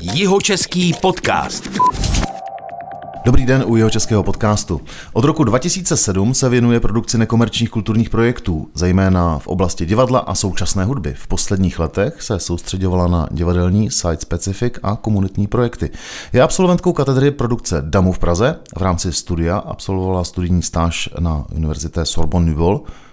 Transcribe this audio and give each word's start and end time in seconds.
Jihočeský 0.00 0.94
podcast. 1.02 1.68
Dobrý 3.24 3.46
den 3.46 3.64
u 3.66 3.76
jeho 3.76 3.90
českého 3.90 4.22
podcastu. 4.22 4.80
Od 5.12 5.24
roku 5.24 5.44
2007 5.44 6.34
se 6.34 6.48
věnuje 6.48 6.80
produkci 6.80 7.18
nekomerčních 7.18 7.70
kulturních 7.70 8.10
projektů, 8.10 8.68
zejména 8.74 9.38
v 9.38 9.46
oblasti 9.46 9.86
divadla 9.86 10.18
a 10.18 10.34
současné 10.34 10.84
hudby. 10.84 11.14
V 11.16 11.26
posledních 11.26 11.78
letech 11.78 12.22
se 12.22 12.38
soustředovala 12.38 13.06
na 13.06 13.28
divadelní, 13.30 13.90
site-specific 13.90 14.72
a 14.82 14.96
komunitní 14.96 15.46
projekty. 15.46 15.90
Je 16.32 16.42
absolventkou 16.42 16.92
katedry 16.92 17.30
produkce 17.30 17.82
DAMu 17.86 18.12
v 18.12 18.18
Praze. 18.18 18.56
V 18.78 18.82
rámci 18.82 19.12
studia 19.12 19.58
absolvovala 19.58 20.24
studijní 20.24 20.62
stáž 20.62 21.08
na 21.18 21.44
Univerzité 21.52 22.04
Sorbonne 22.04 22.54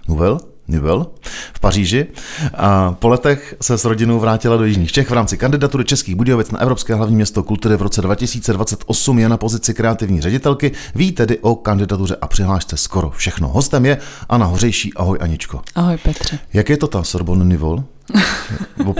Nouvelle 0.08 0.55
Nivelle 0.68 1.06
v 1.52 1.60
Paříži. 1.60 2.06
A 2.54 2.92
po 2.92 3.08
letech 3.08 3.54
se 3.60 3.78
s 3.78 3.84
rodinou 3.84 4.20
vrátila 4.20 4.56
do 4.56 4.64
Jižních 4.64 4.92
Čech 4.92 5.10
v 5.10 5.12
rámci 5.12 5.36
kandidatury 5.38 5.84
Českých 5.84 6.14
Budějovic 6.14 6.50
na 6.50 6.60
Evropské 6.60 6.94
hlavní 6.94 7.16
město 7.16 7.42
kultury 7.42 7.76
v 7.76 7.82
roce 7.82 8.02
2028 8.02 9.18
je 9.18 9.28
na 9.28 9.36
pozici 9.36 9.74
kreativní 9.74 10.20
ředitelky. 10.20 10.72
Ví 10.94 11.12
tedy 11.12 11.38
o 11.38 11.54
kandidatuře 11.54 12.16
a 12.20 12.26
přihlášce 12.26 12.76
skoro 12.76 13.10
všechno. 13.10 13.48
Hostem 13.48 13.86
je 13.86 13.98
Anna 14.28 14.46
Hořejší. 14.46 14.94
Ahoj 14.94 15.18
Aničko. 15.20 15.60
Ahoj 15.74 15.96
Petře. 15.96 16.38
Jak 16.52 16.68
je 16.68 16.76
to 16.76 16.86
ta 16.86 17.02
Sorbonne 17.02 17.44
Nivelle? 17.44 17.82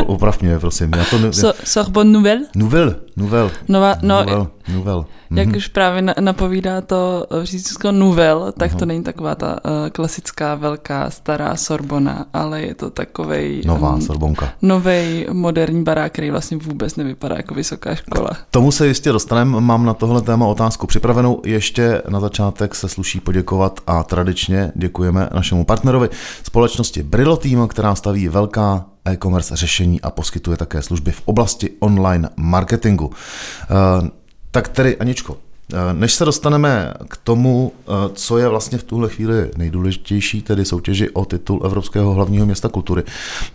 Oprav 0.07 0.43
mě, 0.43 0.59
prosím. 0.59 0.91
Já 0.97 1.05
to 1.05 1.19
ne... 1.19 1.33
so, 1.33 1.59
Sorbonne 1.65 2.13
Nouvelle? 2.13 2.45
Nouvelle, 2.57 2.97
Nouvelle. 3.17 3.51
Nova, 3.69 3.97
no, 4.03 4.19
Nouvelle, 4.19 4.47
Nouvelle. 4.75 5.05
Jak 5.31 5.49
mm-hmm. 5.49 5.57
už 5.57 5.69
právě 5.69 6.03
napovídá 6.21 6.81
to 6.81 7.27
řízko 7.43 7.93
Nouvelle, 7.93 8.53
tak 8.53 8.73
uh-huh. 8.73 8.79
to 8.79 8.87
není 8.87 9.03
taková 9.03 9.35
ta 9.35 9.53
uh, 9.65 9.89
klasická, 9.93 10.55
velká, 10.55 11.11
stará 11.11 11.57
Sorbona, 11.57 12.27
ale 12.33 12.63
je 12.63 12.75
to 12.75 12.91
takovej... 12.91 13.63
Nová 13.67 13.95
um, 13.95 14.01
Sorbonka. 14.01 14.53
Novej, 14.63 15.27
moderní 15.33 15.85
barák, 15.85 16.13
který 16.13 16.31
vlastně 16.31 16.57
vůbec 16.57 16.97
nevypadá 16.97 17.37
jako 17.37 17.55
vysoká 17.55 17.95
škola. 17.95 18.31
K 18.31 18.51
tomu 18.51 18.73
se 18.73 18.87
jistě 18.87 19.13
dostaneme. 19.13 19.61
Mám 19.61 19.85
na 19.85 19.95
tohle 19.95 20.23
téma 20.23 20.47
otázku 20.47 20.87
připravenou. 20.87 21.43
Ještě 21.45 22.03
na 22.09 22.21
začátek 22.21 22.75
se 22.75 22.89
sluší 22.89 23.21
poděkovat 23.21 23.81
a 23.87 24.03
tradičně 24.03 24.73
děkujeme 24.75 25.29
našemu 25.35 25.65
partnerovi 25.65 26.09
společnosti 26.43 27.03
Brillo 27.03 27.37
Team, 27.37 27.69
která 27.69 27.95
staví 27.95 28.29
velká 28.29 28.85
e-commerce 29.11 29.57
řešení 29.57 30.01
a 30.01 30.11
poskytuje 30.11 30.57
také 30.57 30.83
služby 30.83 31.11
v 31.11 31.23
oblasti 31.25 31.71
online 31.81 32.29
marketingu. 32.37 33.07
Uh, 33.07 34.09
tak 34.57 34.69
tedy, 34.69 34.97
Aničko, 34.97 35.37
eh, 35.73 35.77
než 35.93 36.15
se 36.15 36.25
dostaneme 36.25 36.95
k 37.09 37.17
tomu, 37.17 37.73
eh, 37.79 37.93
co 38.15 38.39
je 38.39 38.49
vlastně 38.49 38.79
v 38.79 38.83
tuhle 38.83 39.09
chvíli 39.09 39.51
nejdůležitější, 39.57 40.43
tedy 40.43 40.65
soutěži 40.65 41.11
o 41.11 41.25
titul 41.25 41.63
Evropského 41.65 42.15
hlavního 42.15 42.47
města 42.47 42.69
kultury, 42.69 43.03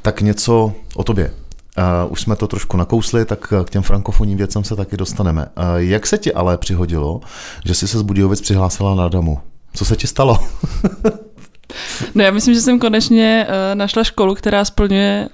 tak 0.01 0.21
něco 0.21 0.73
o 0.95 1.03
tobě. 1.03 1.33
Už 2.09 2.21
jsme 2.21 2.35
to 2.35 2.47
trošku 2.47 2.77
nakousli, 2.77 3.25
tak 3.25 3.53
k 3.63 3.69
těm 3.69 3.81
frankofonním 3.81 4.37
věcem 4.37 4.63
se 4.63 4.75
taky 4.75 4.97
dostaneme. 4.97 5.47
Jak 5.75 6.07
se 6.07 6.17
ti 6.17 6.33
ale 6.33 6.57
přihodilo, 6.57 7.21
že 7.65 7.75
jsi 7.75 7.87
se 7.87 7.99
z 7.99 8.01
Budějovic 8.01 8.41
přihlásila 8.41 8.95
na 8.95 9.09
Damu? 9.09 9.39
Co 9.73 9.85
se 9.85 9.95
ti 9.95 10.07
stalo? 10.07 10.39
no 12.15 12.23
já 12.23 12.31
myslím, 12.31 12.53
že 12.53 12.61
jsem 12.61 12.79
konečně 12.79 13.47
uh, 13.47 13.75
našla 13.75 14.03
školu, 14.03 14.35
která 14.35 14.65
splňuje 14.65 15.29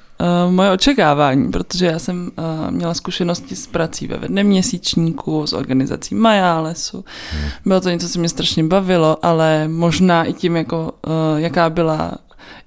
uh, 0.46 0.54
moje 0.54 0.72
očekávání, 0.72 1.52
protože 1.52 1.86
já 1.86 2.00
jsem 2.00 2.32
uh, 2.38 2.72
měla 2.72 2.94
zkušenosti 2.94 3.56
s 3.56 3.68
prací 3.68 4.08
ve 4.08 4.18
vedném 4.18 4.48
měsíčníku, 4.48 5.48
s 5.48 5.54
organizací 5.54 6.16
Majálesu. 6.16 7.06
Hmm. 7.32 7.50
Bylo 7.66 7.82
to 7.82 7.90
něco, 7.90 8.10
co 8.10 8.20
mě 8.20 8.30
strašně 8.30 8.64
bavilo, 8.64 9.26
ale 9.26 9.68
možná 9.68 10.24
i 10.24 10.34
tím, 10.34 10.56
jako, 10.56 10.92
uh, 11.08 11.40
jaká 11.40 11.70
byla 11.70 12.18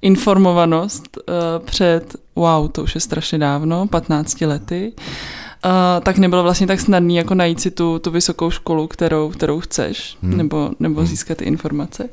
informovanost 0.03 1.19
uh, 1.19 1.65
před, 1.65 2.17
wow, 2.37 2.69
to 2.69 2.83
už 2.83 2.95
je 2.95 3.01
strašně 3.01 3.39
dávno, 3.39 3.87
15 3.87 4.41
lety, 4.41 4.93
uh, 5.65 5.71
tak 6.03 6.19
nebylo 6.19 6.43
vlastně 6.43 6.67
tak 6.67 6.81
snadný 6.81 7.17
jako 7.17 7.35
najít 7.35 7.61
si 7.61 7.71
tu, 7.71 7.98
tu 7.98 8.11
vysokou 8.11 8.51
školu, 8.51 8.87
kterou, 8.87 9.31
kterou 9.31 9.61
chceš, 9.61 10.17
hmm. 10.23 10.37
nebo, 10.37 10.71
nebo 10.81 11.01
hmm. 11.01 11.09
získat 11.09 11.39
ty 11.39 11.45
informace. 11.45 12.05
Uh, 12.05 12.11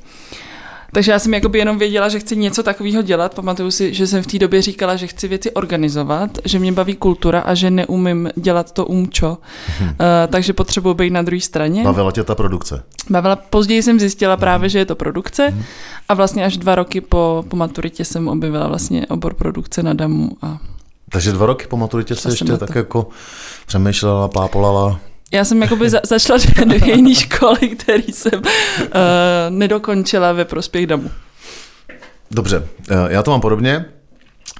takže 0.91 1.11
já 1.11 1.19
jsem 1.19 1.33
jakoby 1.33 1.59
jenom 1.59 1.77
věděla, 1.77 2.09
že 2.09 2.19
chci 2.19 2.35
něco 2.35 2.63
takového 2.63 3.01
dělat. 3.01 3.35
Pamatuju 3.35 3.71
si, 3.71 3.93
že 3.93 4.07
jsem 4.07 4.23
v 4.23 4.27
té 4.27 4.39
době 4.39 4.61
říkala, 4.61 4.95
že 4.95 5.07
chci 5.07 5.27
věci 5.27 5.51
organizovat, 5.51 6.37
že 6.45 6.59
mě 6.59 6.71
baví 6.71 6.95
kultura 6.95 7.39
a 7.39 7.53
že 7.53 7.71
neumím 7.71 8.29
dělat 8.35 8.71
to 8.71 8.85
umčo. 8.85 9.37
Hmm. 9.79 9.89
Uh, 9.89 9.95
takže 10.27 10.53
potřebuji 10.53 10.93
být 10.93 11.09
na 11.09 11.21
druhé 11.21 11.41
straně. 11.41 11.83
Bavila 11.83 12.11
tě 12.11 12.23
ta 12.23 12.35
produkce? 12.35 12.83
Bavila. 13.09 13.35
Později 13.35 13.83
jsem 13.83 13.99
zjistila 13.99 14.37
právě, 14.37 14.69
že 14.69 14.79
je 14.79 14.85
to 14.85 14.95
produkce 14.95 15.47
hmm. 15.47 15.63
a 16.09 16.13
vlastně 16.13 16.45
až 16.45 16.57
dva 16.57 16.75
roky 16.75 17.01
po, 17.01 17.45
po 17.47 17.55
maturitě 17.55 18.05
jsem 18.05 18.27
objevila 18.27 18.67
vlastně 18.67 19.07
obor 19.07 19.33
produkce 19.33 19.83
na 19.83 19.93
DAMu. 19.93 20.29
A 20.41 20.57
takže 21.11 21.31
dva 21.31 21.45
roky 21.45 21.67
po 21.67 21.77
maturitě 21.77 22.15
se 22.15 22.29
ještě 22.29 22.57
tak 22.57 22.75
jako 22.75 23.07
přemýšlela, 23.67 24.27
pápolala? 24.27 24.99
Já 25.33 25.45
jsem 25.45 25.61
jakoby 25.61 25.89
za, 25.89 25.99
začala 26.05 26.39
dvě 26.65 26.95
jiné 26.95 27.15
školy, 27.15 27.69
které 27.79 28.03
jsem 28.03 28.33
uh, 28.39 28.89
nedokončila 29.49 30.31
ve 30.31 30.45
prospěch 30.45 30.87
damu. 30.87 31.11
Dobře, 32.31 32.67
eh, 32.89 32.95
já 33.07 33.23
to 33.23 33.31
mám 33.31 33.41
podobně, 33.41 33.85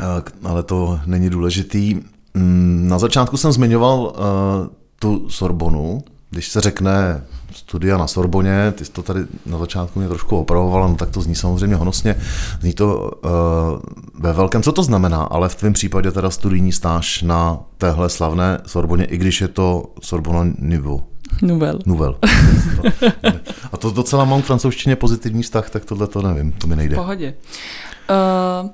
eh, 0.01 0.03
ale 0.44 0.63
to 0.63 1.00
není 1.06 1.29
důležitý. 1.29 2.00
Mm, 2.33 2.85
na 2.89 3.00
začátku 3.00 3.38
jsem 3.38 3.51
zmiňoval 3.51 4.16
tu 5.00 5.29
Sorbonu, 5.29 6.03
když 6.29 6.47
se 6.47 6.61
řekne 6.61 7.23
studia 7.52 7.97
na 7.97 8.08
Sorboně, 8.08 8.74
ty 8.75 8.85
jsi 8.85 8.91
to 8.91 9.03
tady 9.03 9.19
na 9.46 9.58
začátku 9.58 10.00
mě 10.00 10.08
trošku 10.08 10.38
opravovala, 10.38 10.88
no 10.88 10.96
tak 10.96 11.09
to 11.09 11.22
zní 11.22 11.35
samozřejmě 11.35 11.75
honosně, 11.75 12.16
zní 12.62 12.74
to 12.74 13.12
uh, 13.25 13.31
ve 14.19 14.34
velkém, 14.34 14.63
co 14.63 14.72
to 14.72 14.84
znamená, 14.84 15.24
ale 15.24 15.50
v 15.50 15.56
tvém 15.56 15.74
případě 15.74 16.12
teda 16.12 16.30
studijní 16.30 16.72
stáž 16.72 17.22
na 17.22 17.59
téhle 17.78 18.09
slavné 18.09 18.62
Sorboně, 18.66 19.06
i 19.06 19.18
když 19.18 19.41
je 19.41 19.47
to 19.47 19.84
Sorbona 20.02 20.53
Niveau. 20.59 21.02
Nouvelle. 21.41 21.80
Nouvelle. 21.86 22.16
A 23.72 23.78
to 23.78 23.91
docela 23.91 24.25
mám 24.25 24.41
k 24.41 24.46
francouzštině 24.46 24.96
pozitivní 24.96 25.44
vztah, 25.44 25.69
tak 25.69 25.86
tohle 25.86 26.07
to 26.07 26.22
nevím, 26.22 26.52
to 26.52 26.68
mi 26.68 26.75
nejde. 26.75 26.96
V 26.96 27.00
pohodě. 27.00 27.34
Uh, 28.63 28.69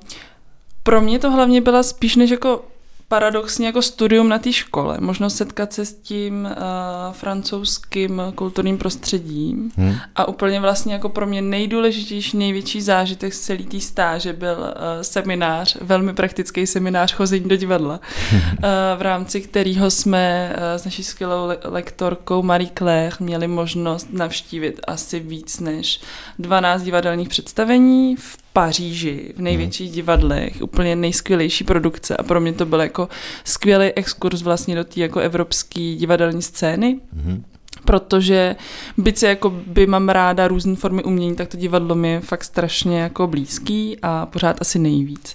pro 0.82 1.00
mě 1.00 1.18
to 1.18 1.30
hlavně 1.30 1.60
byla 1.60 1.82
spíš 1.82 2.16
než 2.16 2.30
jako 2.30 2.62
paradoxně 3.08 3.66
jako 3.66 3.82
studium 3.82 4.28
na 4.28 4.38
té 4.38 4.52
škole, 4.52 4.96
možnost 5.00 5.36
setkat 5.36 5.72
se 5.72 5.84
s 5.84 5.94
tím 5.94 6.44
uh, 6.44 7.12
francouzským 7.12 8.22
kulturním 8.34 8.78
prostředím 8.78 9.70
hmm. 9.76 9.94
a 10.16 10.28
úplně 10.28 10.60
vlastně 10.60 10.92
jako 10.92 11.08
pro 11.08 11.26
mě 11.26 11.42
nejdůležitější, 11.42 12.36
největší 12.36 12.82
zážitek 12.82 13.34
z 13.34 13.40
celé 13.40 13.62
té 13.62 13.80
stáže 13.80 14.32
byl 14.32 14.56
uh, 14.58 14.66
seminář, 15.02 15.76
velmi 15.80 16.14
praktický 16.14 16.66
seminář 16.66 17.12
chození 17.12 17.48
do 17.48 17.56
divadla, 17.56 18.00
uh, 18.32 18.38
v 18.98 19.02
rámci 19.02 19.40
kterého 19.40 19.90
jsme 19.90 20.52
uh, 20.56 20.62
s 20.80 20.84
naší 20.84 21.04
skvělou 21.04 21.46
le- 21.46 21.58
lektorkou 21.64 22.42
Marie 22.42 22.70
Claire 22.78 23.16
měli 23.20 23.48
možnost 23.48 24.08
navštívit 24.12 24.80
asi 24.86 25.20
víc 25.20 25.60
než 25.60 26.00
12 26.38 26.82
divadelních 26.82 27.28
představení 27.28 28.16
v 28.16 28.43
Paříži, 28.56 29.32
v 29.36 29.40
největších 29.40 29.86
hmm. 29.86 29.94
divadlech, 29.94 30.62
úplně 30.62 30.96
nejskvělejší 30.96 31.64
produkce 31.64 32.16
a 32.16 32.22
pro 32.22 32.40
mě 32.40 32.52
to 32.52 32.66
byl 32.66 32.80
jako 32.80 33.08
skvělý 33.44 33.86
exkurs 33.86 34.42
vlastně 34.42 34.76
do 34.76 34.84
té 34.84 35.00
jako 35.00 35.20
evropské 35.20 35.94
divadelní 35.94 36.42
scény. 36.42 37.00
Hmm 37.14 37.44
protože 37.84 38.56
byť 38.98 39.16
se 39.16 39.28
jako 39.28 39.50
by 39.50 39.86
mám 39.86 40.08
ráda 40.08 40.48
různé 40.48 40.76
formy 40.76 41.02
umění, 41.02 41.36
tak 41.36 41.48
to 41.48 41.56
divadlo 41.56 41.94
mi 41.94 42.08
je 42.08 42.20
fakt 42.20 42.44
strašně 42.44 43.00
jako 43.00 43.26
blízký 43.26 43.96
a 44.02 44.26
pořád 44.26 44.56
asi 44.60 44.78
nejvíc. 44.78 45.34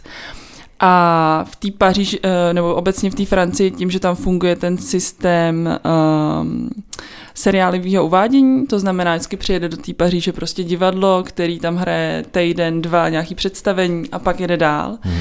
A 0.80 1.46
v 1.50 1.56
té 1.56 1.72
Paříži, 1.78 2.20
eh, 2.24 2.54
nebo 2.54 2.76
obecně 2.76 3.12
v 3.12 3.16
té 3.16 3.26
Francii, 3.26 3.72
tím, 3.72 3.92
že 3.92 4.00
tam 4.00 4.16
funguje 4.16 4.56
ten 4.56 4.78
systém 4.78 5.80
um, 6.42 6.70
seriálivého 7.34 8.06
uvádění, 8.06 8.68
to 8.68 8.80
znamená, 8.80 9.16
vždycky 9.16 9.38
přijede 9.38 9.70
do 9.70 9.78
té 9.78 9.94
Paříže 9.94 10.34
prostě 10.34 10.64
divadlo, 10.64 11.24
který 11.24 11.60
tam 11.60 11.76
hraje 11.76 12.26
týden, 12.32 12.82
dva 12.82 13.10
nějaký 13.10 13.36
představení 13.36 14.10
a 14.12 14.20
pak 14.20 14.40
jede 14.40 14.58
dál, 14.58 14.98
mm. 15.06 15.12
uh, 15.12 15.18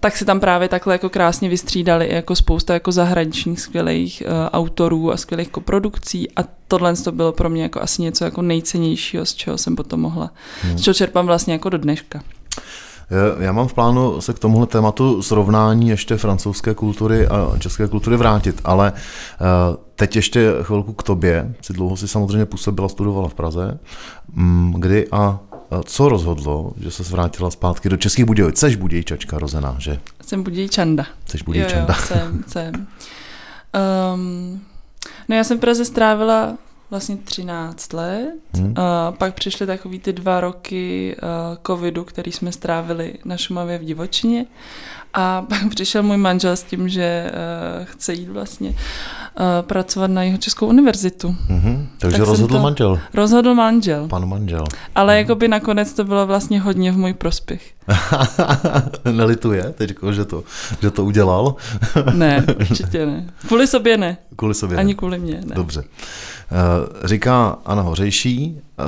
tak 0.00 0.16
se 0.16 0.24
tam 0.24 0.40
právě 0.40 0.68
takhle 0.68 0.94
jako 0.94 1.08
krásně 1.08 1.48
vystřídali 1.48 2.12
jako 2.12 2.36
spousta 2.36 2.74
jako 2.74 2.92
zahraničních 2.92 3.60
skvělých 3.60 4.22
uh, 4.26 4.32
autorů 4.52 5.12
a 5.12 5.16
skvělých 5.16 5.48
koprodukcí 5.48 6.28
a 6.36 6.40
tohle 6.68 6.96
to 6.96 7.12
bylo 7.12 7.32
pro 7.32 7.50
mě 7.50 7.62
jako 7.62 7.82
asi 7.82 8.02
něco 8.02 8.24
jako 8.24 8.42
nejcennějšího, 8.42 9.26
z 9.26 9.34
čeho 9.34 9.58
jsem 9.58 9.76
potom 9.76 10.00
mohla, 10.00 10.30
mm. 10.64 10.78
z 10.78 10.82
čeho 10.82 10.94
čerpám 10.94 11.26
vlastně 11.26 11.52
jako 11.52 11.68
do 11.68 11.78
dneška. 11.78 12.22
Já 13.38 13.52
mám 13.52 13.68
v 13.68 13.74
plánu 13.74 14.20
se 14.20 14.32
k 14.32 14.38
tomuhle 14.38 14.66
tématu 14.66 15.22
srovnání 15.22 15.88
ještě 15.88 16.16
francouzské 16.16 16.74
kultury 16.74 17.26
a 17.26 17.58
české 17.58 17.88
kultury 17.88 18.16
vrátit, 18.16 18.60
ale 18.64 18.92
eh, 18.96 19.76
teď 19.96 20.16
ještě 20.16 20.50
chvilku 20.62 20.92
k 20.92 21.02
tobě. 21.02 21.54
Si 21.62 21.72
dlouho 21.72 21.96
si 21.96 22.08
samozřejmě 22.08 22.46
působila, 22.46 22.88
studovala 22.88 23.28
v 23.28 23.34
Praze. 23.34 23.78
Mm, 24.32 24.72
kdy 24.78 25.08
a 25.12 25.40
co 25.84 26.08
rozhodlo, 26.08 26.72
že 26.80 26.90
se 26.90 27.02
vrátila 27.02 27.50
zpátky 27.50 27.88
do 27.88 27.96
Českých 27.96 28.24
Budějovic? 28.24 28.56
Jseš 28.56 28.76
Budějčačka 28.76 29.38
rozená, 29.38 29.76
že? 29.78 30.00
Jsem 30.26 30.42
Budějčanda. 30.42 31.06
Jseš 31.26 31.42
Budějčanda. 31.42 31.94
Jo, 31.94 32.00
jo, 32.00 32.06
jsem, 32.06 32.44
jsem. 32.46 32.86
Um, 34.14 34.60
no 35.28 35.36
já 35.36 35.44
jsem 35.44 35.58
v 35.58 35.60
Praze 35.60 35.84
strávila 35.84 36.54
vlastně 36.92 37.16
13 37.16 37.92
let. 37.92 38.34
Hmm. 38.54 38.66
Uh, 38.66 38.74
pak 39.18 39.34
přišly 39.34 39.66
takový 39.66 39.98
ty 39.98 40.12
dva 40.12 40.40
roky 40.40 41.16
uh, 41.22 41.56
covidu, 41.66 42.04
který 42.04 42.32
jsme 42.32 42.52
strávili 42.52 43.14
na 43.24 43.36
Šumavě 43.36 43.78
v 43.78 43.84
divočině. 43.84 44.46
A 45.14 45.42
pak 45.42 45.68
přišel 45.70 46.02
můj 46.02 46.16
manžel 46.16 46.56
s 46.56 46.62
tím, 46.62 46.88
že 46.88 47.30
uh, 47.30 47.84
chce 47.84 48.14
jít 48.14 48.28
vlastně 48.28 48.68
uh, 48.68 48.74
pracovat 49.60 50.10
na 50.10 50.22
jeho 50.22 50.38
Českou 50.38 50.66
univerzitu. 50.66 51.36
Mm-hmm. 51.50 51.86
Takže 51.98 52.18
tak 52.18 52.26
rozhodl 52.26 52.58
manžel. 52.58 53.00
Rozhodl 53.14 53.54
manžel. 53.54 54.08
Pan 54.08 54.28
manžel. 54.28 54.64
Ale 54.94 55.14
mm. 55.14 55.18
jakoby 55.18 55.48
nakonec 55.48 55.92
to 55.92 56.04
bylo 56.04 56.26
vlastně 56.26 56.60
hodně 56.60 56.92
v 56.92 56.96
můj 56.96 57.12
prospěch. 57.14 57.72
Nelituje 59.12 59.62
teď, 59.62 59.94
že 60.10 60.24
to, 60.24 60.44
že 60.82 60.90
to 60.90 61.04
udělal? 61.04 61.54
ne, 62.14 62.46
určitě 62.60 63.06
ne. 63.06 63.26
Kvůli 63.46 63.66
sobě 63.66 63.96
ne. 63.96 64.16
Kvůli 64.36 64.54
sobě 64.54 64.78
Ani 64.78 64.94
kvůli 64.94 65.18
mě 65.18 65.40
ne. 65.44 65.54
Dobře. 65.54 65.80
Uh, 65.80 67.06
říká 67.06 67.58
Anna 67.64 67.82
Hořejší 67.82 68.60
uh, 68.78 68.84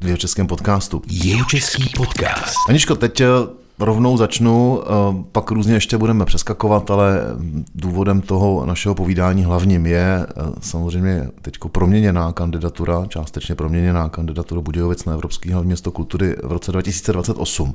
v 0.00 0.06
jeho 0.06 0.16
českém 0.16 0.46
podcastu. 0.46 1.02
Jeho 1.06 1.44
český 1.44 1.92
podcast. 1.96 2.56
Aničko, 2.68 2.94
teď 2.94 3.22
rovnou 3.80 4.16
začnu, 4.16 4.82
eh, 4.82 5.24
pak 5.32 5.50
různě 5.50 5.74
ještě 5.74 5.98
budeme 5.98 6.24
přeskakovat, 6.24 6.90
ale 6.90 7.20
důvodem 7.74 8.20
toho 8.20 8.66
našeho 8.66 8.94
povídání 8.94 9.44
hlavním 9.44 9.86
je 9.86 10.26
eh, 10.28 10.42
samozřejmě 10.60 11.28
teď 11.42 11.54
proměněná 11.72 12.32
kandidatura, 12.32 13.06
částečně 13.08 13.54
proměněná 13.54 14.08
kandidatura 14.08 14.60
Budějovic 14.60 15.04
na 15.04 15.12
Evropský 15.12 15.50
hlavní 15.50 15.68
město 15.68 15.90
kultury 15.90 16.36
v 16.44 16.52
roce 16.52 16.72
2028. 16.72 17.74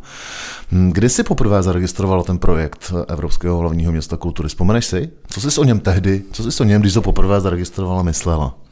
Hm, 0.72 0.92
kdy 0.94 1.10
jsi 1.10 1.24
poprvé 1.24 1.64
zaregistroval 1.64 2.24
ten 2.24 2.38
projekt 2.38 2.94
Evropského 3.08 3.58
hlavního 3.58 3.92
města 3.92 4.18
kultury? 4.18 4.50
Vzpomeneš 4.50 4.86
si? 4.86 5.10
Co 5.28 5.42
jsi 5.42 5.60
o 5.60 5.64
něm 5.64 5.80
tehdy, 5.80 6.24
co 6.32 6.52
jsi 6.52 6.64
o 6.64 6.66
něm, 6.66 6.82
když 6.82 6.94
to 6.94 7.02
poprvé 7.02 7.42
zaregistrovala, 7.42 8.04
myslela? 8.04 8.62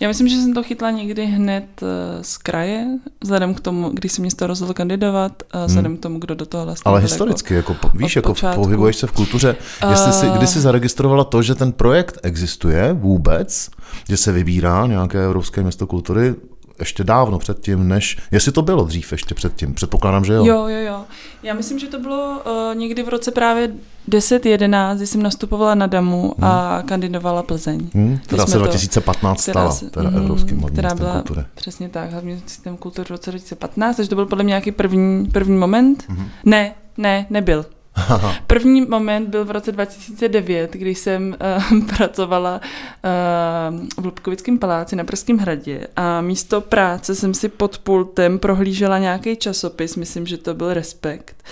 Já 0.00 0.08
myslím, 0.08 0.28
že 0.28 0.36
jsem 0.36 0.54
to 0.54 0.62
chytla 0.62 0.90
někdy 0.90 1.26
hned 1.26 1.64
eh, 1.82 2.24
z 2.24 2.38
kraje, 2.38 2.86
vzhledem 3.22 3.54
k 3.54 3.60
tomu, 3.60 3.88
když 3.88 4.12
se 4.12 4.20
město 4.20 4.46
rozhodl 4.46 4.72
kandidovat, 4.72 5.42
hmm. 5.52 5.66
vzhledem 5.66 5.96
k 5.96 6.00
tomu, 6.00 6.18
kdo 6.18 6.34
do 6.34 6.46
toho 6.46 6.64
vlastně 6.64 6.88
Ale 6.88 7.00
historicky, 7.00 7.54
jako, 7.54 7.72
jako 7.72 7.90
víš, 7.94 8.16
jako 8.16 8.28
počátku. 8.28 8.62
pohybuješ 8.62 8.96
se 8.96 9.06
v 9.06 9.12
kultuře. 9.12 9.56
Jestli 9.90 10.12
jsi, 10.12 10.26
kdy 10.36 10.46
jsi 10.46 10.60
zaregistrovala 10.60 11.24
to, 11.24 11.42
že 11.42 11.54
ten 11.54 11.72
projekt 11.72 12.18
existuje 12.22 12.92
vůbec, 12.92 13.70
že 14.08 14.16
se 14.16 14.32
vybírá 14.32 14.86
nějaké 14.86 15.24
Evropské 15.24 15.62
město 15.62 15.86
kultury, 15.86 16.34
ještě 16.80 17.04
dávno 17.04 17.38
předtím, 17.38 17.88
než, 17.88 18.18
jestli 18.30 18.52
to 18.52 18.62
bylo 18.62 18.84
dřív 18.84 19.12
ještě 19.12 19.34
předtím, 19.34 19.74
předpokládám, 19.74 20.24
že 20.24 20.32
jo. 20.32 20.44
Jo, 20.44 20.66
jo, 20.68 20.78
jo. 20.78 21.04
Já 21.42 21.54
myslím, 21.54 21.78
že 21.78 21.86
to 21.86 21.98
bylo 21.98 22.40
uh, 22.46 22.74
někdy 22.74 23.02
v 23.02 23.08
roce 23.08 23.30
právě 23.30 23.72
10-11, 24.10 24.96
kdy 24.96 25.06
jsem 25.06 25.22
nastupovala 25.22 25.74
na 25.74 25.86
Damu 25.86 26.34
hmm. 26.38 26.50
a 26.50 26.82
kandidovala 26.86 27.42
Plzeň. 27.42 27.90
Hmm, 27.94 28.18
která 28.26 28.46
se 28.46 28.58
2015 28.58 29.44
to, 29.44 29.50
stala, 29.52 29.72
se, 29.72 29.90
teda 29.90 30.08
hmm, 30.08 30.18
Evropským 30.18 30.62
která 30.62 30.94
byla 30.94 31.12
kultury. 31.12 31.44
Přesně 31.54 31.88
tak, 31.88 32.12
hlavní 32.12 32.42
systém 32.46 32.76
kultury 32.76 33.06
v 33.06 33.10
roce 33.10 33.30
2015, 33.30 33.96
takže 33.96 34.08
to 34.08 34.14
byl 34.14 34.26
podle 34.26 34.44
mě 34.44 34.50
nějaký 34.50 34.72
první, 34.72 35.26
první 35.26 35.56
moment. 35.56 36.04
Hmm. 36.08 36.28
Ne, 36.44 36.74
ne, 36.98 37.26
nebyl. 37.30 37.66
První 38.46 38.80
moment 38.80 39.28
byl 39.28 39.44
v 39.44 39.50
roce 39.50 39.72
2009, 39.72 40.72
kdy 40.72 40.94
jsem 40.94 41.36
uh, 41.72 41.86
pracovala 41.96 42.60
uh, 42.60 44.02
v 44.02 44.04
Lubkovickém 44.04 44.58
paláci 44.58 44.96
na 44.96 45.04
Pražském 45.04 45.38
hradě 45.38 45.86
a 45.96 46.20
místo 46.20 46.60
práce 46.60 47.14
jsem 47.14 47.34
si 47.34 47.48
pod 47.48 47.78
pultem 47.78 48.38
prohlížela 48.38 48.98
nějaký 48.98 49.36
časopis, 49.36 49.96
myslím, 49.96 50.26
že 50.26 50.38
to 50.38 50.54
byl 50.54 50.74
Respekt. 50.74 51.44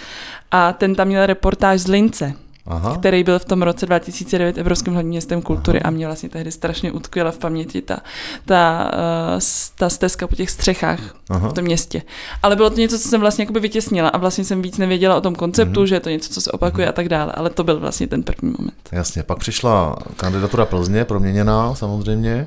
A 0.51 0.73
ten 0.73 0.95
tam 0.95 1.09
měl 1.09 1.27
reportáž 1.27 1.81
z 1.81 1.87
Lince. 1.87 2.35
Aha. 2.69 2.97
který 2.97 3.25
byl 3.25 3.39
v 3.39 3.45
tom 3.45 3.63
roce 3.63 3.87
2009 3.87 4.59
Evropským 4.59 4.93
hlavním 4.93 5.11
městem 5.11 5.43
kultury 5.43 5.81
Aha. 5.81 5.89
a 5.89 5.91
mě 5.91 6.07
vlastně 6.07 6.29
tehdy 6.29 6.53
strašně 6.53 6.93
utkvěla 6.93 7.31
v 7.31 7.39
paměti 7.39 7.83
ta, 7.83 7.99
ta, 8.45 8.91
uh, 8.95 9.41
ta 9.75 9.89
stezka 9.89 10.27
po 10.27 10.37
těch 10.37 10.51
střechách 10.51 11.01
Aha. 11.31 11.49
v 11.49 11.53
tom 11.53 11.65
městě. 11.65 12.03
Ale 12.43 12.57
bylo 12.57 12.71
to 12.71 12.77
něco, 12.77 12.99
co 12.99 13.09
jsem 13.09 13.21
vlastně 13.21 13.43
jakoby 13.43 13.61
vytěsnila 13.61 14.09
a 14.09 14.19
vlastně 14.19 14.45
jsem 14.45 14.63
víc 14.63 14.79
nevěděla 14.79 15.17
o 15.17 15.21
tom 15.21 15.35
konceptu, 15.35 15.81
mm-hmm. 15.81 15.87
že 15.87 15.95
je 15.95 16.01
to 16.01 16.11
něco, 16.11 16.31
co 16.33 16.41
se 16.41 16.51
opakuje 16.51 16.87
mm-hmm. 16.87 16.91
a 16.91 16.93
tak 16.93 17.09
dále, 17.09 17.33
ale 17.33 17.51
to 17.51 17.65
byl 17.65 17.81
vlastně 17.81 18.07
ten 18.07 18.23
první 18.23 18.55
moment. 18.59 18.75
Jasně, 18.93 19.23
pak 19.23 19.39
přišla 19.39 19.97
kandidatura 20.17 20.67
Plzně, 20.67 21.05
proměněná 21.05 21.75
samozřejmě. 21.75 22.47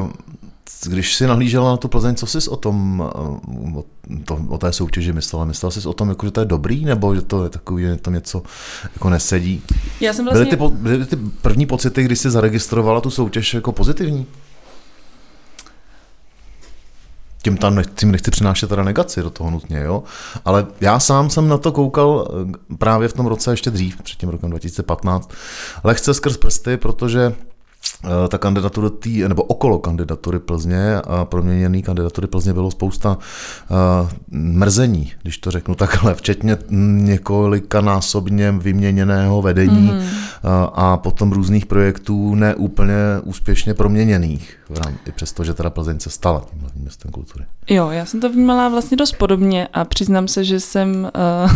Uh, 0.00 0.10
když 0.86 1.14
jsi 1.16 1.26
nahlížela 1.26 1.70
na 1.70 1.76
tu 1.76 1.88
Plzeň, 1.88 2.14
co 2.14 2.26
jsi 2.26 2.50
o 2.50 2.56
tom, 2.56 3.04
eh, 3.14 3.78
o, 3.78 3.84
to, 4.24 4.38
o 4.48 4.58
té 4.58 4.72
soutěži 4.72 5.12
myslela? 5.12 5.44
Myslela 5.44 5.70
jsi 5.70 5.88
o 5.88 5.92
tom, 5.92 6.08
jako, 6.08 6.26
že 6.26 6.32
to 6.32 6.40
je 6.40 6.46
dobrý, 6.46 6.84
nebo 6.84 7.14
že 7.14 7.20
to 7.20 7.44
je 7.44 7.50
takový, 7.50 7.82
že 7.82 7.96
to 7.96 8.10
něco 8.10 8.42
jako 8.94 9.10
nesedí? 9.10 9.62
Já 10.00 10.12
jsem 10.12 10.24
vlastně... 10.24 10.56
byly, 10.56 10.70
ty, 10.70 10.76
byly 10.76 11.06
ty 11.06 11.16
první 11.16 11.66
pocity, 11.66 12.02
když 12.02 12.18
jsi 12.18 12.30
zaregistrovala 12.30 13.00
tu 13.00 13.10
soutěž 13.10 13.54
jako 13.54 13.72
pozitivní? 13.72 14.26
tím 17.42 17.56
tam 17.56 17.74
nechci, 17.74 17.92
tím 17.94 18.12
nechci 18.12 18.30
přinášet 18.30 18.68
teda 18.68 18.82
negaci 18.82 19.22
do 19.22 19.30
toho 19.30 19.50
nutně, 19.50 19.78
jo. 19.78 20.02
Ale 20.44 20.66
já 20.80 21.00
sám 21.00 21.30
jsem 21.30 21.48
na 21.48 21.58
to 21.58 21.72
koukal 21.72 22.28
eh, 22.30 22.74
právě 22.78 23.08
v 23.08 23.12
tom 23.12 23.26
roce 23.26 23.50
ještě 23.50 23.70
dřív, 23.70 24.02
před 24.02 24.18
tím 24.18 24.28
rokem 24.28 24.50
2015, 24.50 25.30
lehce 25.84 26.14
skrz 26.14 26.36
prsty, 26.36 26.76
protože 26.76 27.34
ta 28.28 28.38
kandidatura 28.38 28.90
tý, 28.90 29.28
nebo 29.28 29.42
okolo 29.42 29.78
kandidatury 29.78 30.38
Plzně 30.38 30.96
a 30.96 31.24
proměněný 31.24 31.82
kandidatury 31.82 32.26
Plzně 32.26 32.52
bylo 32.52 32.70
spousta 32.70 33.18
uh, 33.70 34.08
mrzení, 34.30 35.12
když 35.22 35.38
to 35.38 35.50
řeknu 35.50 35.74
takhle, 35.74 36.14
včetně 36.14 36.58
několika 36.70 37.80
násobně 37.80 38.52
vyměněného 38.52 39.42
vedení 39.42 39.92
mm. 39.92 39.98
uh, 39.98 40.02
a 40.74 40.96
potom 40.96 41.32
různých 41.32 41.66
projektů 41.66 42.34
neúplně 42.34 42.94
úspěšně 43.22 43.74
proměněných, 43.74 44.56
i 45.06 45.12
přesto, 45.12 45.44
že 45.44 45.54
teda 45.54 45.70
Plzeň 45.70 46.00
se 46.00 46.10
stala 46.10 46.42
tím 46.50 46.60
hlavním 46.60 46.82
městem 46.82 47.10
kultury. 47.10 47.44
Jo, 47.70 47.90
já 47.90 48.06
jsem 48.06 48.20
to 48.20 48.32
vnímala 48.32 48.68
vlastně 48.68 48.96
dost 48.96 49.12
podobně 49.12 49.68
a 49.72 49.84
přiznám 49.84 50.28
se, 50.28 50.44
že 50.44 50.60
jsem 50.60 51.10
uh, 51.44 51.50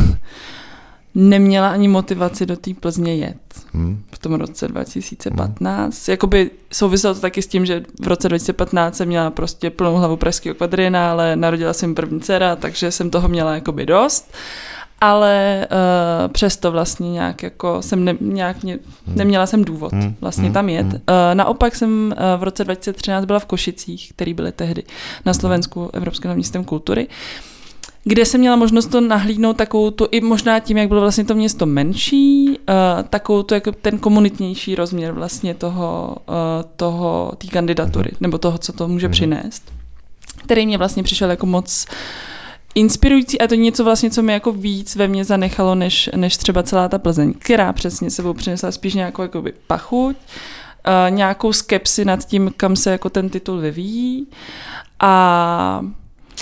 neměla 1.15 1.69
ani 1.69 1.89
motivaci 1.89 2.47
do 2.47 2.57
té 2.57 2.71
Plzně 2.81 3.17
jet 3.17 3.37
hmm. 3.73 4.03
v 4.15 4.19
tom 4.19 4.35
roce 4.35 4.69
2015. 4.69 6.07
Hmm. 6.07 6.13
Jakoby 6.13 6.51
souviselo 6.73 7.15
to 7.15 7.21
taky 7.21 7.43
s 7.43 7.47
tím, 7.47 7.67
že 7.67 7.83
v 8.03 8.07
roce 8.07 8.29
2015 8.29 8.97
jsem 8.97 9.09
měla 9.09 9.31
prostě 9.31 9.71
plnou 9.71 9.97
hlavu 9.97 10.17
pražského 10.17 10.55
kvadrienále, 10.55 11.37
narodila 11.37 11.73
jsem 11.73 11.95
první 11.95 12.21
dcera, 12.21 12.57
takže 12.57 12.91
jsem 12.91 13.11
toho 13.11 13.29
měla 13.29 13.55
jakoby 13.55 13.87
dost. 13.87 14.35
Ale 15.01 15.67
uh, 15.71 16.33
přesto 16.33 16.73
vlastně 16.73 17.13
nějak 17.13 17.43
jako 17.43 17.83
jsem 17.83 18.05
ne, 18.05 18.17
nějak 18.21 18.65
ne, 18.65 18.73
hmm. 19.07 19.17
neměla 19.17 19.47
jsem 19.47 19.65
důvod 19.65 19.93
hmm. 19.93 20.15
vlastně 20.21 20.51
tam 20.51 20.69
jet. 20.69 20.87
Uh, 20.87 20.99
naopak 21.35 21.77
jsem 21.77 22.15
uh, 22.17 22.41
v 22.41 22.43
roce 22.43 22.65
2013 22.65 23.25
byla 23.25 23.39
v 23.39 23.47
Košicích, 23.47 24.13
který 24.13 24.35
byly 24.35 24.53
tehdy 24.53 24.83
na 25.25 25.35
Slovensku 25.35 25.91
Evropským 25.93 26.35
městem 26.35 26.65
kultury. 26.65 27.07
Uh, 27.07 27.54
kde 28.05 28.25
jsem 28.25 28.41
měla 28.41 28.57
možnost 28.57 28.87
to 28.87 29.01
nahlídnout 29.01 29.57
takovou 29.57 29.91
tu, 29.91 30.09
i 30.11 30.21
možná 30.21 30.61
tím, 30.61 30.77
jak 30.77 30.89
bylo 30.89 31.01
vlastně 31.01 31.25
to 31.25 31.35
město 31.35 31.67
menší, 31.67 32.49
uh, 32.49 32.55
takovou 33.09 33.43
tu, 33.43 33.55
jako 33.55 33.73
ten 33.73 33.99
komunitnější 33.99 34.75
rozměr 34.75 35.13
vlastně 35.13 35.55
toho, 35.55 36.17
uh, 36.29 36.35
toho, 36.77 37.33
té 37.39 37.47
kandidatury, 37.47 38.11
mm. 38.13 38.17
nebo 38.21 38.39
toho, 38.39 38.59
co 38.59 38.73
to 38.73 38.89
může 38.89 39.09
mm. 39.09 39.13
přinést, 39.13 39.73
který 40.45 40.67
mě 40.67 40.79
vlastně 40.79 41.03
přišel 41.03 41.31
jako 41.31 41.47
moc 41.47 41.87
inspirující 42.75 43.41
a 43.41 43.47
to 43.47 43.55
něco 43.55 43.85
vlastně, 43.85 44.11
co 44.11 44.23
mi 44.23 44.33
jako 44.33 44.53
víc 44.53 44.97
ve 44.97 45.09
mně 45.09 45.25
zanechalo, 45.25 45.75
než, 45.75 46.11
než 46.17 46.37
třeba 46.37 46.63
celá 46.63 46.89
ta 46.89 46.99
Plzeň, 46.99 47.35
která 47.39 47.73
přesně 47.73 48.11
sebou 48.11 48.35
přinesla 48.35 48.73
spíš 48.73 48.95
nějakou 48.95 49.23
jakoby 49.23 49.53
pachuť, 49.67 50.17
uh, 50.17 51.17
nějakou 51.17 51.53
skepsi 51.53 52.05
nad 52.05 52.25
tím, 52.25 52.53
kam 52.57 52.77
se 52.77 52.91
jako 52.91 53.11
ten 53.11 53.29
titul 53.31 53.59
vyvíjí 53.59 54.27
a 55.01 55.81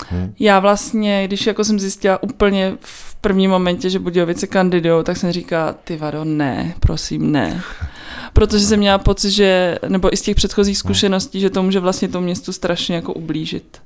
Hmm. 0.09 0.35
Já 0.39 0.61
vlastně, 0.61 1.27
když 1.27 1.47
jako 1.47 1.65
jsem 1.65 1.81
zjistila 1.81 2.23
úplně 2.23 2.77
v 2.81 3.15
prvním 3.15 3.51
momentě, 3.51 3.91
že 3.91 3.99
Budějovice 3.99 4.47
kandidují, 4.47 5.05
tak 5.05 5.17
jsem 5.17 5.33
říkala, 5.33 5.73
ty 5.85 5.97
vado, 5.97 6.25
ne, 6.25 6.75
prosím, 6.81 7.33
ne. 7.33 7.63
Protože 8.33 8.67
jsem 8.67 8.79
měla 8.79 8.99
pocit, 8.99 9.31
že, 9.31 9.79
nebo 9.89 10.13
i 10.13 10.17
z 10.17 10.23
těch 10.23 10.37
předchozích 10.37 10.79
zkušeností, 10.79 11.41
že 11.41 11.51
to 11.51 11.63
může 11.63 11.81
vlastně 11.81 12.09
tomu 12.09 12.25
městu 12.25 12.53
strašně 12.53 12.95
jako 12.95 13.13
ublížit. 13.13 13.79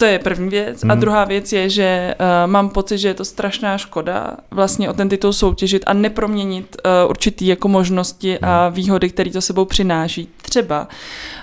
To 0.00 0.06
je 0.06 0.18
první 0.18 0.48
věc. 0.48 0.82
Hmm. 0.82 0.90
A 0.90 0.94
druhá 0.94 1.24
věc 1.24 1.52
je, 1.52 1.70
že 1.70 2.14
uh, 2.20 2.50
mám 2.50 2.68
pocit, 2.68 2.98
že 2.98 3.08
je 3.08 3.14
to 3.14 3.24
strašná 3.24 3.78
škoda 3.78 4.36
vlastně 4.50 4.90
o 4.90 4.92
ten 4.92 5.08
titul 5.08 5.32
soutěžit 5.32 5.82
a 5.86 5.92
neproměnit 5.92 6.76
uh, 6.84 7.10
určitý 7.10 7.46
jako 7.46 7.68
možnosti 7.68 8.38
hmm. 8.42 8.52
a 8.52 8.68
výhody, 8.68 9.10
které 9.10 9.30
to 9.30 9.40
sebou 9.40 9.64
přináší. 9.64 10.28
Třeba 10.42 10.88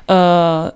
uh, 0.10 0.16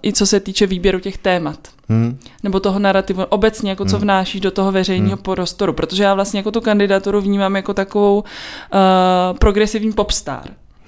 i 0.03 0.13
co 0.13 0.25
se 0.25 0.39
týče 0.39 0.67
výběru 0.67 0.99
těch 0.99 1.17
témat. 1.17 1.59
Hmm. 1.91 2.17
Nebo 2.43 2.59
toho 2.59 2.79
narrativu 2.79 3.23
obecně, 3.29 3.69
jako 3.69 3.85
co 3.85 3.95
hmm. 3.95 4.03
vnáší 4.03 4.39
do 4.39 4.51
toho 4.51 4.71
veřejného 4.71 5.15
hmm. 5.15 5.23
prostoru. 5.23 5.73
Protože 5.73 6.03
já 6.03 6.13
vlastně 6.13 6.39
jako 6.39 6.51
tu 6.51 6.61
kandidaturu 6.61 7.21
vnímám 7.21 7.55
jako 7.55 7.73
takovou 7.73 8.17
uh, 8.19 9.37
progresivní 9.37 9.93
popstar. 9.93 10.43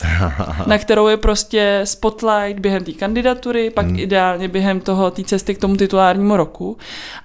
na 0.68 0.78
kterou 0.78 1.08
je 1.08 1.18
prostě 1.18 1.82
spotlight 1.84 2.60
během 2.60 2.84
té 2.84 2.92
kandidatury, 2.92 3.70
pak 3.70 3.86
hmm. 3.86 4.00
ideálně 4.00 4.48
během 4.48 4.80
toho 4.80 5.12
té 5.12 5.24
cesty 5.24 5.56
k 5.56 5.58
tomu 5.58 5.76
titulárnímu 5.76 6.38
roku. 6.38 6.78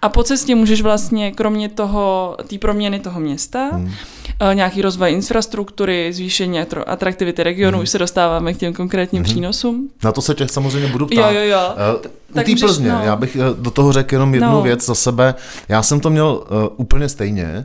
A 0.02 0.08
po 0.08 0.22
cestě 0.22 0.54
můžeš 0.54 0.82
vlastně, 0.82 1.32
kromě 1.32 1.68
toho, 1.68 2.36
té 2.46 2.58
proměny 2.58 3.00
toho 3.00 3.20
města, 3.20 3.68
hmm. 3.72 3.84
uh, 3.84 4.54
nějaký 4.54 4.82
rozvoj 4.82 5.12
infrastruktury, 5.12 6.12
zvýšení 6.12 6.60
atraktivity 6.86 7.42
regionu, 7.42 7.76
hmm. 7.76 7.82
už 7.82 7.90
se 7.90 7.98
dostáváme 7.98 8.54
k 8.54 8.58
těm 8.58 8.72
konkrétním 8.72 9.22
hmm. 9.22 9.30
přínosům. 9.32 9.88
Na 10.04 10.12
to 10.12 10.22
se 10.22 10.34
těch 10.34 10.50
samozřejmě 10.50 10.88
budu 10.88 11.06
ptát. 11.06 11.30
Jo, 11.30 11.40
jo, 11.40 11.48
jo. 11.48 11.74
Uh, 11.94 12.10
u 12.30 12.44
té 12.44 12.56
Plzně, 12.60 12.92
no. 12.92 13.00
já 13.04 13.16
bych 13.16 13.36
eh, 13.36 13.40
do 13.58 13.70
toho 13.70 13.92
řekl 13.92 14.14
jenom 14.14 14.34
jednu 14.34 14.52
no. 14.52 14.62
věc 14.62 14.86
za 14.86 14.94
sebe. 14.94 15.34
Já 15.68 15.82
jsem 15.82 16.00
to 16.00 16.10
měl 16.10 16.44
uh, 16.50 16.58
úplně 16.76 17.08
stejně. 17.08 17.64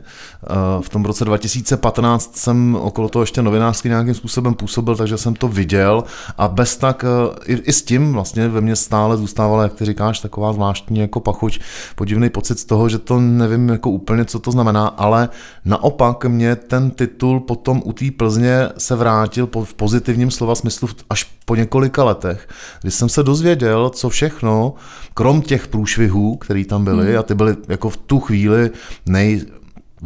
Uh, 0.50 0.82
v 0.82 0.88
tom 0.88 1.04
roce 1.04 1.24
2015 1.24 2.36
jsem 2.36 2.74
okolo 2.74 3.08
toho 3.08 3.22
ještě 3.22 3.42
novinářsky 3.42 3.88
nějakým 3.88 4.14
způsobem 4.14 4.54
působil, 4.54 4.94
takže 5.04 5.18
jsem 5.18 5.34
to 5.34 5.48
viděl 5.48 6.04
a 6.38 6.48
bez 6.48 6.76
tak 6.76 7.04
uh, 7.04 7.34
i, 7.46 7.52
i 7.52 7.72
s 7.72 7.82
tím 7.82 8.12
vlastně 8.12 8.48
ve 8.48 8.60
mně 8.60 8.76
stále 8.76 9.16
zůstávala, 9.16 9.62
jak 9.62 9.74
ty 9.74 9.84
říkáš, 9.84 10.20
taková 10.20 10.52
zvláštní 10.52 10.98
jako 10.98 11.20
pachuť, 11.20 11.60
podivný 11.96 12.30
pocit 12.30 12.58
z 12.58 12.64
toho, 12.64 12.88
že 12.88 12.98
to 12.98 13.20
nevím 13.20 13.68
jako 13.68 13.90
úplně, 13.90 14.24
co 14.24 14.38
to 14.38 14.50
znamená, 14.50 14.86
ale 14.86 15.28
naopak 15.64 16.24
mě 16.24 16.56
ten 16.56 16.90
titul 16.90 17.40
potom 17.40 17.82
u 17.84 17.92
té 17.92 18.04
Plzně 18.16 18.68
se 18.78 18.96
vrátil 18.96 19.46
po, 19.46 19.64
v 19.64 19.74
pozitivním 19.74 20.30
slova 20.30 20.54
smyslu 20.54 20.88
až 21.10 21.24
po 21.44 21.56
několika 21.56 22.04
letech, 22.04 22.48
kdy 22.82 22.90
jsem 22.90 23.08
se 23.08 23.22
dozvěděl, 23.22 23.90
co 23.90 24.08
všechno, 24.08 24.74
krom 25.14 25.42
těch 25.42 25.68
průšvihů, 25.68 26.36
které 26.36 26.64
tam 26.64 26.84
byly, 26.84 27.06
hmm. 27.06 27.18
a 27.18 27.22
ty 27.22 27.34
byly 27.34 27.56
jako 27.68 27.90
v 27.90 27.96
tu 27.96 28.20
chvíli 28.20 28.70
nej, 29.06 29.44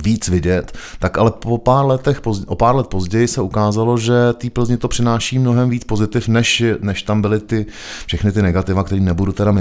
víc 0.05 0.29
vidět, 0.29 0.73
tak 0.99 1.19
ale 1.19 1.31
po 1.31 1.59
pár 1.59 1.87
letech, 1.87 2.23
o 2.47 2.55
pár 2.55 2.77
let 2.77 2.87
později 2.87 3.29
se 3.29 3.41
ukázalo, 3.41 3.99
že 3.99 4.13
té 4.33 4.51
Plzni 4.51 4.77
to 4.77 4.89
přináší 4.89 5.39
mnohem 5.39 5.71
víc 5.71 5.85
pozitiv, 5.85 6.29
než, 6.29 6.65
než 6.81 7.03
tam 7.03 7.23
byly 7.23 7.41
ty 7.41 7.67
všechny 8.07 8.33
ty 8.33 8.43
negativa, 8.43 8.85
které 8.85 9.01
nebudu 9.01 9.33
teda 9.33 9.55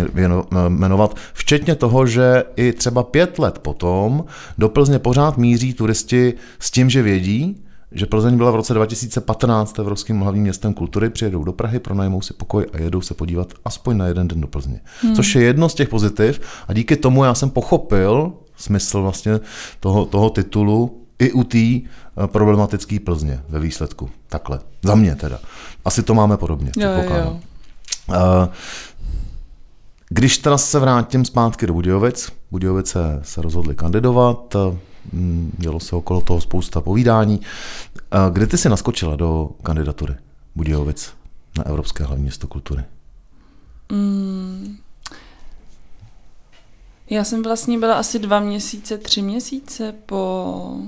jmenovat, 0.68 1.16
včetně 1.34 1.76
toho, 1.76 2.06
že 2.06 2.44
i 2.56 2.74
třeba 2.74 3.04
pět 3.04 3.40
let 3.40 3.60
potom 3.60 4.26
do 4.58 4.70
Plzně 4.70 5.00
pořád 5.00 5.38
míří 5.38 5.74
turisti 5.74 6.34
s 6.60 6.72
tím, 6.72 6.90
že 6.90 7.02
vědí, 7.02 7.64
že 7.92 8.06
Plzeň 8.06 8.38
byla 8.38 8.52
v 8.52 8.56
roce 8.56 8.74
2015 8.74 9.80
evropským 9.80 10.20
hlavním 10.20 10.44
městem 10.44 10.74
kultury, 10.74 11.10
přijedou 11.10 11.44
do 11.44 11.54
Prahy, 11.54 11.80
pronajmou 11.80 12.22
si 12.22 12.34
pokoj 12.34 12.66
a 12.74 12.78
jedou 12.82 13.02
se 13.02 13.14
podívat 13.14 13.54
aspoň 13.66 13.98
na 13.98 14.08
jeden 14.08 14.28
den 14.28 14.42
do 14.42 14.48
Plzně. 14.48 14.82
Hmm. 15.02 15.16
Což 15.16 15.36
je 15.36 15.44
jedno 15.44 15.70
z 15.70 15.74
těch 15.74 15.90
pozitiv 15.90 16.42
a 16.68 16.74
díky 16.74 16.96
tomu 16.96 17.24
já 17.24 17.34
jsem 17.34 17.50
pochopil 17.50 18.34
smysl 18.58 19.02
vlastně 19.02 19.40
toho, 19.80 20.06
toho 20.06 20.30
titulu 20.30 21.02
i 21.20 21.32
u 21.32 21.44
té 21.44 21.58
eh, 21.58 21.84
problematické 22.26 23.00
Plzně 23.00 23.40
ve 23.50 23.60
výsledku. 23.60 24.10
Takhle. 24.28 24.60
Za 24.84 24.96
mě 24.96 25.16
teda. 25.16 25.40
Asi 25.86 26.04
to 26.04 26.14
máme 26.14 26.38
podobně. 26.38 26.72
Jo, 26.78 26.90
jo. 26.90 27.40
Uh, 28.10 28.16
když 30.10 30.38
teda 30.38 30.58
se 30.58 30.80
vrátím 30.80 31.26
zpátky 31.26 31.68
do 31.68 31.74
Budějovic, 31.74 32.32
Budějovice 32.52 33.20
se 33.24 33.42
rozhodli 33.42 33.76
kandidovat, 33.76 34.56
Mm, 35.12 35.52
dělo 35.58 35.80
se 35.80 35.96
okolo 35.96 36.22
toho 36.22 36.42
spousta 36.42 36.82
povídání. 36.82 37.42
Kdy 38.30 38.48
ty 38.48 38.58
jsi 38.58 38.70
naskočila 38.70 39.16
do 39.16 39.50
kandidatury 39.64 40.16
Budějovic 40.56 41.14
na 41.58 41.66
Evropské 41.68 42.04
hlavní 42.04 42.24
město 42.24 42.48
kultury? 42.48 42.84
Mm. 43.92 44.78
Já 47.10 47.24
jsem 47.24 47.44
vlastně 47.44 47.80
byla 47.80 47.94
asi 47.96 48.20
dva 48.20 48.40
měsíce, 48.40 48.98
tři 48.98 49.22
měsíce 49.22 49.96
po 50.06 50.82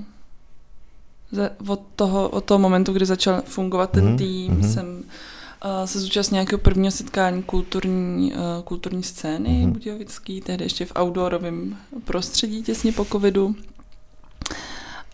od 1.67 1.81
toho, 1.95 2.29
od 2.29 2.45
toho 2.45 2.59
momentu, 2.59 2.93
kdy 2.93 3.05
začal 3.05 3.41
fungovat 3.45 3.91
ten 3.91 4.05
mm-hmm. 4.05 4.17
tým, 4.17 4.53
mm-hmm. 4.53 4.73
jsem 4.73 4.97
uh, 4.97 5.85
se 5.85 5.99
zúčastnila 5.99 6.41
nějakého 6.41 6.59
prvního 6.59 6.91
setkání 6.91 7.43
kulturní, 7.43 8.33
uh, 8.33 8.63
kulturní 8.63 9.03
scény 9.03 9.49
mm-hmm. 9.49 9.71
budějovický, 9.71 10.41
tehdy 10.41 10.65
ještě 10.65 10.85
v 10.85 10.91
outdoorovém 10.99 11.77
prostředí 12.03 12.63
těsně 12.63 12.91
po 12.91 13.05
covidu. 13.05 13.55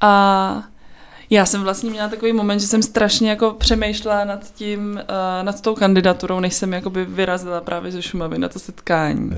A 0.02 0.64
já 1.30 1.46
jsem 1.46 1.64
vlastně 1.64 1.90
měla 1.90 2.08
takový 2.08 2.34
moment, 2.34 2.60
že 2.60 2.68
jsem 2.68 2.84
strašně 2.84 3.30
jako 3.30 3.52
přemýšlela 3.52 4.26
nad 4.26 4.54
tím, 4.54 5.00
uh, 5.02 5.46
nad 5.46 5.62
tou 5.62 5.76
kandidaturou, 5.76 6.40
než 6.40 6.54
jsem 6.54 6.74
jakoby 6.74 7.06
vyrazila 7.06 7.62
právě 7.62 7.92
ze 7.92 8.02
Šumavy 8.02 8.38
na 8.38 8.50
to 8.50 8.60
setkání. 8.60 9.32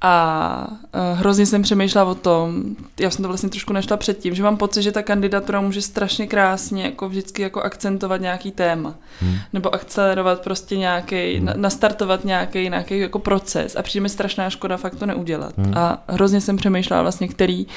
A 0.00 0.66
uh, 0.68 1.18
hrozně 1.18 1.46
jsem 1.46 1.62
přemýšlela 1.62 2.10
o 2.10 2.14
tom, 2.14 2.62
já 3.00 3.10
jsem 3.10 3.22
to 3.22 3.28
vlastně 3.28 3.48
trošku 3.48 3.72
nešla 3.72 3.96
předtím, 3.96 4.34
že 4.34 4.42
mám 4.42 4.56
pocit, 4.56 4.82
že 4.82 4.92
ta 4.92 5.02
kandidatura 5.02 5.60
může 5.60 5.82
strašně 5.82 6.26
krásně 6.26 6.84
jako 6.84 7.08
vždycky 7.08 7.42
jako 7.42 7.62
akcentovat 7.62 8.20
nějaký 8.20 8.50
téma. 8.50 8.94
Hmm. 9.20 9.36
Nebo 9.52 9.74
akcelerovat 9.74 10.40
prostě 10.40 10.76
nějaký, 10.76 11.36
hmm. 11.36 11.48
nastartovat 11.56 12.24
nějaký, 12.24 12.68
nějaký 12.68 12.98
jako 12.98 13.18
proces. 13.18 13.76
A 13.76 13.82
přijde 13.82 14.02
mi 14.02 14.08
strašná 14.08 14.50
škoda 14.50 14.76
fakt 14.76 14.94
to 14.94 15.06
neudělat. 15.06 15.58
Hmm. 15.58 15.74
A 15.76 16.02
hrozně 16.08 16.40
jsem 16.40 16.56
přemýšlela 16.56 17.02
vlastně, 17.02 17.28
který 17.28 17.66
uh, 17.66 17.72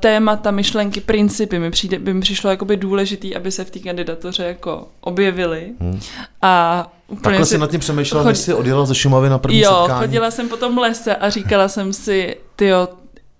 témata, 0.00 0.50
myšlenky, 0.50 1.00
principy 1.00 1.58
mi 1.58 1.70
přijde, 1.70 1.98
by 1.98 2.14
mi 2.14 2.20
přišlo 2.20 2.50
jakoby 2.50 2.76
důležitý, 2.76 3.36
aby 3.36 3.52
se 3.52 3.64
v 3.64 3.70
té 3.70 3.78
kandidatoře 3.78 4.44
jako 4.44 4.88
objevily. 5.00 5.72
Hmm. 5.80 6.00
A 6.42 6.92
úplně 7.08 7.22
Takhle 7.22 7.46
si 7.46 7.58
nad 7.58 7.70
tím 7.70 7.80
přemýšlela, 7.80 8.22
chod... 8.22 8.28
než 8.28 8.38
jsi 8.38 8.54
odjela 8.54 8.86
ze 8.86 8.94
Šumavy 8.94 9.28
na 9.28 9.38
první 9.38 9.60
jo, 9.60 9.70
setkání? 9.70 10.02
Jo, 10.02 10.06
chodila 10.08 10.30
jsem 10.30 10.48
po 10.48 10.56
tom 10.56 10.78
lese 10.78 11.16
a 11.16 11.30
říkala 11.30 11.68
jsem 11.68 11.92
si, 11.92 12.36
tyjo, 12.56 12.88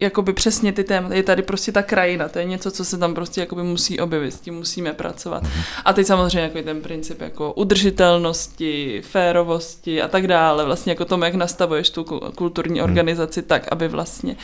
jakoby 0.01 0.33
přesně 0.33 0.73
ty 0.73 0.85
témata, 0.85 1.15
je 1.15 1.23
tady 1.23 1.43
prostě 1.43 1.73
ta 1.73 1.83
krajina, 1.83 2.29
to 2.29 2.39
je 2.39 2.45
něco, 2.45 2.71
co 2.71 2.85
se 2.85 2.99
tam 2.99 3.15
prostě 3.15 3.41
jakoby 3.41 3.63
musí 3.63 4.01
objevit, 4.01 4.31
s 4.31 4.41
tím 4.41 4.55
musíme 4.55 4.93
pracovat. 4.93 5.43
Mm-hmm. 5.43 5.83
A 5.85 5.93
teď 5.93 6.07
samozřejmě 6.07 6.41
jako 6.41 6.63
ten 6.63 6.81
princip 6.81 7.21
jako 7.21 7.53
udržitelnosti, 7.53 9.03
férovosti 9.05 10.03
a 10.03 10.09
tak 10.09 10.27
dále, 10.27 10.65
vlastně 10.65 10.93
jako 10.93 11.05
tomu, 11.05 11.25
jak 11.25 11.35
nastavuješ 11.35 11.91
tu 11.91 12.05
kulturní 12.35 12.81
mhm. 12.81 12.91
organizaci 12.91 13.43
tak, 13.43 13.69
aby 13.71 13.89
vlastně 13.89 14.37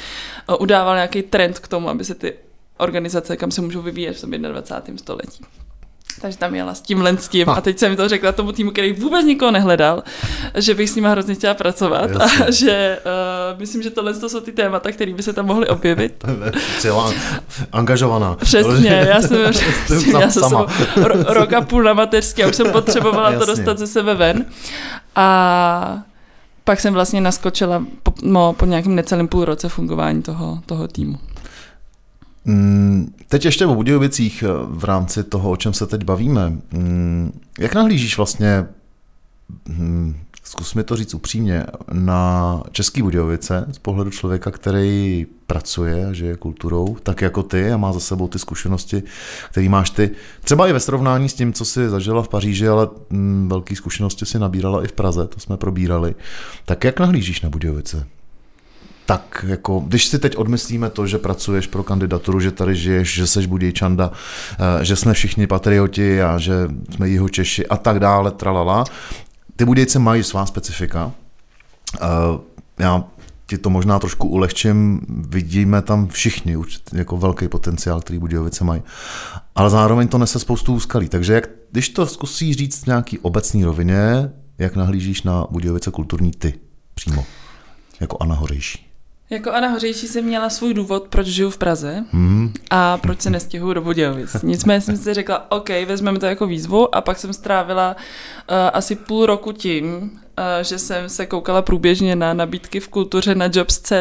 eh, 0.48 0.54
udával 0.54 0.94
nějaký 0.94 1.22
trend 1.22 1.58
k 1.58 1.68
tomu, 1.68 1.88
aby 1.88 2.04
se 2.04 2.14
ty 2.14 2.34
organizace, 2.78 3.36
kam 3.36 3.50
se 3.50 3.60
můžou 3.60 3.82
vyvíjet 3.82 4.16
v 4.16 4.20
tom 4.20 4.30
21. 4.30 4.98
století. 4.98 5.44
Takže 6.20 6.38
tam 6.38 6.54
jela 6.54 6.74
s 6.74 6.80
tím 6.80 7.04
tím 7.28 7.48
a 7.48 7.60
teď 7.60 7.78
jsem 7.78 7.96
to 7.96 8.08
řekla 8.08 8.32
tomu 8.32 8.52
týmu, 8.52 8.70
který 8.70 8.92
vůbec 8.92 9.26
nikoho 9.26 9.50
nehledal, 9.50 10.02
že 10.54 10.74
bych 10.74 10.90
s 10.90 10.94
nima 10.94 11.10
hrozně 11.10 11.34
chtěla 11.34 11.54
pracovat 11.54 12.10
Jasně. 12.10 12.44
a 12.44 12.50
že 12.50 12.98
uh, 13.52 13.58
myslím, 13.60 13.82
že 13.82 13.90
tohle 13.90 14.14
to 14.14 14.28
jsou 14.28 14.40
ty 14.40 14.52
témata, 14.52 14.92
které 14.92 15.12
by 15.12 15.22
se 15.22 15.32
tam 15.32 15.46
mohly 15.46 15.68
objevit. 15.68 16.24
Celá 16.78 17.12
angažovaná. 17.72 18.34
Přesně, 18.34 19.06
já 19.08 19.22
jsem, 19.22 19.52
přesně, 19.84 20.12
já 20.20 20.30
jsem 20.30 20.42
sama. 20.42 20.66
ro, 20.96 21.22
rok 21.34 21.52
a 21.52 21.60
půl 21.60 21.82
na 21.82 21.92
mateřský 21.92 22.44
a 22.44 22.48
už 22.48 22.56
jsem 22.56 22.72
potřebovala 22.72 23.30
Jasně. 23.30 23.46
to 23.46 23.52
dostat 23.52 23.78
ze 23.78 23.86
sebe 23.86 24.14
ven. 24.14 24.44
A 25.16 25.98
pak 26.64 26.80
jsem 26.80 26.94
vlastně 26.94 27.20
naskočila 27.20 27.84
po, 28.02 28.12
no, 28.22 28.52
po 28.52 28.66
nějakém 28.66 28.94
necelém 28.94 29.28
půl 29.28 29.44
roce 29.44 29.68
fungování 29.68 30.22
toho, 30.22 30.58
toho 30.66 30.88
týmu. 30.88 31.18
Mm, 32.44 33.14
teď 33.28 33.44
ještě 33.44 33.66
o 33.66 33.74
Budějovicích 33.74 34.42
eh, 34.42 34.48
v 34.66 34.84
rámci 34.84 35.24
toho, 35.24 35.50
o 35.50 35.56
čem 35.56 35.72
se 35.72 35.86
teď 35.86 36.04
bavíme. 36.04 36.58
Mm, 36.72 37.40
jak 37.58 37.74
nahlížíš 37.74 38.16
vlastně, 38.16 38.66
hm, 39.68 40.16
zkus 40.44 40.74
mi 40.74 40.84
to 40.84 40.96
říct 40.96 41.14
upřímně, 41.14 41.66
na 41.92 42.62
Český 42.72 43.02
Budějovice 43.02 43.66
z 43.72 43.78
pohledu 43.78 44.10
člověka, 44.10 44.50
který 44.50 45.26
pracuje 45.46 46.06
a 46.06 46.12
žije 46.12 46.36
kulturou, 46.36 46.96
tak 47.02 47.22
jako 47.22 47.42
ty 47.42 47.72
a 47.72 47.76
má 47.76 47.92
za 47.92 48.00
sebou 48.00 48.28
ty 48.28 48.38
zkušenosti, 48.38 49.02
které 49.50 49.68
máš 49.68 49.90
ty, 49.90 50.10
třeba 50.44 50.68
i 50.68 50.72
ve 50.72 50.80
srovnání 50.80 51.28
s 51.28 51.34
tím, 51.34 51.52
co 51.52 51.64
jsi 51.64 51.88
zažila 51.88 52.22
v 52.22 52.28
Paříži, 52.28 52.68
ale 52.68 52.88
velké 53.46 53.76
zkušenosti 53.76 54.26
si 54.26 54.38
nabírala 54.38 54.84
i 54.84 54.88
v 54.88 54.92
Praze, 54.92 55.26
to 55.26 55.40
jsme 55.40 55.56
probírali. 55.56 56.14
Tak 56.64 56.84
jak 56.84 57.00
nahlížíš 57.00 57.40
na 57.40 57.48
Budějovice? 57.48 58.06
Tak 59.06 59.44
jako, 59.48 59.80
když 59.80 60.06
si 60.06 60.18
teď 60.18 60.36
odmyslíme 60.36 60.90
to, 60.90 61.06
že 61.06 61.18
pracuješ 61.18 61.66
pro 61.66 61.82
kandidaturu, 61.82 62.40
že 62.40 62.50
tady 62.50 62.74
žiješ, 62.74 63.14
že 63.14 63.26
seš 63.26 63.46
Budějčanda, 63.46 64.10
eh, 64.80 64.84
že 64.84 64.96
jsme 64.96 65.14
všichni 65.14 65.46
patrioti 65.46 66.22
a 66.22 66.38
že 66.38 66.52
jsme 66.94 67.08
jeho 67.08 67.28
Češi 67.28 67.66
a 67.66 67.76
tak 67.76 68.00
dále, 68.00 68.30
tralala, 68.30 68.84
ty 69.56 69.64
Budějce 69.64 69.98
mají 69.98 70.22
svá 70.22 70.46
specifika. 70.46 71.12
Eh, 72.00 72.06
já 72.78 73.04
ti 73.46 73.58
to 73.58 73.70
možná 73.70 73.98
trošku 73.98 74.28
ulehčím, 74.28 75.00
vidíme 75.08 75.82
tam 75.82 76.08
všichni 76.08 76.56
jako 76.92 77.16
velký 77.16 77.48
potenciál, 77.48 78.00
který 78.00 78.18
Budějovice 78.18 78.64
mají. 78.64 78.82
Ale 79.54 79.70
zároveň 79.70 80.08
to 80.08 80.18
nese 80.18 80.38
spoustu 80.38 80.74
úskalí. 80.74 81.08
Takže 81.08 81.32
jak, 81.32 81.48
když 81.72 81.88
to 81.88 82.06
zkusíš 82.06 82.56
říct 82.56 82.82
v 82.82 82.86
nějaký 82.86 83.18
obecný 83.18 83.64
rovině, 83.64 84.30
jak 84.58 84.76
nahlížíš 84.76 85.22
na 85.22 85.46
Budějovice 85.50 85.90
kulturní 85.90 86.30
ty 86.30 86.54
přímo, 86.94 87.24
jako 88.00 88.16
Anna 88.20 88.34
Hořejší? 88.34 88.93
Jako 89.30 89.52
Anna 89.52 89.68
Hořejší 89.68 90.08
jsem 90.08 90.24
měla 90.24 90.50
svůj 90.50 90.74
důvod, 90.74 91.08
proč 91.08 91.26
žiju 91.26 91.50
v 91.50 91.58
Praze 91.58 92.04
mm. 92.12 92.52
a 92.70 92.98
proč 92.98 93.20
se 93.20 93.30
nestěhuju 93.30 93.74
do 93.74 93.80
Budějovic. 93.80 94.36
Nicméně 94.42 94.80
jsem 94.80 94.96
si 94.96 95.14
řekla, 95.14 95.52
OK, 95.52 95.68
vezmeme 95.68 96.18
to 96.18 96.26
jako 96.26 96.46
výzvu 96.46 96.94
a 96.94 97.00
pak 97.00 97.18
jsem 97.18 97.32
strávila 97.32 97.96
uh, 97.96 98.56
asi 98.72 98.96
půl 98.96 99.26
roku 99.26 99.52
tím, 99.52 100.20
že 100.62 100.78
jsem 100.78 101.08
se 101.08 101.26
koukala 101.26 101.62
průběžně 101.62 102.16
na 102.16 102.34
nabídky 102.34 102.80
v 102.80 102.88
kultuře 102.88 103.34
na 103.34 103.48
jobs.cz 103.52 103.92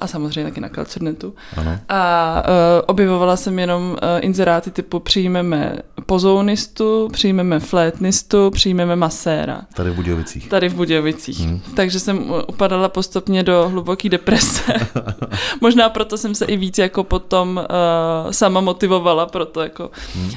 a 0.00 0.06
samozřejmě 0.06 0.44
taky 0.44 0.60
na 0.60 0.68
Culturenetu. 0.68 1.34
Ano. 1.56 1.78
A 1.88 2.42
uh, 2.46 2.84
objevovala 2.86 3.36
jsem 3.36 3.58
jenom 3.58 3.90
uh, 3.90 3.96
inzeráty 4.20 4.70
typu 4.70 5.00
přijmeme 5.00 5.76
pozounistu, 6.06 7.08
přijmeme 7.12 7.60
flétnistu, 7.60 8.50
přijmeme 8.50 8.96
maséra. 8.96 9.62
Tady 9.74 9.90
v 9.90 9.94
Budějovicích. 9.94 10.48
Tady 10.48 10.68
v 10.68 10.74
Budějovicích. 10.74 11.40
Hmm. 11.40 11.60
Takže 11.74 12.00
jsem 12.00 12.32
upadala 12.48 12.88
postupně 12.88 13.42
do 13.42 13.68
hluboké 13.68 14.08
deprese. 14.08 14.74
Možná 15.60 15.88
proto 15.88 16.18
jsem 16.18 16.34
se 16.34 16.44
i 16.44 16.56
víc 16.56 16.78
jako 16.78 17.04
potom 17.04 17.56
uh, 17.56 18.30
sama 18.30 18.60
motivovala, 18.60 19.26
proto 19.26 19.60
jako 19.60 19.90
hmm. 20.14 20.26
uh, 20.26 20.32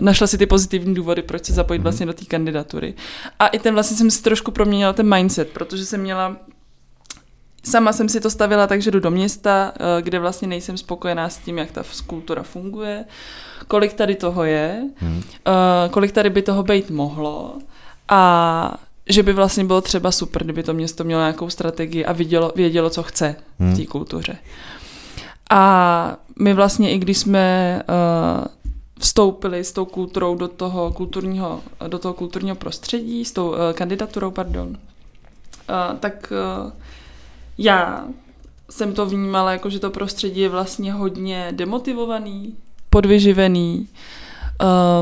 našla 0.00 0.26
si 0.26 0.38
ty 0.38 0.46
pozitivní 0.46 0.94
důvody, 0.94 1.22
proč 1.22 1.44
se 1.44 1.52
zapojit 1.52 1.78
hmm. 1.78 1.82
vlastně 1.82 2.06
do 2.06 2.12
té 2.12 2.24
kandidatury. 2.24 2.94
A 3.38 3.46
i 3.52 3.58
ten 3.58 3.74
vlastně 3.74 3.96
jsem 3.96 4.10
si 4.10 4.22
trošku 4.22 4.50
proměnila 4.50 4.92
ten 4.92 5.14
mindset, 5.14 5.50
protože 5.50 5.86
jsem 5.86 6.00
měla 6.00 6.36
Sama 7.64 7.92
jsem 7.92 8.08
si 8.08 8.20
to 8.20 8.30
stavila 8.30 8.66
tak, 8.66 8.82
že 8.82 8.90
jdu 8.90 9.00
do 9.00 9.10
města, 9.10 9.72
eh, 9.76 10.02
kde 10.02 10.18
vlastně 10.18 10.48
nejsem 10.48 10.76
spokojená 10.78 11.28
s 11.28 11.38
tím, 11.38 11.58
jak 11.58 11.70
ta 11.70 11.82
kultura 12.06 12.42
funguje, 12.42 13.04
kolik 13.68 13.92
tady 13.92 14.14
toho 14.14 14.44
je, 14.44 14.82
hmm. 14.96 15.22
kolik 15.90 16.12
tady 16.12 16.30
by 16.30 16.42
toho 16.42 16.62
být 16.62 16.90
mohlo 16.90 17.58
a 18.08 18.74
že 19.08 19.22
by 19.22 19.32
vlastně 19.32 19.64
bylo 19.64 19.80
třeba 19.80 20.12
super, 20.12 20.44
kdyby 20.44 20.62
to 20.62 20.74
město 20.74 21.04
mělo 21.04 21.22
nějakou 21.22 21.50
strategii 21.50 22.04
a 22.04 22.12
vědělo, 22.12 22.52
vědělo 22.56 22.90
co 22.90 23.02
chce 23.02 23.36
hmm. 23.58 23.74
v 23.74 23.76
té 23.76 23.86
kultuře. 23.86 24.36
A 25.50 26.16
my 26.38 26.54
vlastně, 26.54 26.92
i 26.92 26.98
když 26.98 27.18
jsme 27.18 27.82
uh, 27.88 28.46
vstoupili 29.02 29.64
s 29.64 29.72
tou 29.72 29.84
kulturou 29.84 30.34
do 30.34 30.48
toho 30.48 30.92
kulturního, 30.92 31.60
do 31.88 31.98
toho 31.98 32.14
kulturního 32.14 32.56
prostředí, 32.56 33.24
s 33.24 33.32
tou 33.32 33.48
uh, 33.48 33.56
kandidaturou, 33.74 34.30
pardon, 34.30 34.68
uh, 34.68 35.98
tak 36.00 36.32
uh, 36.64 36.72
já 37.58 38.04
jsem 38.70 38.94
to 38.94 39.06
vnímala 39.06 39.52
jako, 39.52 39.70
že 39.70 39.78
to 39.78 39.90
prostředí 39.90 40.40
je 40.40 40.48
vlastně 40.48 40.92
hodně 40.92 41.48
demotivovaný, 41.52 42.54
podvyživený, 42.90 43.88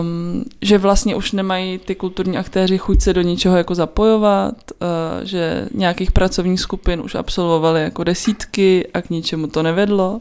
um, 0.00 0.45
že 0.62 0.78
vlastně 0.78 1.16
už 1.16 1.33
nemají 1.33 1.78
ty 1.78 1.95
kulturní 1.95 2.38
aktéři 2.38 2.78
chuť 2.78 3.00
se 3.00 3.12
do 3.12 3.23
ničeho 3.23 3.57
jako 3.57 3.75
zapojovat, 3.75 4.54
uh, 4.71 5.25
že 5.25 5.69
nějakých 5.75 6.12
pracovních 6.12 6.61
skupin 6.61 7.00
už 7.00 7.14
absolvovali 7.14 7.83
jako 7.83 8.04
desítky 8.04 8.88
a 8.95 9.02
k 9.02 9.11
ničemu 9.11 9.47
to 9.47 9.62
nevedlo. 9.62 10.21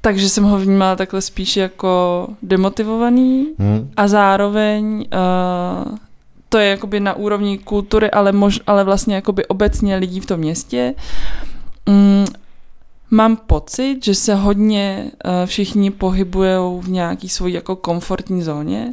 Takže 0.00 0.28
jsem 0.28 0.44
ho 0.44 0.58
vnímala 0.58 0.96
takhle 0.96 1.20
spíš 1.20 1.56
jako 1.56 2.28
demotivovaný 2.42 3.46
hmm. 3.58 3.90
a 3.96 4.08
zároveň 4.08 5.06
uh, 5.12 5.96
to 6.48 6.58
je 6.58 6.68
jakoby 6.68 7.00
na 7.00 7.14
úrovni 7.14 7.58
kultury, 7.58 8.10
ale, 8.10 8.32
mož, 8.32 8.60
ale 8.66 8.84
vlastně 8.84 9.14
jakoby 9.14 9.46
obecně 9.46 9.96
lidí 9.96 10.20
v 10.20 10.26
tom 10.26 10.40
městě. 10.40 10.94
Mm, 11.86 12.26
mám 13.10 13.36
pocit, 13.36 14.04
že 14.04 14.14
se 14.14 14.34
hodně 14.34 15.10
uh, 15.24 15.30
všichni 15.46 15.90
pohybují 15.90 16.80
v 16.80 16.88
nějaký 16.88 17.28
svojí 17.28 17.54
jako 17.54 17.76
komfortní 17.76 18.42
zóně 18.42 18.92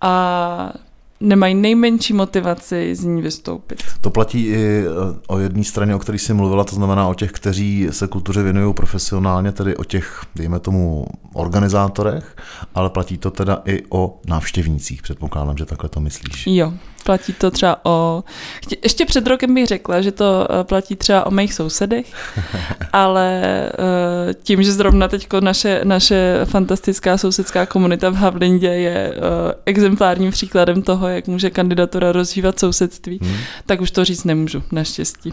a 0.00 0.72
nemají 1.20 1.54
nejmenší 1.54 2.12
motivaci 2.12 2.94
z 2.94 3.04
ní 3.04 3.22
vystoupit. 3.22 3.82
To 4.00 4.10
platí 4.10 4.46
i 4.46 4.84
eh, 4.86 5.18
o 5.26 5.38
jedné 5.38 5.64
straně, 5.64 5.94
o 5.94 5.98
které 5.98 6.18
jsi 6.18 6.34
mluvila, 6.34 6.64
to 6.64 6.76
znamená 6.76 7.08
o 7.08 7.14
těch, 7.14 7.32
kteří 7.32 7.88
se 7.90 8.06
kultuře 8.06 8.42
věnují 8.42 8.74
profesionálně, 8.74 9.52
tedy 9.52 9.76
o 9.76 9.84
těch, 9.84 10.22
dejme 10.34 10.60
tomu, 10.60 11.06
organizátorech, 11.34 12.36
ale 12.74 12.90
platí 12.90 13.18
to 13.18 13.30
teda 13.30 13.62
i 13.64 13.82
o 13.88 14.20
návštěvnících, 14.26 15.02
předpokládám, 15.02 15.56
že 15.56 15.64
takhle 15.64 15.88
to 15.88 16.00
myslíš. 16.00 16.46
Jo, 16.46 16.72
platí 17.04 17.32
to 17.32 17.50
třeba 17.50 17.80
o... 17.84 18.24
Ještě 18.82 19.06
před 19.06 19.26
rokem 19.26 19.54
bych 19.54 19.66
řekla, 19.66 20.00
že 20.00 20.12
to 20.12 20.46
eh, 20.50 20.64
platí 20.64 20.96
třeba 20.96 21.26
o 21.26 21.30
mých 21.30 21.54
sousedech, 21.54 22.06
ale 22.92 23.42
eh, 23.68 24.34
tím, 24.42 24.62
že 24.62 24.72
zrovna 24.72 25.08
teď 25.08 25.28
naše, 25.40 25.80
naše 25.84 26.40
fantastická 26.44 27.18
sousedská 27.18 27.66
komunita 27.66 28.10
v 28.10 28.14
Havlindě 28.14 28.68
je 28.68 29.14
exemplárním 29.66 30.30
příkladem 30.30 30.82
toho, 30.82 31.08
jak 31.08 31.26
může 31.26 31.50
kandidatura 31.50 32.12
rozhývat 32.12 32.58
sousedství, 32.58 33.18
hmm. 33.22 33.36
tak 33.66 33.80
už 33.80 33.90
to 33.90 34.04
říct 34.04 34.24
nemůžu, 34.24 34.62
naštěstí. 34.72 35.32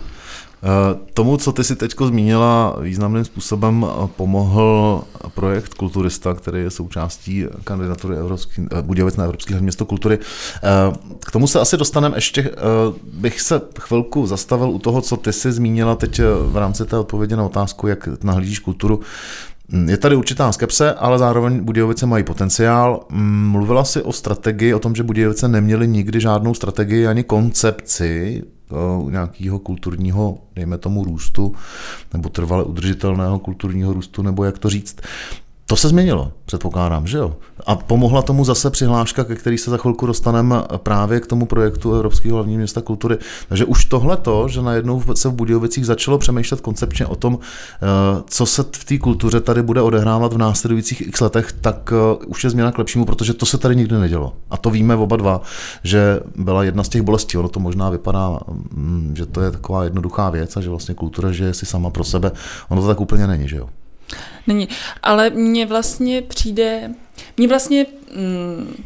Eh, 0.66 1.00
tomu, 1.14 1.38
co 1.38 1.52
ty 1.52 1.64
si 1.64 1.76
teď 1.76 1.96
zmínila, 2.06 2.76
významným 2.82 3.26
způsobem 3.26 3.86
pomohl 4.16 5.04
projekt 5.34 5.74
Kulturista, 5.74 6.34
který 6.34 6.62
je 6.62 6.70
součástí 6.70 7.46
kandidatury 7.64 8.18
Evropský, 8.18 8.62
eh, 8.72 8.82
Budějovic 8.82 9.16
na 9.16 9.24
Evropský 9.24 9.54
město 9.54 9.86
kultury. 9.86 10.20
Eh, 10.64 10.70
k 11.26 11.32
tomu 11.32 11.48
se 11.48 11.60
asi 11.60 11.78
dostaneme 11.78 12.18
ještě, 12.18 12.52
bych 13.14 13.42
se 13.42 13.62
chvilku 13.80 14.28
zastavil 14.28 14.70
u 14.70 14.80
toho, 14.80 15.02
co 15.02 15.18
ty 15.18 15.34
si 15.34 15.52
zmínila 15.52 15.96
teď 15.96 16.22
v 16.42 16.58
rámci 16.58 16.86
té 16.86 16.98
odpovědi 16.98 17.36
na 17.36 17.46
otázku, 17.46 17.88
jak 17.88 18.24
nahlížíš 18.24 18.60
kulturu. 18.60 19.00
Mm, 19.68 19.90
je 19.90 19.98
tady 19.98 20.16
určitá 20.16 20.52
skepse, 20.52 20.94
ale 20.94 21.20
zároveň 21.20 21.64
Budějovice 21.64 22.06
mají 22.06 22.24
potenciál. 22.24 23.06
Mm, 23.10 23.50
mluvila 23.50 23.84
si 23.84 24.02
o 24.02 24.14
strategii, 24.14 24.74
o 24.74 24.80
tom, 24.80 24.96
že 24.96 25.04
Budějovice 25.04 25.48
neměly 25.48 25.88
nikdy 25.88 26.20
žádnou 26.20 26.54
strategii 26.54 27.08
ani 27.08 27.24
koncepci 27.24 28.44
nějakého 29.10 29.60
kulturního, 29.60 30.38
dejme 30.56 30.78
tomu, 30.78 31.04
růstu, 31.04 31.56
nebo 32.14 32.30
trvale 32.30 32.64
udržitelného 32.64 33.40
kulturního 33.40 33.94
růstu, 33.94 34.22
nebo 34.22 34.44
jak 34.44 34.60
to 34.60 34.70
říct. 34.70 35.02
To 35.68 35.76
se 35.76 35.90
změnilo, 35.90 36.32
předpokládám, 36.46 37.08
že 37.08 37.18
jo? 37.18 37.36
A 37.66 37.76
pomohla 37.76 38.22
tomu 38.22 38.46
zase 38.46 38.70
přihláška, 38.70 39.24
ke 39.24 39.36
který 39.36 39.58
se 39.58 39.72
za 39.72 39.78
chvilku 39.78 40.06
dostaneme 40.06 40.56
právě 40.78 41.20
k 41.20 41.28
tomu 41.28 41.46
projektu 41.46 41.94
Evropského 41.94 42.36
hlavního 42.36 42.58
města 42.58 42.82
kultury. 42.82 43.18
Takže 43.50 43.66
už 43.66 43.86
tohle 43.86 44.18
to, 44.18 44.48
že 44.48 44.62
najednou 44.62 45.04
se 45.14 45.30
v 45.30 45.34
Budějovicích 45.34 45.86
začalo 45.86 46.18
přemýšlet 46.18 46.62
koncepčně 46.62 47.06
o 47.06 47.16
tom, 47.16 47.40
eh, 47.42 47.88
co 48.28 48.46
se 48.46 48.64
v 48.76 48.86
té 48.86 48.98
kultuře 48.98 49.42
tady 49.42 49.62
bude 49.62 49.82
odehrávat 49.82 50.34
v 50.34 50.38
následujících 50.38 51.08
x 51.08 51.22
letech, 51.22 51.52
tak 51.52 51.94
eh, 51.96 52.26
už 52.26 52.44
je 52.44 52.50
změna 52.50 52.72
k 52.72 52.78
lepšímu, 52.78 53.06
protože 53.06 53.34
to 53.34 53.46
se 53.46 53.58
tady 53.58 53.76
nikdy 53.76 53.96
nedělo. 53.98 54.34
A 54.50 54.58
to 54.58 54.70
víme 54.70 54.96
oba 54.96 55.16
dva, 55.16 55.42
že 55.84 56.20
byla 56.36 56.64
jedna 56.64 56.84
z 56.84 56.90
těch 56.90 57.02
bolestí. 57.02 57.38
Ono 57.38 57.50
to 57.50 57.60
možná 57.60 57.90
vypadá, 57.90 58.40
mm, 58.72 59.14
že 59.18 59.26
to 59.26 59.42
je 59.42 59.52
taková 59.52 59.84
jednoduchá 59.84 60.30
věc 60.30 60.58
a 60.58 60.62
že 60.62 60.70
vlastně 60.70 60.96
kultura 60.96 61.32
žije 61.32 61.54
si 61.54 61.66
sama 61.66 61.90
pro 61.90 62.04
sebe. 62.04 62.32
Ono 62.70 62.82
to 62.82 62.88
tak 62.88 63.02
úplně 63.02 63.28
není, 63.28 63.50
že 63.50 63.58
jo? 63.58 63.70
Není, 64.48 64.68
ale 65.04 65.30
mně 65.30 65.66
vlastně 65.66 66.22
přijde, 66.22 66.92
mně 67.38 67.48
vlastně, 67.48 67.86
mm, 68.16 68.84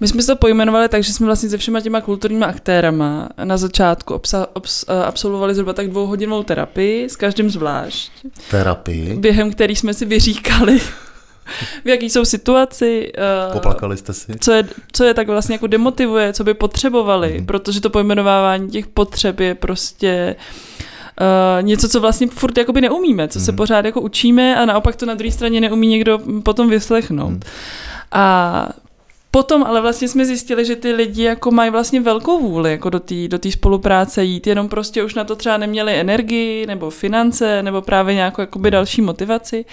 my 0.00 0.08
jsme 0.08 0.22
to 0.22 0.36
pojmenovali 0.36 0.88
tak, 0.88 1.04
že 1.04 1.12
jsme 1.12 1.26
vlastně 1.26 1.48
se 1.48 1.58
všema 1.58 1.80
těma 1.80 2.00
kulturníma 2.00 2.46
aktérama 2.46 3.28
na 3.44 3.56
začátku 3.56 4.14
obsa, 4.14 4.46
obs, 4.52 4.84
eh, 4.88 5.04
absolvovali 5.04 5.54
zhruba 5.54 5.72
tak 5.72 5.88
dvouhodinovou 5.88 6.42
terapii, 6.42 7.08
s 7.08 7.16
každým 7.16 7.50
zvlášť. 7.50 8.12
Terapii? 8.50 9.16
Během 9.16 9.52
který 9.52 9.76
jsme 9.76 9.94
si 9.94 10.04
vyříkali, 10.04 10.80
v 11.84 11.88
jaký 11.88 12.10
jsou 12.10 12.24
situaci. 12.24 13.12
Uh, 13.46 13.52
Poplakali 13.52 13.96
jste 13.96 14.12
si? 14.12 14.38
Co 14.40 14.52
je, 14.52 14.64
co 14.92 15.04
je 15.04 15.14
tak 15.14 15.28
vlastně 15.28 15.54
jako 15.54 15.66
demotivuje, 15.66 16.32
co 16.32 16.44
by 16.44 16.54
potřebovali, 16.54 17.36
mm. 17.38 17.46
protože 17.46 17.80
to 17.80 17.90
pojmenovávání 17.90 18.70
těch 18.70 18.86
potřeb 18.86 19.40
je 19.40 19.54
prostě 19.54 20.36
uh, 20.38 20.42
něco, 21.60 21.88
co 21.88 22.00
vlastně 22.00 22.26
furt 22.26 22.58
jakoby 22.58 22.80
neumíme, 22.80 23.28
co 23.28 23.38
mm. 23.38 23.44
se 23.44 23.52
mhm. 23.52 23.56
pořád 23.56 23.84
jako 23.84 24.00
učíme 24.00 24.56
a 24.56 24.64
naopak 24.64 24.96
to 24.96 25.06
na 25.06 25.14
druhé 25.14 25.32
straně 25.32 25.60
neumí 25.60 25.86
někdo 25.86 26.18
potom 26.42 26.70
vyslechnout. 26.70 27.30
Mm. 27.30 27.40
A 28.12 28.68
Potom 29.34 29.64
ale 29.64 29.80
vlastně 29.80 30.08
jsme 30.08 30.24
zjistili, 30.24 30.64
že 30.64 30.76
ty 30.76 30.92
lidi 30.92 31.22
jako 31.22 31.50
mají 31.50 31.70
vlastně 31.70 32.00
velkou 32.00 32.40
vůli 32.40 32.70
jako 32.70 32.90
do 32.90 33.00
té 33.00 33.28
do 33.28 33.38
spolupráce 33.50 34.24
jít, 34.24 34.46
jenom 34.46 34.68
prostě 34.68 35.04
už 35.04 35.14
na 35.14 35.24
to 35.24 35.36
třeba 35.36 35.56
neměli 35.56 35.94
energii 35.94 36.66
nebo 36.66 36.90
finance 36.90 37.62
nebo 37.62 37.82
právě 37.82 38.14
nějakou 38.14 38.40
jakoby 38.40 38.70
další 38.70 39.02
motivaci. 39.02 39.64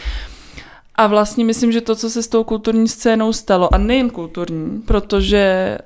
A 0.95 1.07
vlastně 1.07 1.45
myslím, 1.45 1.71
že 1.71 1.81
to, 1.81 1.95
co 1.95 2.09
se 2.09 2.23
s 2.23 2.27
tou 2.27 2.43
kulturní 2.43 2.87
scénou 2.87 3.33
stalo, 3.33 3.73
a 3.73 3.77
nejen 3.77 4.09
kulturní, 4.09 4.81
protože 4.81 5.77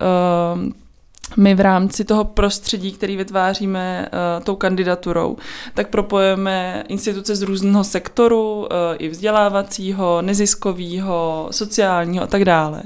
uh, 0.56 0.72
my 1.38 1.56
v 1.56 1.60
rámci 1.60 2.06
toho 2.06 2.24
prostředí, 2.24 2.92
který 2.92 3.18
vytváříme 3.18 4.10
uh, 4.38 4.44
tou 4.44 4.56
kandidaturou, 4.56 5.38
tak 5.74 5.88
propojeme 5.88 6.84
instituce 6.88 7.36
z 7.36 7.42
různého 7.42 7.84
sektoru, 7.84 8.60
uh, 8.60 8.68
i 8.98 9.10
vzdělávacího, 9.10 10.22
neziskového, 10.22 11.48
sociálního 11.52 12.24
a 12.24 12.28
tak 12.28 12.46
dále. 12.46 12.84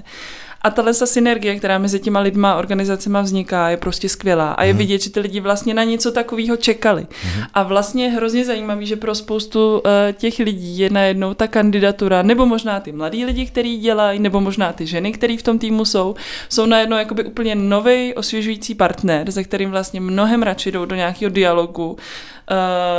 A 0.62 0.70
tahle 0.70 0.94
synergie, 0.94 1.56
která 1.56 1.78
mezi 1.78 2.00
těma 2.00 2.20
lidma 2.20 2.52
a 2.52 2.56
organizacemi 2.56 3.18
vzniká, 3.22 3.70
je 3.70 3.78
prostě 3.78 4.10
skvělá. 4.10 4.52
A 4.52 4.64
je 4.64 4.74
mm. 4.74 4.78
vidět, 4.78 5.02
že 5.02 5.10
ty 5.10 5.20
lidi 5.20 5.40
vlastně 5.40 5.74
na 5.74 5.84
něco 5.84 6.12
takového 6.12 6.58
čekali. 6.58 7.02
Mm. 7.02 7.44
A 7.54 7.64
vlastně 7.64 8.06
je 8.06 8.10
hrozně 8.10 8.46
zajímavý, 8.46 8.86
že 8.86 8.96
pro 8.96 9.16
spoustu 9.16 9.80
uh, 9.80 9.82
těch 10.14 10.40
lidí 10.40 10.80
je 10.80 10.90
najednou 10.90 11.34
ta 11.34 11.48
kandidatura, 11.48 12.22
nebo 12.22 12.46
možná 12.46 12.80
ty 12.80 12.92
mladí 12.92 13.26
lidi, 13.26 13.46
kteří 13.46 13.78
dělají, 13.78 14.20
nebo 14.20 14.42
možná 14.42 14.74
ty 14.74 14.86
ženy, 14.86 15.12
které 15.12 15.38
v 15.38 15.44
tom 15.44 15.60
týmu 15.60 15.86
jsou, 15.86 16.16
jsou 16.50 16.66
najednou 16.66 16.98
jakoby 16.98 17.24
úplně 17.24 17.56
nový 17.56 18.14
osvěžující 18.14 18.76
partner, 18.76 19.32
se 19.32 19.44
kterým 19.44 19.72
vlastně 19.72 20.02
mnohem 20.02 20.44
radši 20.44 20.72
jdou 20.72 20.86
do 20.86 20.96
nějakého 20.96 21.30
dialogu, 21.30 21.98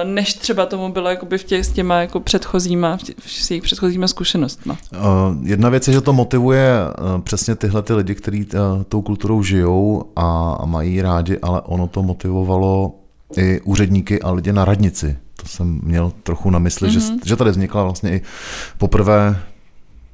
než 0.04 0.34
třeba 0.34 0.66
tomu 0.66 0.92
bylo 0.92 1.08
jakoby 1.08 1.38
v 1.38 1.44
těch, 1.44 1.66
s 1.66 1.72
těma 1.72 2.00
jako 2.00 2.20
předchozíma, 2.20 2.96
v 2.96 3.02
tě, 3.02 3.12
s 3.26 3.50
jejich 3.50 3.62
předchozíma 3.62 4.08
zkušenostma. 4.08 4.76
Jedna 5.42 5.68
věc 5.68 5.88
je, 5.88 5.94
že 5.94 6.00
to 6.00 6.12
motivuje 6.12 6.72
přesně 7.22 7.56
tyhle 7.56 7.82
ty 7.82 7.94
lidi, 7.94 8.14
kteří 8.14 8.46
tou 8.88 9.02
kulturou 9.02 9.42
žijou 9.42 10.04
a 10.16 10.58
mají 10.66 11.02
rádi, 11.02 11.38
ale 11.42 11.60
ono 11.60 11.86
to 11.86 12.02
motivovalo 12.02 12.94
i 13.36 13.60
úředníky 13.60 14.22
a 14.22 14.30
lidi 14.30 14.52
na 14.52 14.64
radnici. 14.64 15.16
To 15.42 15.48
jsem 15.48 15.80
měl 15.82 16.12
trochu 16.22 16.50
na 16.50 16.58
mysli, 16.58 16.88
mm-hmm. 16.88 16.92
že, 16.92 17.12
mhm. 17.12 17.20
že 17.24 17.36
tady 17.36 17.50
vznikla 17.50 17.82
vlastně 17.82 18.12
i 18.12 18.20
poprvé 18.78 19.36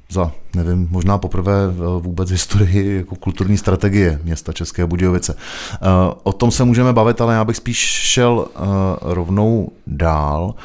za, 0.09 0.31
nevím, 0.55 0.87
možná 0.91 1.17
poprvé 1.17 1.53
vůbec 1.99 2.29
v 2.29 2.31
historii 2.31 2.97
jako 2.97 3.15
kulturní 3.15 3.57
strategie 3.57 4.19
města 4.23 4.53
České 4.53 4.85
Budějovice. 4.85 5.35
Eh, 5.73 5.77
o 6.23 6.33
tom 6.33 6.51
se 6.51 6.63
můžeme 6.63 6.93
bavit, 6.93 7.21
ale 7.21 7.33
já 7.33 7.45
bych 7.45 7.57
spíš 7.57 7.77
šel 7.77 8.47
eh, 8.47 8.59
rovnou 9.01 9.71
dál. 9.87 10.55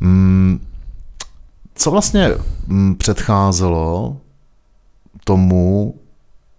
Mm, 0.00 0.66
co 1.74 1.90
vlastně 1.90 2.30
mm, 2.66 2.94
předcházelo 2.94 4.16
tomu, 5.24 5.94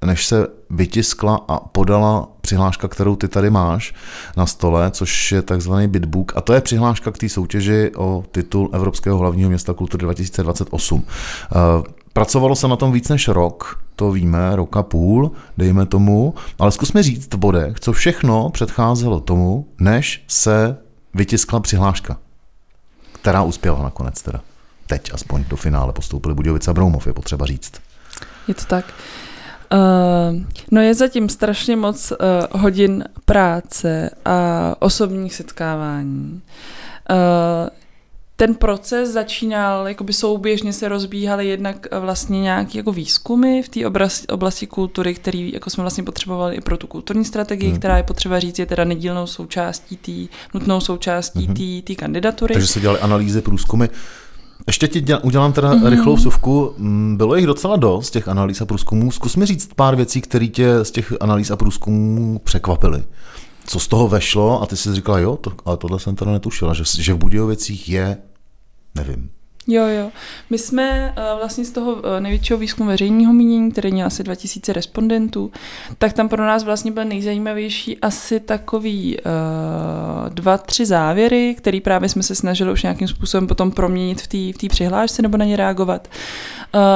než 0.06 0.26
se 0.26 0.48
vytiskla 0.70 1.46
a 1.48 1.60
podala 1.60 2.28
přihláška, 2.42 2.88
kterou 2.88 3.16
ty 3.16 3.28
tady 3.28 3.50
máš 3.50 3.94
na 4.38 4.46
stole, 4.46 4.92
což 4.92 5.32
je 5.32 5.42
takzvaný 5.42 5.88
Bitbook, 5.88 6.32
a 6.36 6.42
to 6.42 6.54
je 6.54 6.62
přihláška 6.62 7.12
k 7.12 7.18
té 7.18 7.30
soutěži 7.30 7.92
o 7.96 8.24
titul 8.32 8.70
Evropského 8.74 9.18
hlavního 9.18 9.50
města 9.50 9.74
kultury 9.74 10.02
2028. 10.02 11.04
Pracovalo 12.18 12.56
se 12.56 12.68
na 12.68 12.76
tom 12.76 12.92
víc 12.92 13.10
než 13.10 13.28
rok, 13.28 13.84
to 13.96 14.12
víme, 14.12 14.56
rok 14.56 14.78
a 14.78 14.84
půl, 14.84 15.32
dejme 15.58 15.86
tomu, 15.86 16.34
ale 16.60 16.72
zkusme 16.72 17.04
říct 17.04 17.34
v 17.34 17.38
bodech, 17.38 17.80
co 17.80 17.94
všechno 17.94 18.50
předcházelo 18.50 19.20
tomu, 19.20 19.68
než 19.80 20.24
se 20.28 20.78
vytiskla 21.14 21.60
přihláška, 21.60 22.18
která 23.12 23.44
uspěla 23.44 23.84
nakonec 23.84 24.22
teda. 24.22 24.42
Teď 24.88 25.14
aspoň 25.14 25.44
do 25.48 25.56
finále 25.56 25.94
postoupili 25.94 26.36
Budějovice 26.36 26.72
a 26.72 26.74
Broumov, 26.74 27.08
je 27.08 27.14
potřeba 27.14 27.46
říct. 27.46 27.72
Je 28.48 28.54
to 28.54 28.66
tak. 28.66 28.86
Uh, 29.74 30.42
no 30.72 30.82
je 30.82 30.94
zatím 30.94 31.30
strašně 31.30 31.76
moc 31.76 32.12
uh, 32.12 32.62
hodin 32.62 33.04
práce 33.26 34.10
a 34.26 34.76
osobních 34.80 35.36
setkávání. 35.36 36.42
Uh, 37.10 37.70
ten 38.40 38.56
proces 38.56 39.10
začínal, 39.10 39.88
jakoby 39.88 40.14
souběžně 40.14 40.74
se 40.74 40.90
rozbíhaly 40.90 41.48
jednak 41.48 41.88
vlastně 42.00 42.42
nějaké 42.42 42.78
jako 42.78 42.92
výzkumy 42.92 43.62
v 43.62 43.70
té 43.70 43.88
oblasti, 43.88 44.28
oblasti 44.28 44.68
kultury, 44.68 45.14
který 45.16 45.54
jako 45.54 45.70
jsme 45.70 45.82
vlastně 45.82 46.04
potřebovali 46.04 46.56
i 46.56 46.62
pro 46.62 46.78
tu 46.78 46.88
kulturní 46.88 47.26
strategii, 47.26 47.70
hmm. 47.70 47.80
která 47.80 47.98
je 47.98 48.04
potřeba 48.04 48.40
říct, 48.40 48.60
je 48.60 48.66
teda 48.66 48.84
nedílnou 48.84 49.28
součástí 49.28 49.98
té, 49.98 50.36
nutnou 50.54 50.82
součástí 50.82 51.46
hmm. 51.46 51.82
té 51.82 51.96
kandidatury. 51.96 52.54
Takže 52.54 52.68
se 52.68 52.80
dělali 52.80 53.00
analýzy, 53.00 53.42
průzkumy. 53.42 53.88
Ještě 54.68 54.88
ti 54.88 55.02
děl, 55.02 55.20
udělám 55.24 55.54
teda 55.54 55.74
mm-hmm. 55.74 55.90
rychlou 55.90 56.16
vsuvku. 56.16 56.74
Mm, 56.78 57.18
bylo 57.18 57.36
jich 57.36 57.46
docela 57.46 57.76
dost, 57.76 58.12
těch 58.12 58.28
analýz 58.28 58.62
a 58.62 58.66
průzkumů. 58.66 59.12
Zkus 59.12 59.36
mi 59.36 59.46
říct 59.46 59.70
pár 59.76 59.96
věcí, 59.96 60.22
které 60.22 60.48
tě 60.48 60.84
z 60.84 60.92
těch 60.92 61.14
analýz 61.20 61.52
a 61.52 61.56
průzkumů 61.56 62.40
překvapily. 62.44 63.04
Co 63.70 63.80
z 63.80 63.88
toho 63.88 64.08
vešlo 64.08 64.62
a 64.62 64.66
ty 64.66 64.78
jsi 64.78 64.96
říkala, 64.96 65.20
jo, 65.20 65.38
to, 65.38 65.52
ale 65.66 65.78
tohle 65.78 66.00
jsem 66.00 66.16
teda 66.16 66.32
netušila, 66.32 66.74
že, 66.74 66.84
že 67.00 67.14
v 67.14 67.18
Budějovicích 67.18 67.90
je, 67.90 68.18
nevím, 68.96 69.30
Jo, 69.70 69.86
jo. 69.88 70.12
My 70.50 70.58
jsme 70.58 71.14
uh, 71.18 71.40
vlastně 71.40 71.66
z 71.66 71.72
toho 71.72 71.94
uh, 71.94 72.02
největšího 72.20 72.60
výzkumu 72.60 72.90
veřejného 72.90 73.34
mínění, 73.34 73.72
který 73.72 73.92
měl 73.92 74.08
asi 74.08 74.24
2000 74.24 74.74
respondentů, 74.74 75.52
tak 75.98 76.14
tam 76.14 76.30
pro 76.30 76.46
nás 76.46 76.64
vlastně 76.64 76.92
byl 76.92 77.06
nejzajímavější 77.06 77.98
asi 77.98 78.40
takový 78.40 79.18
uh, 79.18 80.30
dva, 80.30 80.58
tři 80.58 80.86
závěry, 80.86 81.56
který 81.58 81.82
právě 81.82 82.10
jsme 82.10 82.24
se 82.24 82.36
snažili 82.36 82.72
už 82.72 82.84
nějakým 82.84 83.08
způsobem 83.08 83.48
potom 83.48 83.72
proměnit 83.72 84.22
v 84.22 84.28
té 84.28 84.68
v 84.68 84.70
přihlášce 84.70 85.22
nebo 85.22 85.38
na 85.38 85.46
ně 85.46 85.56
reagovat. 85.56 86.08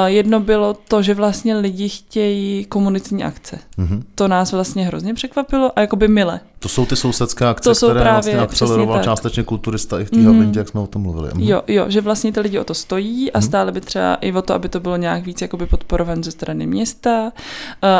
Jedno 0.06 0.40
bylo 0.40 0.74
to, 0.74 1.02
že 1.02 1.14
vlastně 1.14 1.56
lidi 1.56 1.88
chtějí 1.88 2.64
komunitní 2.64 3.24
akce. 3.24 3.58
Mm-hmm. 3.78 4.02
To 4.14 4.28
nás 4.28 4.52
vlastně 4.52 4.86
hrozně 4.86 5.14
překvapilo 5.14 5.78
a 5.78 5.80
jakoby 5.80 6.08
mile. 6.08 6.40
To 6.62 6.68
jsou 6.68 6.86
ty 6.86 6.96
sousedské 6.96 7.46
akce, 7.46 7.68
to 7.68 7.74
jsou 7.74 7.86
které 7.86 8.00
právě, 8.00 8.34
vlastně 8.34 8.38
akceleroval 8.38 9.02
částečně 9.02 9.42
kulturista 9.42 10.00
i 10.00 10.04
v 10.04 10.10
té 10.10 10.16
mm. 10.16 10.26
Havlindě, 10.26 10.60
jak 10.60 10.68
jsme 10.68 10.80
o 10.80 10.86
tom 10.86 11.02
mluvili. 11.02 11.30
Mm. 11.34 11.42
Jo, 11.42 11.62
jo, 11.66 11.84
že 11.88 12.00
vlastně 12.00 12.32
ty 12.32 12.40
lidi 12.40 12.58
o 12.58 12.64
to 12.64 12.74
stojí 12.74 13.32
a 13.32 13.38
mm. 13.38 13.42
stále 13.42 13.72
by 13.72 13.80
třeba 13.80 14.14
i 14.14 14.32
o 14.32 14.42
to, 14.42 14.54
aby 14.54 14.68
to 14.68 14.80
bylo 14.80 14.96
nějak 14.96 15.26
víc 15.26 15.42
jakoby 15.42 15.66
podporovan 15.66 16.24
ze 16.24 16.30
strany 16.30 16.66
města, 16.66 17.22
uh, 17.24 17.30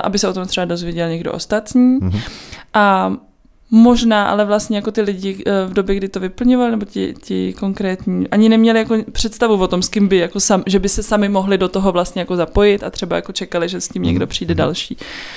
aby 0.03 0.19
se 0.19 0.29
o 0.29 0.33
tom 0.33 0.47
třeba 0.47 0.65
dozvěděl 0.65 1.09
někdo 1.09 1.33
ostatní. 1.33 1.99
Mm. 2.01 2.21
A 2.75 3.13
Možná, 3.75 4.29
ale 4.29 4.45
vlastně 4.45 4.77
jako 4.77 4.91
ty 4.91 5.01
lidi 5.01 5.45
eh, 5.47 5.67
v 5.67 5.73
době, 5.73 5.95
kdy 5.95 6.09
to 6.09 6.21
vyplňovali, 6.21 6.71
nebo 6.71 6.85
ti, 6.85 7.15
ti 7.23 7.53
konkrétní, 7.53 8.29
ani 8.29 8.49
neměli 8.49 8.79
jako 8.79 8.97
představu 9.13 9.55
o 9.55 9.69
tom, 9.69 9.83
s 9.83 9.89
kým 9.89 10.09
by, 10.09 10.17
jako 10.17 10.41
sam, 10.41 10.63
že 10.67 10.79
by 10.79 10.89
se 10.89 11.03
sami 11.03 11.29
mohli 11.29 11.59
do 11.59 11.69
toho 11.69 11.93
vlastně 11.93 12.21
jako 12.21 12.37
zapojit 12.37 12.83
a 12.83 12.91
třeba 12.91 13.17
jako 13.17 13.33
čekali, 13.33 13.69
že 13.69 13.81
s 13.81 13.89
tím 13.89 14.03
někdo 14.03 14.27
přijde 14.27 14.55
mhm. 14.55 14.59
další. 14.59 14.97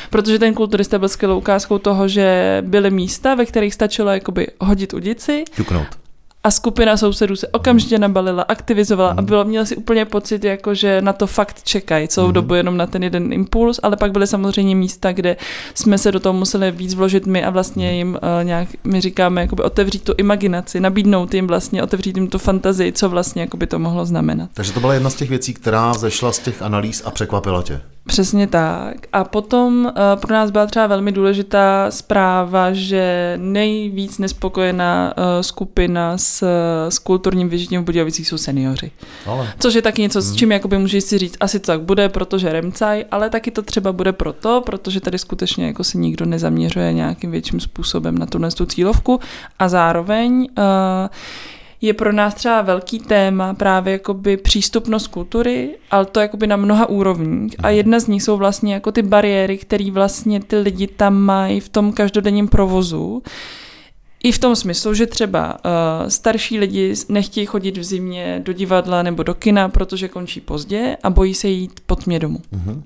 Protože 0.09 0.39
ten 0.39 0.53
kulturista 0.53 0.99
byl 0.99 1.09
skvělou 1.09 1.37
ukázkou 1.37 1.77
toho, 1.77 2.07
že 2.07 2.57
byly 2.65 2.91
místa, 2.91 3.35
ve 3.35 3.45
kterých 3.45 3.73
stačilo 3.73 4.09
jakoby 4.09 4.47
hodit 4.59 4.93
udici. 4.93 5.43
Ťuknout 5.55 6.04
a 6.45 6.51
skupina 6.51 6.97
sousedů 6.97 7.35
se 7.35 7.47
okamžitě 7.47 7.99
nabalila, 7.99 8.43
aktivizovala 8.43 9.13
a 9.17 9.21
bylo, 9.21 9.45
měl 9.45 9.65
si 9.65 9.75
úplně 9.75 10.05
pocit, 10.05 10.43
jako 10.43 10.75
že 10.75 11.01
na 11.01 11.13
to 11.13 11.27
fakt 11.27 11.63
čekají 11.63 12.07
celou 12.07 12.27
mm. 12.27 12.33
dobu 12.33 12.53
jenom 12.53 12.77
na 12.77 12.87
ten 12.87 13.03
jeden 13.03 13.33
impuls, 13.33 13.79
ale 13.83 13.97
pak 13.97 14.11
byly 14.11 14.27
samozřejmě 14.27 14.75
místa, 14.75 15.11
kde 15.11 15.37
jsme 15.73 15.97
se 15.97 16.11
do 16.11 16.19
toho 16.19 16.33
museli 16.33 16.71
víc 16.71 16.93
vložit 16.93 17.25
my 17.25 17.43
a 17.43 17.49
vlastně 17.49 17.97
jim 17.97 18.09
uh, 18.09 18.43
nějak, 18.43 18.69
my 18.83 19.01
říkáme, 19.01 19.41
jakoby 19.41 19.63
otevřít 19.63 20.03
tu 20.03 20.13
imaginaci, 20.17 20.79
nabídnout 20.79 21.33
jim 21.33 21.47
vlastně, 21.47 21.83
otevřít 21.83 22.17
jim 22.17 22.27
tu 22.27 22.37
fantazii, 22.37 22.91
co 22.91 23.09
vlastně 23.09 23.41
jakoby 23.41 23.67
to 23.67 23.79
mohlo 23.79 24.05
znamenat. 24.05 24.49
Takže 24.53 24.73
to 24.73 24.79
byla 24.79 24.93
jedna 24.93 25.09
z 25.09 25.15
těch 25.15 25.29
věcí, 25.29 25.53
která 25.53 25.93
zešla 25.93 26.31
z 26.31 26.39
těch 26.39 26.61
analýz 26.61 27.01
a 27.05 27.11
překvapila 27.11 27.63
tě. 27.63 27.81
Přesně 28.07 28.47
tak. 28.47 28.95
A 29.13 29.23
potom 29.23 29.85
uh, 29.85 29.91
pro 30.21 30.33
nás 30.33 30.51
byla 30.51 30.65
třeba 30.65 30.87
velmi 30.87 31.11
důležitá 31.11 31.91
zpráva, 31.91 32.73
že 32.73 33.33
nejvíc 33.41 34.17
nespokojená 34.17 35.13
uh, 35.17 35.23
skupina 35.41 36.17
s, 36.17 36.47
s 36.89 36.99
kulturním 36.99 37.49
vyžitím 37.49 37.81
v 37.81 37.83
Budějovicích 37.83 38.27
jsou 38.27 38.37
seniori. 38.37 38.91
Ale. 39.25 39.47
Což 39.59 39.73
je 39.73 39.81
taky 39.81 40.01
něco, 40.01 40.21
s 40.21 40.27
hmm. 40.27 40.37
čím 40.37 40.51
jakoby 40.51 40.77
můžeš 40.77 41.03
si 41.03 41.17
říct, 41.17 41.37
asi 41.39 41.59
to 41.59 41.65
tak 41.65 41.81
bude, 41.81 42.09
protože 42.09 42.51
remcaj, 42.51 43.05
ale 43.11 43.29
taky 43.29 43.51
to 43.51 43.61
třeba 43.61 43.91
bude 43.91 44.13
proto, 44.13 44.61
protože 44.65 44.99
tady 44.99 45.17
skutečně 45.17 45.67
jako 45.67 45.83
si 45.83 45.97
nikdo 45.97 46.25
nezaměřuje 46.25 46.93
nějakým 46.93 47.31
větším 47.31 47.59
způsobem 47.59 48.17
na 48.17 48.25
tuhle 48.25 48.51
tu 48.51 48.65
cílovku 48.65 49.19
a 49.59 49.69
zároveň 49.69 50.47
uh, 50.57 50.65
je 51.81 51.93
pro 51.93 52.11
nás 52.11 52.33
třeba 52.33 52.61
velký 52.61 52.99
téma 52.99 53.53
právě 53.53 53.93
jakoby 53.93 54.37
přístupnost 54.37 55.07
kultury, 55.07 55.75
ale 55.91 56.05
to 56.05 56.19
jakoby 56.19 56.47
na 56.47 56.55
mnoha 56.55 56.89
úrovních. 56.89 57.55
A 57.63 57.69
jedna 57.69 57.99
z 57.99 58.07
nich 58.07 58.23
jsou 58.23 58.37
vlastně 58.37 58.73
jako 58.73 58.91
ty 58.91 59.01
bariéry, 59.01 59.57
které 59.57 59.91
vlastně 59.91 60.39
ty 60.39 60.57
lidi 60.57 60.87
tam 60.87 61.15
mají 61.15 61.59
v 61.59 61.69
tom 61.69 61.93
každodenním 61.93 62.47
provozu. 62.47 63.23
I 64.23 64.31
v 64.31 64.39
tom 64.39 64.55
smyslu, 64.55 64.93
že 64.93 65.05
třeba 65.05 65.53
uh, 65.53 66.09
starší 66.09 66.59
lidi 66.59 66.93
nechtějí 67.09 67.45
chodit 67.45 67.77
v 67.77 67.83
zimě 67.83 68.41
do 68.45 68.53
divadla 68.53 69.03
nebo 69.03 69.23
do 69.23 69.33
kina, 69.33 69.69
protože 69.69 70.07
končí 70.07 70.41
pozdě 70.41 70.97
a 71.03 71.09
bojí 71.09 71.33
se 71.33 71.47
jít 71.47 71.79
pod 71.85 72.03
tmě 72.03 72.19
domů. 72.19 72.39
Uh-huh. 72.53 72.81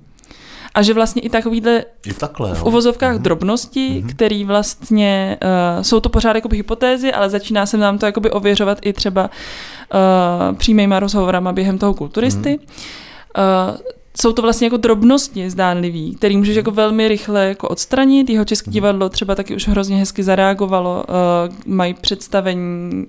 A 0.74 0.82
že 0.82 0.94
vlastně 0.94 1.22
i 1.22 1.28
takovýhle 1.30 1.84
I 2.06 2.14
takhle, 2.14 2.54
v 2.54 2.64
uvozovkách 2.64 3.16
mm-hmm. 3.16 3.22
drobnosti, 3.22 3.88
mm-hmm. 3.88 4.10
který 4.10 4.44
vlastně, 4.44 5.38
uh, 5.76 5.82
jsou 5.82 6.00
to 6.00 6.08
pořád 6.08 6.36
jakoby 6.36 6.56
hypotézy, 6.56 7.12
ale 7.12 7.30
začíná 7.30 7.66
se 7.66 7.76
nám 7.76 7.98
to 7.98 8.06
jakoby 8.06 8.30
ověřovat 8.30 8.78
i 8.82 8.92
třeba 8.92 9.30
uh, 9.30 10.56
přímýma 10.56 11.00
rozhovorama 11.00 11.52
během 11.52 11.78
toho 11.78 11.94
kulturisty. 11.94 12.58
Mm-hmm. 12.58 13.70
Uh, 13.70 13.76
jsou 14.20 14.32
to 14.32 14.42
vlastně 14.42 14.66
jako 14.66 14.76
drobnosti 14.76 15.50
zdánlivý, 15.50 16.14
který 16.14 16.36
můžeš 16.36 16.56
jako 16.56 16.70
velmi 16.70 17.08
rychle 17.08 17.46
jako 17.46 17.68
odstranit. 17.68 18.30
Jeho 18.30 18.44
české 18.44 18.70
mhm. 18.70 18.72
divadlo 18.72 19.08
třeba 19.08 19.34
taky 19.34 19.56
už 19.56 19.68
hrozně 19.68 19.96
hezky 19.96 20.22
zareagovalo, 20.22 21.04
uh, 21.08 21.54
mají 21.66 21.94
představení 21.94 23.06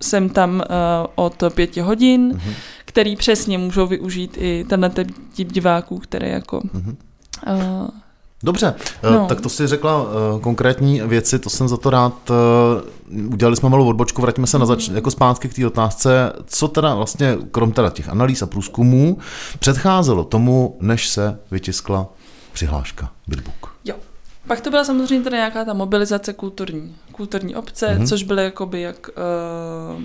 jsem 0.00 0.28
tam 0.28 0.54
uh, 0.54 1.06
od 1.14 1.42
pěti 1.54 1.80
hodin, 1.80 2.32
mm-hmm. 2.32 2.52
Který 2.98 3.16
přesně 3.16 3.58
můžou 3.58 3.86
využít 3.86 4.36
i 4.40 4.66
tenhle 4.68 4.90
typ 5.36 5.52
diváků, 5.52 5.98
které 5.98 6.28
jako... 6.28 6.60
Mm-hmm. 6.60 6.96
Uh, 7.82 7.88
Dobře, 8.42 8.74
no. 9.10 9.26
tak 9.26 9.40
to 9.40 9.48
si 9.48 9.66
řekla 9.66 10.02
uh, 10.02 10.40
konkrétní 10.40 11.00
věci, 11.00 11.38
to 11.38 11.50
jsem 11.50 11.68
za 11.68 11.76
to 11.76 11.90
rád. 11.90 12.30
Udělali 13.32 13.56
jsme 13.56 13.68
malou 13.68 13.88
odbočku, 13.88 14.22
vrátíme 14.22 14.46
se 14.46 14.58
na 14.58 14.66
zač- 14.66 14.88
jako 14.88 15.10
zpátky 15.10 15.48
k 15.48 15.54
té 15.54 15.66
otázce, 15.66 16.32
co 16.46 16.68
teda 16.68 16.94
vlastně, 16.94 17.36
krom 17.50 17.72
teda 17.72 17.90
těch 17.90 18.08
analýz 18.08 18.42
a 18.42 18.46
průzkumů, 18.46 19.18
předcházelo 19.58 20.24
tomu, 20.24 20.76
než 20.80 21.08
se 21.08 21.38
vytiskla 21.50 22.06
přihláška 22.52 23.10
Bitbook. 23.28 23.74
Jo, 23.84 23.94
pak 24.46 24.60
to 24.60 24.70
byla 24.70 24.84
samozřejmě 24.84 25.24
teda 25.24 25.36
nějaká 25.36 25.64
ta 25.64 25.72
mobilizace 25.72 26.32
kulturní, 26.32 26.96
kulturní 27.12 27.56
obce, 27.56 27.86
mm-hmm. 27.86 28.08
což 28.08 28.22
byly 28.22 28.44
jakoby 28.44 28.80
jak... 28.80 29.10
Uh, 29.96 30.02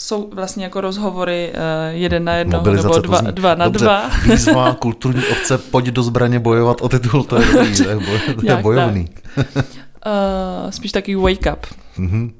jsou 0.00 0.30
vlastně 0.34 0.64
jako 0.64 0.80
rozhovory 0.80 1.52
uh, 1.54 1.60
jeden 1.96 2.24
na 2.24 2.34
jedno 2.34 2.62
nebo 2.62 2.98
dva, 2.98 3.20
dva 3.20 3.54
na 3.54 3.64
dobře, 3.64 3.84
dva. 3.84 4.10
Výzva 4.24 4.74
kulturní 4.74 5.22
obce, 5.32 5.58
pojď 5.58 5.86
do 5.86 6.02
zbraně 6.02 6.38
bojovat 6.38 6.80
o 6.80 6.88
titul, 6.88 7.24
to 7.24 7.36
je, 7.40 7.46
dobrý, 7.52 7.76
to 7.84 7.88
je, 7.88 7.96
boj, 7.96 8.20
to 8.40 8.46
je 8.46 8.56
bojovný. 8.56 9.08
uh, 9.36 10.70
spíš 10.70 10.92
takový 10.92 11.14
wake 11.14 11.52
up. 11.52 11.66
Mm-hmm. 11.98 12.30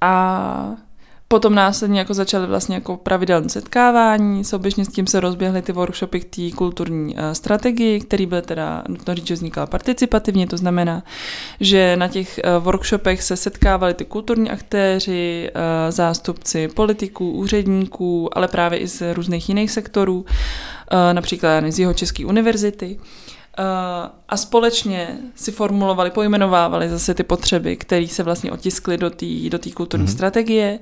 a 0.00 0.66
Potom 1.32 1.54
následně 1.54 1.98
jako 1.98 2.14
začaly 2.14 2.46
vlastně 2.46 2.74
jako 2.74 2.96
pravidelné 2.96 3.48
setkávání, 3.48 4.44
souběžně 4.44 4.84
s 4.84 4.88
tím 4.88 5.06
se 5.06 5.20
rozběhly 5.20 5.62
ty 5.62 5.72
workshopy 5.72 6.20
k 6.20 6.24
té 6.24 6.56
kulturní 6.56 7.14
uh, 7.14 7.20
strategii, 7.32 8.00
který 8.00 8.26
byl 8.26 8.42
teda, 8.42 8.82
nutno 8.88 9.14
říct, 9.14 9.26
že 9.26 9.34
vznikal 9.34 9.66
participativně, 9.66 10.46
to 10.46 10.56
znamená, 10.56 11.02
že 11.60 11.96
na 11.96 12.08
těch 12.08 12.40
uh, 12.44 12.64
workshopech 12.64 13.22
se 13.22 13.36
setkávali 13.36 13.94
ty 13.94 14.04
kulturní 14.04 14.50
aktéři, 14.50 15.50
uh, 15.54 15.60
zástupci 15.90 16.68
politiků, 16.68 17.30
úředníků, 17.30 18.38
ale 18.38 18.48
právě 18.48 18.78
i 18.78 18.88
z 18.88 19.14
různých 19.14 19.48
jiných 19.48 19.70
sektorů, 19.70 20.24
například 21.12 21.64
z 21.68 21.78
jeho 21.78 21.94
České 21.94 22.26
univerzity. 22.26 22.98
Uh, 23.58 24.10
a 24.28 24.36
společně 24.36 25.18
si 25.34 25.52
formulovali, 25.52 26.10
pojmenovávali 26.10 26.88
zase 26.88 27.14
ty 27.14 27.22
potřeby, 27.22 27.76
které 27.76 28.08
se 28.08 28.22
vlastně 28.22 28.52
otiskly 28.52 28.98
do 28.98 29.10
té 29.10 29.26
do 29.48 29.58
kulturní 29.74 30.06
mm-hmm. 30.06 30.12
strategie. 30.12 30.78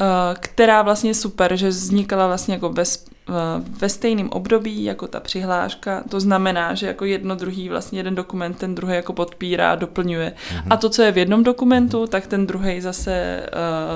Eh, 0.00 0.34
která 0.40 0.82
vlastně 0.82 1.10
je 1.10 1.14
super, 1.14 1.56
že 1.56 1.68
vznikala 1.68 2.26
vlastně 2.26 2.54
jako 2.54 2.68
ve, 2.68 2.82
eh, 2.82 3.32
ve 3.78 3.88
stejném 3.88 4.28
období 4.30 4.84
jako 4.84 5.06
ta 5.06 5.20
přihláška. 5.20 6.04
To 6.08 6.20
znamená, 6.20 6.74
že 6.74 6.86
jako 6.86 7.04
jedno 7.04 7.34
druhý 7.34 7.68
vlastně 7.68 7.98
jeden 7.98 8.14
dokument 8.14 8.54
ten 8.54 8.74
druhý 8.74 8.94
jako 8.94 9.12
podpírá, 9.12 9.74
doplňuje. 9.74 10.32
Mm-hmm. 10.32 10.66
A 10.70 10.76
to, 10.76 10.90
co 10.90 11.02
je 11.02 11.12
v 11.12 11.18
jednom 11.18 11.44
dokumentu, 11.44 12.06
tak 12.06 12.26
ten 12.26 12.46
druhý 12.46 12.80
zase 12.80 13.42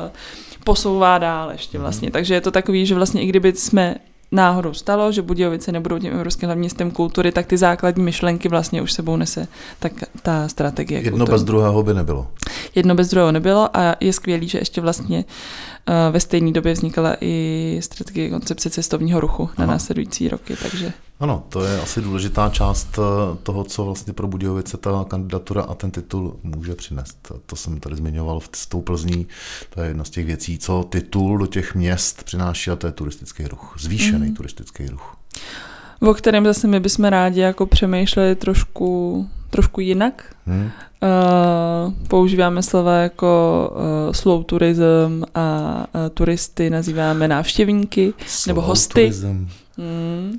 uh, 0.05 0.11
posouvá 0.65 1.19
dál 1.19 1.53
ještě 1.53 1.79
mhm. 1.79 1.83
vlastně. 1.83 2.11
Takže 2.11 2.35
je 2.35 2.41
to 2.41 2.51
takový, 2.51 2.87
že 2.87 2.95
vlastně 2.95 3.23
i 3.23 3.27
kdyby 3.27 3.53
jsme 3.53 3.97
náhodou 4.33 4.73
stalo, 4.73 5.13
že 5.13 5.23
Budějovice 5.23 5.73
nebudou 5.73 5.99
tím 5.99 6.13
evropským 6.13 6.47
hlavním 6.47 6.61
městem 6.61 6.91
kultury, 6.91 7.33
tak 7.33 7.47
ty 7.47 7.57
základní 7.57 8.05
myšlenky 8.05 8.49
vlastně 8.49 8.83
už 8.83 8.93
sebou 8.93 9.17
nese 9.17 9.49
tak 9.79 9.93
ta 10.23 10.49
strategie. 10.49 11.01
Jedno 11.01 11.11
kultury. 11.11 11.33
bez 11.33 11.45
druhého 11.45 11.83
by 11.83 11.95
nebylo. 11.95 12.27
Jedno 12.75 12.95
bez 12.95 13.11
druhého 13.11 13.33
nebylo 13.33 13.77
a 13.77 13.97
je 14.01 14.13
skvělý, 14.13 14.49
že 14.49 14.59
ještě 14.59 14.81
vlastně 14.81 15.25
uh, 15.89 15.95
ve 16.13 16.21
stejné 16.21 16.53
době 16.53 16.73
vznikala 16.73 17.17
i 17.21 17.79
strategie 17.83 18.31
koncepce 18.31 18.71
cestovního 18.71 19.21
ruchu 19.21 19.43
Aha. 19.43 19.67
na 19.67 19.67
následující 19.73 20.29
roky, 20.29 20.57
takže... 20.63 20.93
Ano, 21.21 21.45
to 21.49 21.65
je 21.65 21.81
asi 21.81 22.01
důležitá 22.01 22.49
část 22.49 22.99
eh, 22.99 23.37
toho, 23.43 23.65
co 23.65 23.85
vlastně 23.85 24.13
pro 24.13 24.29
Budějovice 24.29 24.77
ta 24.77 25.05
kandidatura 25.09 25.63
a 25.63 25.75
ten 25.75 25.91
titul 25.91 26.37
může 26.43 26.75
přinést. 26.75 27.33
To 27.47 27.57
jsem 27.57 27.81
tady 27.81 27.97
zmiňoval 27.97 28.41
s 28.57 28.67
tou 28.67 28.81
Plzní, 28.81 29.27
to 29.75 29.81
je 29.81 29.89
jedna 29.89 30.05
z 30.05 30.11
těch 30.11 30.27
věcí, 30.27 30.59
co 30.59 30.87
titul 30.89 31.39
do 31.39 31.47
těch 31.47 31.75
měst 31.75 32.23
přináší 32.23 32.71
a 32.71 32.77
to 32.77 32.87
je 32.87 32.93
turistický 32.93 33.47
ruch, 33.47 33.77
zvýšený 33.79 34.29
mm. 34.29 34.35
turistický 34.35 34.87
ruch. 34.87 35.17
O 36.01 36.15
kterém 36.15 36.45
zase 36.45 36.69
my 36.69 36.81
bychom 36.81 37.05
rádi 37.05 37.41
jako 37.41 37.67
přemýšleli 37.67 38.37
trošku, 38.37 39.27
trošku 39.51 39.81
jinak. 39.81 40.35
Hmm. 40.47 40.71
Uh, 41.03 41.93
používáme 42.09 42.63
slova 42.63 42.97
jako 42.97 43.71
uh, 44.07 44.13
slow 44.13 44.45
tourism 44.45 45.23
a 45.35 45.77
uh, 45.95 46.09
turisty 46.15 46.71
nazýváme 46.71 47.29
návštěvníky 47.29 48.15
slow 48.27 48.47
nebo 48.47 48.61
hosty. 48.61 48.95
Tourism. 49.01 49.49
Hmm. 49.79 50.37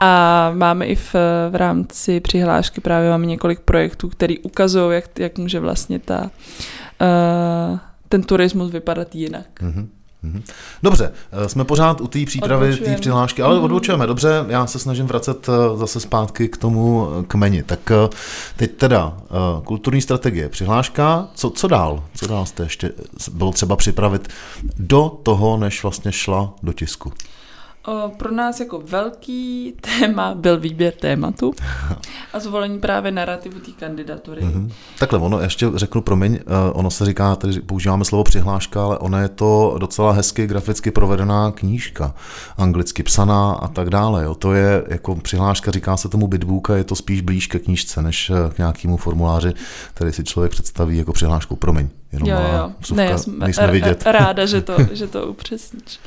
A 0.00 0.50
máme 0.54 0.86
i 0.86 0.94
v, 0.94 1.14
v 1.50 1.54
rámci 1.54 2.20
přihlášky 2.20 2.80
právě 2.80 3.10
máme 3.10 3.26
několik 3.26 3.60
projektů, 3.60 4.08
které 4.08 4.34
ukazují, 4.42 4.94
jak, 4.94 5.18
jak 5.18 5.38
může 5.38 5.60
vlastně 5.60 5.98
ta, 5.98 6.20
uh, 6.22 7.78
ten 8.08 8.22
turismus 8.22 8.72
vypadat 8.72 9.14
jinak. 9.14 9.46
Mm-hmm. 9.62 9.86
Dobře, 10.82 11.12
eh, 11.32 11.48
jsme 11.48 11.64
pořád 11.64 12.00
u 12.00 12.06
té 12.06 12.24
přípravy 12.26 12.76
té 12.76 12.96
přihlášky, 12.96 13.42
ale 13.42 13.60
odbočujeme. 13.60 14.06
Dobře, 14.06 14.44
já 14.48 14.66
se 14.66 14.78
snažím 14.78 15.06
vracet 15.06 15.48
eh, 15.48 15.76
zase 15.76 16.00
zpátky 16.00 16.48
k 16.48 16.56
tomu 16.56 17.08
kmeni. 17.26 17.62
Tak 17.62 17.92
teď 18.56 18.70
teda 18.76 19.16
kulturní 19.64 20.00
strategie, 20.00 20.48
přihláška, 20.48 21.28
co, 21.34 21.50
co 21.50 21.68
dál? 21.68 22.04
Co 22.14 22.26
dál 22.26 22.46
jste 22.46 22.62
ještě 22.62 22.92
bylo 23.32 23.52
třeba 23.52 23.76
připravit 23.76 24.28
do 24.78 25.08
toho, 25.22 25.56
než 25.56 25.82
vlastně 25.82 26.12
šla 26.12 26.54
do 26.62 26.72
tisku? 26.72 27.12
Pro 28.16 28.32
nás 28.32 28.60
jako 28.60 28.78
velký 28.78 29.74
téma 29.98 30.34
byl 30.34 30.60
výběr 30.60 30.92
tématu 30.92 31.52
a 32.32 32.40
zvolení 32.40 32.78
právě 32.78 33.12
narrativu 33.12 33.60
té 33.60 33.70
kandidatury. 33.70 34.42
Mm-hmm. 34.42 34.70
Takhle, 34.98 35.18
ono 35.18 35.40
ještě 35.40 35.66
řeknu, 35.74 36.00
promiň, 36.00 36.34
eh, 36.34 36.72
ono 36.72 36.90
se 36.90 37.06
říká, 37.06 37.36
tady 37.36 37.60
používáme 37.60 38.04
slovo 38.04 38.24
přihláška, 38.24 38.84
ale 38.84 38.98
ono 38.98 39.18
je 39.18 39.28
to 39.28 39.76
docela 39.78 40.12
hezky 40.12 40.46
graficky 40.46 40.90
provedená 40.90 41.52
knížka, 41.52 42.14
anglicky 42.56 43.02
psaná 43.02 43.52
a 43.52 43.68
tak 43.68 43.90
dále. 43.90 44.24
Jo. 44.24 44.34
To 44.34 44.52
je 44.52 44.84
jako 44.88 45.14
přihláška, 45.14 45.70
říká 45.70 45.96
se 45.96 46.08
tomu 46.08 46.26
bitbook 46.26 46.70
a 46.70 46.76
je 46.76 46.84
to 46.84 46.94
spíš 46.96 47.20
blíž 47.20 47.46
ke 47.46 47.58
knížce, 47.58 48.02
než 48.02 48.30
eh, 48.30 48.54
k 48.54 48.58
nějakému 48.58 48.96
formuláři, 48.96 49.54
který 49.94 50.12
si 50.12 50.24
člověk 50.24 50.52
představí 50.52 50.98
jako 50.98 51.12
přihlášku. 51.12 51.56
Promiň, 51.56 51.88
jenom 52.12 52.28
jo, 52.28 52.36
jo. 52.56 52.72
Vsuvka, 52.80 53.04
ne, 53.04 53.16
nejsme 53.38 53.70
vidět. 53.70 54.02
Ráda, 54.06 54.46
že 54.46 54.60
to, 54.60 54.76
že 54.92 55.06
to 55.06 55.26
upřesníš. 55.26 56.00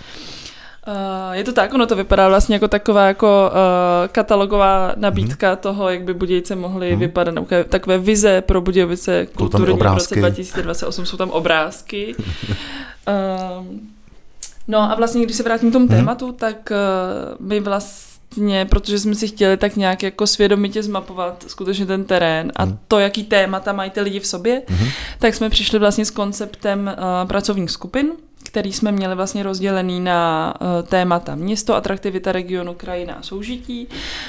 Uh, 0.87 1.33
je 1.33 1.43
to 1.43 1.53
tak, 1.53 1.73
ono 1.73 1.85
to 1.85 1.95
vypadá 1.95 2.27
vlastně 2.29 2.55
jako 2.55 2.67
taková 2.67 3.07
jako 3.07 3.51
uh, 3.51 4.07
katalogová 4.07 4.93
nabídka 4.95 5.51
mm. 5.51 5.57
toho, 5.57 5.89
jak 5.89 6.03
by 6.03 6.13
Budějce 6.13 6.55
mohly 6.55 6.93
mm. 6.93 6.99
vypadat, 6.99 7.35
takové, 7.35 7.63
takové 7.63 7.97
vize 7.97 8.41
pro 8.41 8.61
Budějovice 8.61 9.25
kulturní 9.25 9.77
v 9.77 9.81
roce 9.81 10.15
2028, 10.15 11.05
jsou 11.05 11.17
tam 11.17 11.29
obrázky. 11.29 12.15
uh, 12.17 13.65
no 14.67 14.79
a 14.79 14.95
vlastně, 14.95 15.25
když 15.25 15.37
se 15.37 15.43
vrátím 15.43 15.69
k 15.69 15.73
tomu 15.73 15.85
mm. 15.85 15.91
tématu, 15.91 16.31
tak 16.31 16.71
uh, 16.71 17.47
my 17.47 17.59
vlastně 17.59 18.65
protože 18.69 18.99
jsme 18.99 19.15
si 19.15 19.27
chtěli 19.27 19.57
tak 19.57 19.75
nějak 19.75 20.03
jako 20.03 20.27
svědomitě 20.27 20.83
zmapovat 20.83 21.45
skutečně 21.47 21.85
ten 21.85 22.05
terén 22.05 22.51
a 22.55 22.65
mm. 22.65 22.77
to, 22.87 22.99
jaký 22.99 23.23
témata 23.23 23.73
mají 23.73 23.89
ty 23.89 24.01
lidi 24.01 24.19
v 24.19 24.27
sobě, 24.27 24.61
mm. 24.69 24.87
tak 25.19 25.35
jsme 25.35 25.49
přišli 25.49 25.79
vlastně 25.79 26.05
s 26.05 26.11
konceptem 26.11 26.91
uh, 26.97 27.27
pracovních 27.27 27.71
skupin, 27.71 28.11
který 28.53 28.73
jsme 28.73 28.91
měli 28.91 29.15
vlastně 29.15 29.43
rozdělený 29.43 29.99
na 29.99 30.53
uh, 30.61 30.87
témata 30.87 31.35
město, 31.35 31.75
atraktivita 31.75 32.31
regionu, 32.31 32.73
krajina 32.73 33.13
a 33.13 33.21
soužití, 33.21 33.87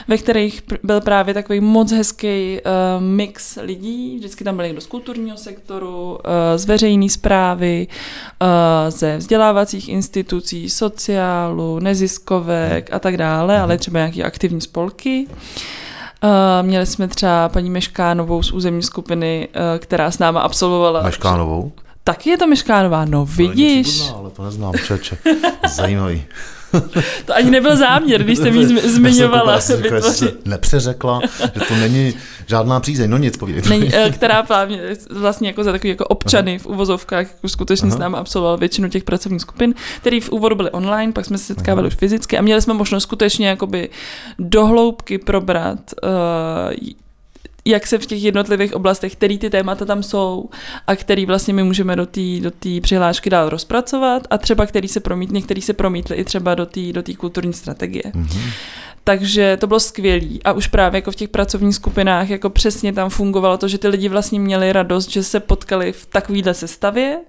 ve 0.08 0.18
kterých 0.18 0.62
byl 0.82 1.00
právě 1.00 1.34
takový 1.34 1.60
moc 1.60 1.92
hezký 1.92 2.58
uh, 2.60 3.02
mix 3.02 3.58
lidí. 3.62 4.16
Vždycky 4.16 4.44
tam 4.44 4.56
byl 4.56 4.64
někdo 4.64 4.80
z 4.80 4.86
kulturního 4.86 5.36
sektoru, 5.36 6.12
uh, 6.12 6.18
z 6.56 6.64
veřejné 6.64 7.08
zprávy, 7.08 7.86
ze 8.88 9.16
vzdělávacích 9.16 9.88
institucí, 9.88 10.70
sociálu, 10.70 11.78
neziskovek 11.78 12.92
a 12.92 12.98
tak 12.98 13.16
dále, 13.16 13.60
ale 13.60 13.78
třeba 13.78 13.98
nějaký 13.98 14.24
aktivní 14.24 14.60
spolky. 14.60 15.26
Měli 16.62 16.86
jsme 16.86 17.08
třeba 17.08 17.48
paní 17.48 17.70
Meškánovou 17.70 18.42
z 18.42 18.52
územní 18.52 18.82
skupiny, 18.82 19.48
která 19.78 20.10
s 20.10 20.18
náma 20.18 20.40
absolvovala. 20.40 21.02
Meškánovou? 21.02 21.72
Taky 22.04 22.30
je 22.30 22.38
to 22.38 22.46
Meškánová, 22.46 23.04
no 23.04 23.24
vidíš. 23.24 24.00
No, 24.00 24.16
ale 24.18 24.30
to 24.30 24.44
neznám, 24.44 24.72
čeče. 24.86 25.18
Zajímavý. 25.74 26.24
to 27.24 27.34
ani 27.34 27.50
nebyl 27.50 27.76
záměr, 27.76 28.22
když 28.22 28.38
jsem 28.38 28.54
jí 28.56 28.78
zmiňovala. 28.78 29.52
Já 29.52 29.60
jsem 29.60 29.82
nepřeřekla, 30.44 31.20
že 31.54 31.60
to 31.68 31.74
není 31.74 32.14
žádná 32.46 32.80
přízeň, 32.80 33.10
no 33.10 33.18
nic, 33.18 33.36
povídej. 33.36 33.62
Není, 33.68 33.94
eh, 33.94 34.10
která 34.10 34.42
právě 34.42 34.96
vlastně 35.10 35.48
jako 35.48 35.64
za 35.64 35.72
takový 35.72 35.88
jako 35.88 36.04
občany 36.04 36.50
Aha. 36.50 36.62
v 36.62 36.66
uvozovkách 36.66 37.26
jako 37.34 37.48
skutečně 37.48 37.88
Aha. 37.88 37.96
s 37.96 37.98
námi 37.98 38.16
absolvoval 38.16 38.56
většinu 38.56 38.88
těch 38.88 39.04
pracovních 39.04 39.42
skupin, 39.42 39.74
které 40.00 40.20
v 40.20 40.30
úvodu 40.30 40.54
byly 40.54 40.70
online, 40.70 41.12
pak 41.12 41.24
jsme 41.24 41.38
se 41.38 41.44
setkávali 41.44 41.86
Aha. 41.86 41.88
už 41.88 41.94
fyzicky 41.94 42.38
a 42.38 42.42
měli 42.42 42.62
jsme 42.62 42.74
možnost 42.74 43.02
skutečně 43.02 43.48
jakoby 43.48 43.88
dohloubky 44.38 45.18
probrat 45.18 45.78
uh, 46.02 46.10
jak 47.64 47.86
se 47.86 47.98
v 47.98 48.06
těch 48.06 48.22
jednotlivých 48.22 48.74
oblastech, 48.74 49.12
který 49.12 49.38
ty 49.38 49.50
témata 49.50 49.84
tam 49.84 50.02
jsou 50.02 50.50
a 50.86 50.96
který 50.96 51.26
vlastně 51.26 51.54
my 51.54 51.62
můžeme 51.62 51.96
do 51.96 52.06
té 52.06 52.40
do 52.40 52.50
tý 52.50 52.80
přihlášky 52.80 53.30
dál 53.30 53.48
rozpracovat 53.48 54.22
a 54.30 54.38
třeba 54.38 54.66
který 54.66 54.88
se 54.88 55.00
promít, 55.00 55.32
některý 55.32 55.62
se 55.62 55.72
promítli 55.72 56.16
i 56.16 56.24
třeba 56.24 56.54
do 56.54 56.66
té 56.66 56.92
do 56.92 57.02
tý 57.02 57.14
kulturní 57.14 57.52
strategie. 57.52 58.04
Mm-hmm. 58.04 58.50
Takže 59.04 59.56
to 59.56 59.66
bylo 59.66 59.80
skvělé. 59.80 60.26
A 60.44 60.52
už 60.52 60.66
právě 60.66 60.98
jako 60.98 61.10
v 61.10 61.16
těch 61.16 61.28
pracovních 61.28 61.74
skupinách 61.74 62.30
jako 62.30 62.50
přesně 62.50 62.92
tam 62.92 63.10
fungovalo 63.10 63.58
to, 63.58 63.68
že 63.68 63.78
ty 63.78 63.88
lidi 63.88 64.08
vlastně 64.08 64.40
měli 64.40 64.72
radost, 64.72 65.10
že 65.10 65.22
se 65.22 65.40
potkali 65.40 65.92
v 65.92 66.06
takovýhle 66.06 66.54
sestavě. 66.54 67.20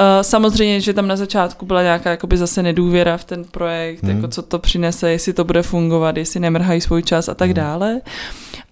Uh, 0.00 0.22
samozřejmě, 0.22 0.80
že 0.80 0.92
tam 0.92 1.08
na 1.08 1.16
začátku 1.16 1.66
byla 1.66 1.82
nějaká 1.82 2.10
jakoby 2.10 2.36
zase 2.36 2.62
nedůvěra 2.62 3.16
v 3.16 3.24
ten 3.24 3.44
projekt, 3.44 4.02
hmm. 4.02 4.16
jako 4.16 4.28
co 4.28 4.42
to 4.42 4.58
přinese, 4.58 5.10
jestli 5.10 5.32
to 5.32 5.44
bude 5.44 5.62
fungovat, 5.62 6.16
jestli 6.16 6.40
nemrhají 6.40 6.80
svůj 6.80 7.02
čas 7.02 7.28
a 7.28 7.34
tak 7.34 7.48
hmm. 7.48 7.54
dále 7.54 8.00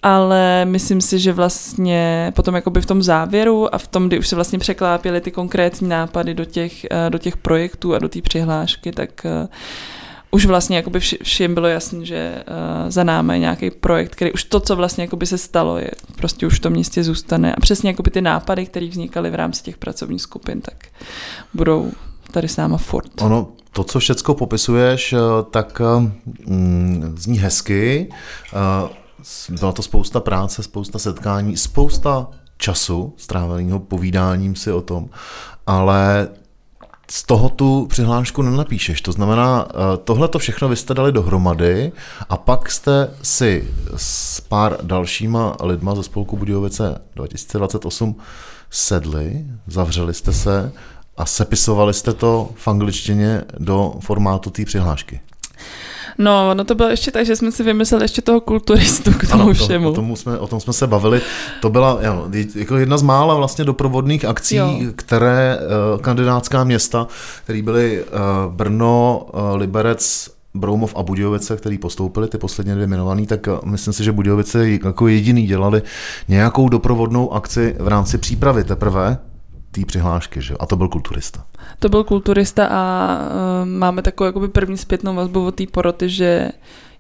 ale 0.03 0.65
myslím 0.65 1.01
si, 1.01 1.19
že 1.19 1.33
vlastně 1.33 2.33
potom 2.37 2.55
jakoby 2.55 2.81
v 2.81 2.87
tom 2.87 3.03
závěru 3.03 3.75
a 3.75 3.79
v 3.79 3.87
tom, 3.87 4.07
kdy 4.07 4.19
už 4.19 4.29
se 4.29 4.35
vlastně 4.35 4.59
překlápěly 4.59 5.21
ty 5.21 5.31
konkrétní 5.31 5.89
nápady 5.89 6.35
do 6.35 6.45
těch, 6.45 6.85
eh, 6.85 7.11
do 7.11 7.19
těch 7.19 7.37
projektů 7.37 7.95
a 7.95 7.99
do 7.99 8.09
té 8.09 8.23
přihlášky, 8.23 8.93
tak 8.93 9.11
uh, 9.25 9.49
už 10.31 10.47
vlastně 10.47 10.77
jakoby 10.77 11.01
všem 11.01 11.55
bylo 11.55 11.67
jasné, 11.67 12.05
že 12.05 12.45
uh, 12.49 12.91
za 12.91 13.05
námi 13.05 13.35
je 13.35 13.39
nějaký 13.39 13.71
projekt, 13.71 14.13
který 14.13 14.33
už 14.33 14.45
to, 14.45 14.61
co 14.61 14.77
vlastně 14.77 15.05
jakoby 15.05 15.27
se 15.27 15.39
stalo, 15.39 15.79
je 15.79 15.91
prostě 16.17 16.47
už 16.47 16.59
v 16.59 16.61
tom 16.61 16.73
místě 16.73 17.05
zůstane. 17.05 17.55
A 17.55 17.61
přesně 17.61 17.91
jakoby 17.91 18.11
ty 18.11 18.21
nápady, 18.21 18.67
které 18.67 18.89
vznikaly 18.89 19.31
v 19.31 19.35
rámci 19.35 19.63
těch 19.63 19.77
pracovních 19.77 20.23
skupin, 20.23 20.61
tak 20.61 20.75
budou 21.55 21.93
tady 22.33 22.49
s 22.49 22.57
náma 22.57 22.77
furt. 22.77 23.23
Ono, 23.23 23.49
to, 23.73 23.85
co 23.85 23.99
všecko 23.99 24.35
popisuješ, 24.35 25.15
tak 25.51 25.83
mm, 26.47 27.15
zní 27.17 27.39
hezky. 27.39 28.09
Byla 29.61 29.73
to 29.73 29.83
spousta 29.83 30.21
práce, 30.21 30.63
spousta 30.63 30.99
setkání, 30.99 31.57
spousta 31.57 32.29
času 32.57 33.15
stráveného 33.17 33.79
povídáním 33.79 34.57
si 34.57 34.73
o 34.73 34.81
tom, 34.81 35.09
ale 35.67 36.29
z 37.11 37.23
toho 37.23 37.49
tu 37.49 37.87
přihlášku 37.87 38.43
nenapíšeš. 38.43 39.01
To 39.01 39.13
znamená, 39.13 39.69
eh, 39.71 39.75
tohle 40.05 40.29
to 40.29 40.39
všechno 40.39 40.69
vy 40.69 40.77
jste 40.77 40.95
dali 40.95 41.13
dohromady 41.13 41.93
a 42.29 42.37
pak 42.37 42.71
jste 42.71 43.11
si 43.23 43.69
s 43.97 44.41
pár 44.41 44.79
dalšíma 44.83 45.57
lidma 45.63 45.95
ze 45.95 46.03
spolku 46.03 46.37
Budějovice 46.37 47.01
2028 47.17 48.17
sedli, 48.71 49.45
zavřeli 49.67 50.15
jste 50.15 50.33
se 50.33 50.73
a 51.17 51.27
sepisovali 51.27 51.95
jste 51.95 52.13
to 52.13 52.51
v 52.55 52.69
angličtině 52.69 53.45
do 53.59 53.95
formátu 54.01 54.51
té 54.51 54.65
přihlášky. 54.65 55.21
No, 56.19 56.55
no 56.55 56.65
to 56.65 56.75
bylo 56.75 56.89
ještě 56.89 57.11
tak, 57.11 57.27
že 57.27 57.37
jsme 57.37 57.53
si 57.53 57.63
vymysleli 57.63 58.05
ještě 58.05 58.23
toho 58.23 58.41
kulturistu 58.41 59.13
k 59.13 59.31
tomu 59.31 59.43
ano, 59.43 59.53
všemu. 59.53 59.85
To, 59.85 59.91
o, 59.91 59.95
tom 59.95 60.17
jsme, 60.17 60.39
o 60.39 60.47
tom 60.47 60.61
jsme 60.61 60.73
se 60.73 60.87
bavili. 60.87 61.21
To 61.61 61.71
byla 61.71 61.99
jo, 62.03 62.29
jako 62.55 62.77
jedna 62.77 62.99
z 62.99 63.03
mála 63.03 63.35
vlastně 63.35 63.65
doprovodných 63.65 64.25
akcí, 64.25 64.57
jo. 64.57 64.71
které 64.97 65.59
uh, 65.59 66.01
kandidátská 66.01 66.65
města, 66.65 67.07
které 67.45 67.63
byly 67.63 68.05
uh, 68.05 68.55
Brno, 68.55 69.27
uh, 69.33 69.57
Liberec, 69.57 70.31
Broumov 70.55 70.97
a 70.97 71.03
Budějovice, 71.03 71.57
který 71.57 71.79
postoupili, 71.79 72.29
ty 72.29 72.39
posledně 72.39 72.75
dvě 72.75 72.85
jmenovaný, 72.85 73.27
tak 73.27 73.49
myslím 73.65 73.93
si, 73.93 74.05
že 74.05 74.13
Budějovice 74.13 74.71
jako 74.71 75.09
jediný 75.09 75.47
dělali 75.47 75.83
nějakou 76.29 76.69
doprovodnou 76.69 77.33
akci 77.33 77.77
v 77.79 77.89
rámci 77.89 78.19
přípravy 78.19 78.65
teprve 78.65 79.19
té 79.71 79.81
přihlášky, 79.87 80.43
že? 80.43 80.55
a 80.61 80.67
to 80.67 80.77
byl 80.77 80.89
kulturista. 80.89 81.45
To 81.79 81.89
byl 81.89 82.05
kulturista 82.05 82.67
a 82.71 83.19
uh, 83.63 83.69
máme 83.69 84.03
takovou 84.03 84.27
jakoby 84.27 84.49
první 84.49 84.77
zpětnou 84.77 85.15
vazbu 85.15 85.47
od 85.47 85.55
té 85.55 85.67
poroty, 85.67 86.09
že 86.09 86.51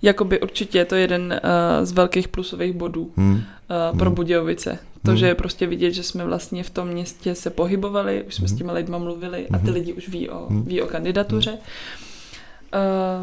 jakoby 0.02 0.40
určitě 0.40 0.78
je 0.78 0.84
to 0.84 0.94
jeden 0.94 1.40
uh, 1.44 1.84
z 1.84 1.92
velkých 1.92 2.28
plusových 2.28 2.72
bodů 2.72 3.12
hmm. 3.16 3.34
uh, 3.34 3.98
pro 3.98 4.06
hmm. 4.06 4.14
Budějovice. 4.14 4.78
To, 5.04 5.10
hmm. 5.10 5.18
že 5.18 5.26
je 5.26 5.34
prostě 5.34 5.66
vidět, 5.66 5.92
že 5.92 6.02
jsme 6.02 6.24
vlastně 6.24 6.62
v 6.62 6.70
tom 6.70 6.88
městě 6.88 7.34
se 7.34 7.50
pohybovali, 7.50 8.24
už 8.28 8.34
jsme 8.34 8.46
hmm. 8.46 8.56
s 8.56 8.58
těma 8.58 8.72
lidma 8.72 8.98
mluvili 8.98 9.48
a 9.48 9.58
ty 9.58 9.64
hmm. 9.64 9.74
lidi 9.74 9.92
už 9.92 10.08
ví 10.08 10.28
o, 10.28 10.46
hmm. 10.50 10.64
ví 10.64 10.82
o 10.82 10.86
kandidatuře. 10.86 11.50
Hmm. 11.50 11.60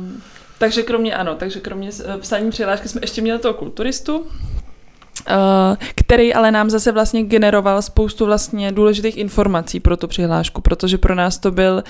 Uh, 0.05 0.21
takže 0.58 0.84
kromě, 0.84 1.15
ano, 1.15 1.36
takže 1.36 1.60
kromě 1.60 1.89
psání 2.19 2.51
přihlášky 2.51 2.88
jsme 2.88 3.01
ještě 3.03 3.21
měli 3.21 3.39
toho 3.39 3.53
kulturistu, 3.53 4.25
který 5.95 6.34
ale 6.34 6.51
nám 6.51 6.69
zase 6.69 6.91
vlastně 6.91 7.23
generoval 7.23 7.82
spoustu 7.82 8.25
vlastně 8.25 8.71
důležitých 8.71 9.17
informací 9.17 9.80
pro 9.80 9.97
tu 9.97 10.08
přihlášku, 10.08 10.62
protože 10.62 10.97
pro 10.97 11.15
nás 11.15 11.38
to 11.38 11.51
byl 11.51 11.84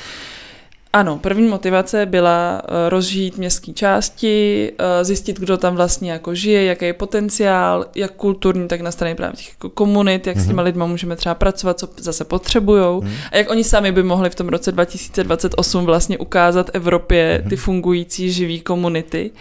ano, 0.96 1.18
první 1.18 1.48
motivace 1.48 2.06
byla 2.06 2.62
eh, 2.64 2.90
rozžít 2.90 3.38
městské 3.38 3.74
části, 3.74 4.72
eh, 4.78 5.06
zjistit, 5.06 5.40
kdo 5.40 5.58
tam 5.58 5.76
vlastně 5.76 6.12
jako 6.12 6.36
žije, 6.36 6.64
jaký 6.64 6.86
je 6.86 6.94
potenciál, 6.94 7.86
jak 7.96 8.12
kulturní, 8.12 8.68
tak 8.68 8.82
na 8.82 8.92
straně 8.92 9.16
právě 9.16 9.36
těch 9.38 9.50
jako 9.50 9.70
komunit, 9.70 10.28
jak 10.28 10.38
mm-hmm. 10.38 10.44
s 10.44 10.48
těma 10.48 10.62
mhm. 10.62 10.66
lidma 10.66 10.86
můžeme 10.86 11.16
třeba 11.16 11.36
pracovat, 11.36 11.80
co 11.80 11.88
zase 11.98 12.26
potřebujou 12.26 13.02
mm-hmm. 13.02 13.18
a 13.32 13.38
jak 13.38 13.50
oni 13.50 13.64
sami 13.64 13.92
by 13.92 14.04
mohli 14.04 14.30
v 14.30 14.36
tom 14.36 14.48
roce 14.48 14.72
2028 14.72 15.86
vlastně 15.86 16.18
ukázat 16.18 16.70
Evropě 16.74 17.42
mm-hmm. 17.44 17.50
ty 17.50 17.56
fungující 17.56 18.32
živý 18.32 18.62
komunity. 18.62 19.32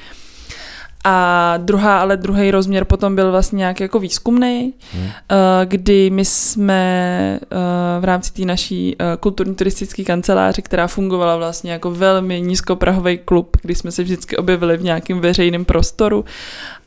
A 1.04 1.54
druhá, 1.56 2.00
ale 2.00 2.16
druhý 2.16 2.50
rozměr 2.50 2.84
potom 2.84 3.14
byl 3.14 3.30
vlastně 3.30 3.56
nějaký 3.56 3.82
jako 3.82 3.98
výzkumný, 3.98 4.74
hmm. 4.92 5.06
Eh, 5.06 5.66
kdy 5.66 6.10
my 6.10 6.24
jsme 6.24 7.38
eh, 7.42 8.00
v 8.00 8.04
rámci 8.04 8.32
té 8.32 8.44
naší 8.44 8.96
eh, 8.98 9.16
kulturní 9.20 9.54
turistické 9.54 10.04
kanceláře, 10.04 10.62
která 10.62 10.86
fungovala 10.86 11.36
vlastně 11.36 11.72
jako 11.72 11.90
velmi 11.90 12.40
nízkoprahový 12.40 13.18
klub, 13.18 13.56
kdy 13.62 13.74
jsme 13.74 13.92
se 13.92 14.02
vždycky 14.02 14.36
objevili 14.36 14.76
v 14.76 14.82
nějakém 14.82 15.20
veřejném 15.20 15.64
prostoru 15.64 16.24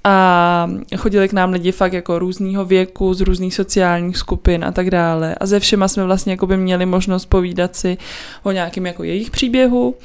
a 0.07 0.69
chodili 0.97 1.27
k 1.27 1.33
nám 1.33 1.53
lidi 1.53 1.71
fakt 1.71 1.93
jako 1.93 2.19
různého 2.19 2.65
věku, 2.65 3.13
z 3.13 3.21
různých 3.21 3.55
sociálních 3.55 4.17
skupin 4.17 4.65
a 4.65 4.71
tak 4.71 4.91
dále. 4.91 5.35
A 5.35 5.45
ze 5.45 5.59
všema 5.59 5.87
jsme 5.87 6.03
vlastně 6.03 6.33
jako 6.33 6.47
by 6.47 6.57
měli 6.57 6.85
možnost 6.85 7.25
povídat 7.25 7.75
si 7.75 7.97
o 8.43 8.51
nějakém 8.51 8.85
jako 8.85 9.03
jejich 9.03 9.31
příběhu 9.31 9.95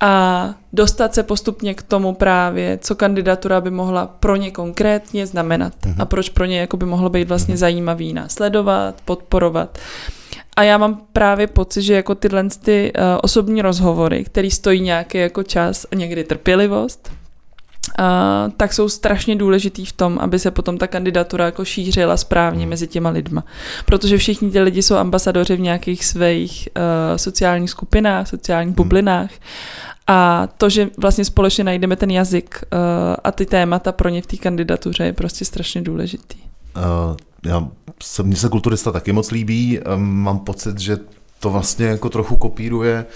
a 0.00 0.54
dostat 0.72 1.14
se 1.14 1.22
postupně 1.22 1.74
k 1.74 1.82
tomu 1.82 2.14
právě, 2.14 2.78
co 2.82 2.94
kandidatura 2.94 3.60
by 3.60 3.70
mohla 3.70 4.06
pro 4.06 4.36
ně 4.36 4.50
konkrétně 4.50 5.26
znamenat 5.26 5.72
uh-huh. 5.82 5.94
a 5.98 6.04
proč 6.04 6.28
pro 6.28 6.44
ně 6.44 6.60
jako 6.60 6.76
by 6.76 6.86
mohlo 6.86 7.08
být 7.08 7.28
vlastně 7.28 7.54
uh-huh. 7.54 7.58
zajímavý 7.58 8.12
následovat, 8.12 8.94
podporovat. 9.04 9.78
A 10.56 10.62
já 10.62 10.78
mám 10.78 11.00
právě 11.12 11.46
pocit, 11.46 11.82
že 11.82 11.94
jako 11.94 12.14
tyhle 12.14 12.48
ty 12.62 12.92
uh, 12.96 13.02
osobní 13.22 13.62
rozhovory, 13.62 14.24
které 14.24 14.50
stojí 14.50 14.80
nějaký 14.80 15.18
jako 15.18 15.42
čas 15.42 15.86
a 15.92 15.94
někdy 15.94 16.24
trpělivost, 16.24 17.21
Uh, 17.98 18.52
tak 18.56 18.72
jsou 18.72 18.88
strašně 18.88 19.36
důležitý 19.36 19.86
v 19.86 19.92
tom, 19.92 20.18
aby 20.18 20.38
se 20.38 20.50
potom 20.50 20.78
ta 20.78 20.86
kandidatura 20.86 21.44
jako 21.44 21.64
šířila 21.64 22.16
správně 22.16 22.66
mezi 22.66 22.86
těma 22.86 23.10
lidma. 23.10 23.44
Protože 23.86 24.18
všichni 24.18 24.50
ti 24.50 24.60
lidi 24.60 24.82
jsou 24.82 24.96
ambasadoři 24.96 25.56
v 25.56 25.60
nějakých 25.60 26.04
svých 26.04 26.68
uh, 26.76 27.16
sociálních 27.16 27.70
skupinách, 27.70 28.28
sociálních 28.28 28.74
bublinách. 28.74 29.30
A 30.06 30.48
to, 30.56 30.68
že 30.68 30.88
vlastně 30.98 31.24
společně 31.24 31.64
najdeme 31.64 31.96
ten 31.96 32.10
jazyk 32.10 32.64
uh, 32.72 32.78
a 33.24 33.32
ty 33.32 33.46
témata 33.46 33.92
pro 33.92 34.08
ně 34.08 34.22
v 34.22 34.26
té 34.26 34.36
kandidatuře 34.36 35.04
je 35.04 35.12
prostě 35.12 35.44
strašně 35.44 35.82
důležitý. 35.82 36.38
Uh, 36.76 37.16
já 37.46 37.68
se, 38.02 38.22
mně 38.22 38.36
se 38.36 38.48
kulturista 38.48 38.92
taky 38.92 39.12
moc 39.12 39.30
líbí. 39.30 39.80
Um, 39.80 40.02
mám 40.02 40.38
pocit, 40.38 40.78
že 40.78 40.98
to 41.40 41.50
vlastně 41.50 41.86
jako 41.86 42.08
trochu 42.08 42.36
kopíruje 42.36 43.06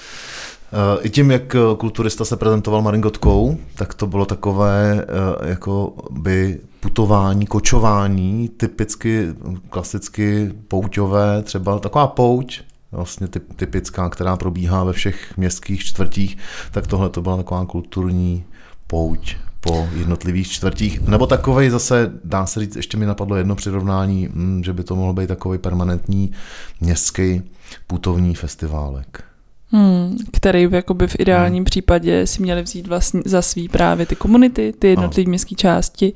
i 1.00 1.11
tím, 1.11 1.31
jak 1.31 1.57
kulturista 1.79 2.24
se 2.24 2.37
prezentoval 2.37 2.83
Maringotkou, 2.83 3.59
tak 3.74 3.94
to 3.94 4.07
bylo 4.07 4.26
takové 4.26 4.94
uh, 4.94 5.48
jako 5.48 5.94
by 6.11 6.61
putování, 6.81 7.46
kočování, 7.46 8.48
typicky, 8.48 9.29
klasicky 9.70 10.52
pouťové, 10.68 11.42
třeba 11.42 11.79
taková 11.79 12.07
pouť, 12.07 12.61
vlastně 12.92 13.29
typická, 13.57 14.09
která 14.09 14.37
probíhá 14.37 14.85
ve 14.85 14.92
všech 14.92 15.37
městských 15.37 15.85
čtvrtích, 15.85 16.38
tak 16.72 16.87
tohle 16.87 17.09
to 17.09 17.22
byla 17.22 17.37
taková 17.37 17.66
kulturní 17.66 18.44
pouť 18.87 19.37
po 19.61 19.88
jednotlivých 19.96 20.48
čtvrtích. 20.48 21.00
Nebo 21.00 21.26
takový 21.26 21.70
zase, 21.70 22.12
dá 22.24 22.46
se 22.46 22.61
říct, 22.61 22.76
ještě 22.76 22.96
mi 22.96 23.07
napadlo 23.07 23.37
jedno 23.37 23.55
přirovnání, 23.55 24.29
hm, 24.33 24.62
že 24.64 24.72
by 24.72 24.85
to 24.85 24.96
mohl 24.96 25.12
být 25.12 25.26
takový 25.26 25.59
permanentní 25.59 26.33
městský 26.81 27.42
putovní 27.87 28.35
festiválek. 28.35 29.24
Hmm, 29.70 30.16
který 30.33 30.66
by 30.66 30.76
jakoby 30.76 31.07
v 31.07 31.16
ideálním 31.18 31.57
hmm. 31.57 31.64
případě 31.64 32.26
si 32.26 32.42
měli 32.42 32.62
vzít 32.62 32.87
vlastně 32.87 33.22
za 33.24 33.42
svý 33.42 33.68
právě 33.68 34.07
ty 34.07 34.16
komunity, 34.16 34.74
ty 34.79 34.88
jednotlivé 34.88 35.29
městské 35.29 35.55
části. 35.55 36.12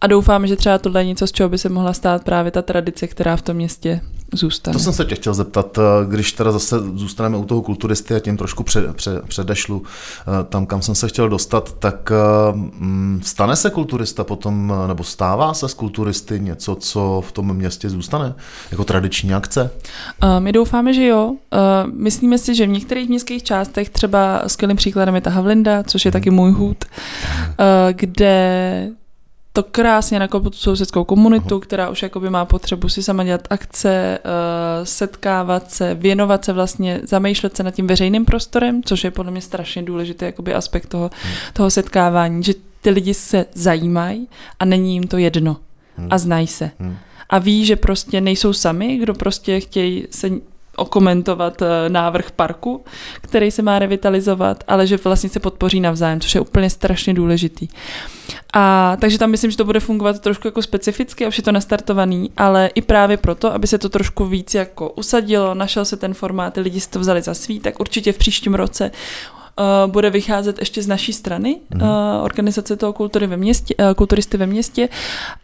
A 0.00 0.06
doufám, 0.06 0.46
že 0.46 0.56
třeba 0.56 0.78
tohle 0.78 1.00
je 1.00 1.06
něco, 1.06 1.26
z 1.26 1.32
čeho 1.32 1.48
by 1.48 1.58
se 1.58 1.68
mohla 1.68 1.92
stát 1.92 2.24
právě 2.24 2.50
ta 2.50 2.62
tradice, 2.62 3.06
která 3.06 3.36
v 3.36 3.42
tom 3.42 3.56
městě 3.56 4.00
zůstane. 4.36 4.72
To 4.72 4.78
jsem 4.78 4.92
se 4.92 5.04
tě 5.04 5.14
chtěl 5.14 5.34
zeptat, 5.34 5.78
eh, 5.78 6.06
když 6.06 6.32
teda 6.32 6.52
zase 6.52 6.76
zůstaneme 6.94 7.36
u 7.36 7.44
toho 7.44 7.62
kulturisty 7.62 8.14
a 8.14 8.20
tím 8.20 8.36
trošku 8.36 8.62
pře, 8.62 8.92
pře, 8.92 9.20
předešlu 9.28 9.82
eh, 10.20 10.44
tam, 10.44 10.66
kam 10.66 10.82
jsem 10.82 10.94
se 10.94 11.08
chtěl 11.08 11.28
dostat, 11.28 11.72
tak 11.78 12.12
eh, 12.12 12.52
mm, 12.54 13.20
stane 13.24 13.56
se 13.56 13.70
kulturista 13.70 14.24
potom, 14.24 14.72
nebo 14.86 15.04
stává 15.04 15.54
se 15.54 15.68
z 15.68 15.74
kulturisty 15.74 16.40
něco, 16.40 16.74
co 16.74 17.22
v 17.28 17.32
tom 17.32 17.54
městě 17.54 17.90
zůstane, 17.90 18.34
jako 18.70 18.84
tradiční 18.84 19.34
akce? 19.34 19.70
My 20.38 20.52
doufáme, 20.52 20.94
že 20.94 21.06
jo. 21.06 21.34
Myslíme 21.92 22.38
si, 22.38 22.54
že 22.54 22.66
v 22.66 22.68
některých 22.68 23.08
městských 23.08 23.42
částech, 23.42 23.90
třeba 23.90 24.42
skvělým 24.46 24.76
příkladem 24.76 25.14
je 25.14 25.20
ta 25.20 25.30
Havlinda, 25.30 25.82
což 25.82 26.04
je 26.04 26.08
hmm. 26.08 26.12
taky 26.12 26.30
můj 26.30 26.50
hůd, 26.50 26.84
kde 27.92 28.90
to 29.56 29.62
krásně 29.62 30.18
nakopu 30.18 30.50
tu 30.50 30.56
sousedskou 30.56 31.04
komunitu, 31.04 31.60
která 31.60 31.88
už 31.88 32.02
jakoby 32.02 32.30
má 32.30 32.44
potřebu 32.44 32.88
si 32.88 33.02
sama 33.02 33.24
dělat 33.24 33.46
akce, 33.50 34.18
eh, 34.18 34.86
setkávat 34.86 35.70
se, 35.70 35.94
věnovat 35.94 36.44
se 36.44 36.52
vlastně, 36.52 37.00
zamýšlet 37.02 37.56
se 37.56 37.62
nad 37.62 37.70
tím 37.70 37.86
veřejným 37.86 38.24
prostorem, 38.24 38.82
což 38.82 39.04
je 39.04 39.10
podle 39.10 39.32
mě 39.32 39.40
strašně 39.40 39.82
důležitý 39.82 40.24
jakoby 40.24 40.54
aspekt 40.54 40.86
toho, 40.86 41.10
toho 41.52 41.70
setkávání, 41.70 42.42
že 42.42 42.54
ty 42.80 42.90
lidi 42.90 43.14
se 43.14 43.46
zajímají 43.54 44.28
a 44.58 44.64
není 44.64 44.94
jim 44.94 45.06
to 45.06 45.18
jedno 45.18 45.56
hmm. 45.96 46.08
a 46.10 46.18
znají 46.18 46.46
se. 46.46 46.70
Hmm. 46.78 46.96
A 47.30 47.38
ví, 47.38 47.66
že 47.66 47.76
prostě 47.76 48.20
nejsou 48.20 48.52
sami, 48.52 48.96
kdo 48.96 49.14
prostě 49.14 49.60
chtějí 49.60 50.06
se 50.10 50.30
okomentovat 50.76 51.62
eh, 51.62 51.66
návrh 51.88 52.30
parku, 52.30 52.84
který 53.20 53.50
se 53.50 53.62
má 53.62 53.78
revitalizovat, 53.78 54.64
ale 54.68 54.86
že 54.86 54.96
vlastně 54.96 55.30
se 55.30 55.40
podpoří 55.40 55.80
navzájem, 55.80 56.20
což 56.20 56.34
je 56.34 56.40
úplně 56.40 56.70
strašně 56.70 57.14
důležitý. 57.14 57.68
A 58.52 58.96
takže 59.00 59.18
tam 59.18 59.30
myslím, 59.30 59.50
že 59.50 59.56
to 59.56 59.64
bude 59.64 59.80
fungovat 59.80 60.20
trošku 60.20 60.48
jako 60.48 60.62
specificky, 60.62 61.26
už 61.26 61.38
je 61.38 61.44
to 61.44 61.52
nastartovaný, 61.52 62.30
ale 62.36 62.70
i 62.74 62.82
právě 62.82 63.16
proto, 63.16 63.54
aby 63.54 63.66
se 63.66 63.78
to 63.78 63.88
trošku 63.88 64.26
víc 64.26 64.54
jako 64.54 64.90
usadilo, 64.90 65.54
našel 65.54 65.84
se 65.84 65.96
ten 65.96 66.14
formát, 66.14 66.56
lidi 66.56 66.80
si 66.80 66.90
to 66.90 67.00
vzali 67.00 67.22
za 67.22 67.34
svý, 67.34 67.60
tak 67.60 67.80
určitě 67.80 68.12
v 68.12 68.18
příštím 68.18 68.54
roce 68.54 68.90
uh, 69.58 69.92
bude 69.92 70.10
vycházet 70.10 70.58
ještě 70.58 70.82
z 70.82 70.86
naší 70.86 71.12
strany, 71.12 71.60
mm-hmm. 71.72 72.16
uh, 72.16 72.24
organizace 72.24 72.76
toho 72.76 72.92
kultury 72.92 73.26
ve 73.26 73.36
městě, 73.36 73.74
uh, 73.74 73.94
kulturisty 73.94 74.36
ve 74.36 74.46
městě 74.46 74.88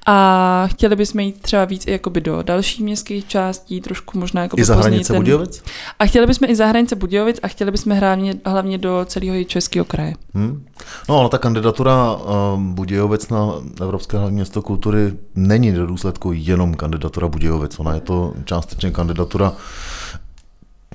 a 0.07 0.67
chtěli 0.67 0.97
bychom 0.97 1.21
jít 1.21 1.43
třeba 1.43 1.65
víc 1.65 1.87
i 1.87 1.91
jakoby 1.91 2.21
do 2.21 2.43
dalších 2.43 2.81
městských 2.81 3.29
částí, 3.29 3.81
trošku 3.81 4.19
možná 4.19 4.43
jako 4.43 4.57
I 4.59 4.65
za 4.65 4.75
hranice 4.75 5.13
ten... 5.13 5.23
Budějovic? 5.23 5.63
A 5.99 6.07
chtěli 6.07 6.27
bychom 6.27 6.51
i 6.51 6.57
za 6.57 6.67
hranice 6.67 6.97
Budějovic 6.97 7.41
a 7.43 7.49
chtěli 7.49 7.71
bychom 7.71 7.97
hlavně, 7.97 8.35
hlavně 8.45 8.79
do 8.79 9.05
celého 9.09 9.45
českého 9.45 9.85
kraje. 9.85 10.15
Hmm. 10.35 10.65
No 11.09 11.19
ale 11.19 11.29
ta 11.29 11.39
kandidatura 11.39 12.15
uh, 12.15 12.61
Budějovic 12.61 13.29
na 13.29 13.53
Evropské 13.81 14.19
hlavní 14.19 14.37
město 14.37 14.63
kultury 14.63 15.13
není 15.35 15.73
do 15.73 15.87
důsledku 15.87 16.33
jenom 16.35 16.75
kandidatura 16.75 17.29
Budějovic, 17.29 17.79
ona 17.79 17.95
je 17.95 18.01
to 18.01 18.33
částečně 18.45 18.91
kandidatura 18.91 19.53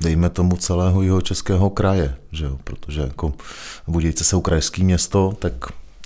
dejme 0.04 0.30
tomu 0.30 0.56
celého 0.56 1.02
jeho 1.02 1.22
českého 1.22 1.70
kraje, 1.70 2.16
že 2.32 2.46
jo? 2.46 2.58
protože 2.64 3.02
jako 3.02 3.34
Budějce 3.88 4.24
jsou 4.24 4.42
krajský 4.42 4.84
město, 4.84 5.34
tak 5.40 5.54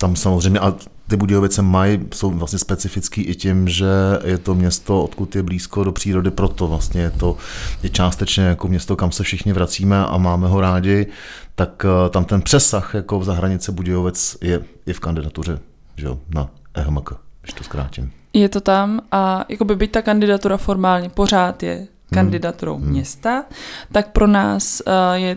tam 0.00 0.16
samozřejmě, 0.16 0.60
a 0.60 0.74
ty 1.08 1.16
Budějovice 1.16 1.62
mají, 1.62 2.00
jsou 2.14 2.30
vlastně 2.30 2.58
specifický 2.58 3.22
i 3.22 3.34
tím, 3.34 3.68
že 3.68 3.86
je 4.24 4.38
to 4.38 4.54
město, 4.54 5.04
odkud 5.04 5.36
je 5.36 5.42
blízko 5.42 5.84
do 5.84 5.92
přírody, 5.92 6.30
proto 6.30 6.66
vlastně 6.66 7.02
je 7.02 7.10
to 7.10 7.36
je 7.82 7.90
částečně 7.90 8.44
jako 8.44 8.68
město, 8.68 8.96
kam 8.96 9.12
se 9.12 9.22
všichni 9.22 9.52
vracíme 9.52 10.06
a 10.06 10.18
máme 10.18 10.48
ho 10.48 10.60
rádi, 10.60 11.06
tak 11.54 11.84
eh, 11.84 12.10
tam 12.10 12.24
ten 12.24 12.42
přesah 12.42 12.94
jako 12.94 13.20
v 13.20 13.28
hranice 13.28 13.72
Budějovic 13.72 14.36
je, 14.40 14.62
je 14.86 14.94
v 14.94 15.00
kandidatuře 15.00 15.58
že 16.00 16.06
jo, 16.06 16.18
na 16.34 16.50
EHMK, 16.74 17.12
když 17.42 17.52
to 17.52 17.64
zkrátím. 17.64 18.12
Je 18.32 18.48
to 18.48 18.60
tam 18.60 19.00
a 19.12 19.44
jako 19.48 19.64
by 19.64 19.76
byť 19.76 19.90
ta 19.90 20.02
kandidatura 20.02 20.56
formálně 20.56 21.08
pořád 21.08 21.62
je 21.62 21.86
kandidaturou 22.10 22.76
hmm. 22.76 22.88
města, 22.88 23.44
tak 23.92 24.12
pro 24.12 24.26
nás 24.26 24.82
uh, 24.86 24.92
je 25.14 25.36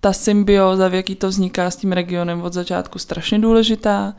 ta 0.00 0.12
symbioza, 0.12 0.88
v 0.88 0.94
jaký 0.94 1.14
to 1.14 1.28
vzniká 1.28 1.70
s 1.70 1.76
tím 1.76 1.92
regionem 1.92 2.42
od 2.42 2.52
začátku 2.52 2.98
strašně 2.98 3.38
důležitá. 3.38 4.14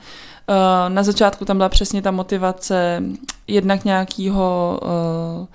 Uh, 0.49 0.93
na 0.93 1.03
začátku 1.03 1.45
tam 1.45 1.57
byla 1.57 1.69
přesně 1.69 2.01
ta 2.01 2.11
motivace 2.11 3.03
jednak 3.47 3.85
nějakého 3.85 4.79
uh, 4.83 5.47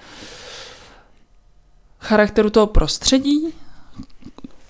charakteru 2.00 2.50
toho 2.50 2.66
prostředí, 2.66 3.54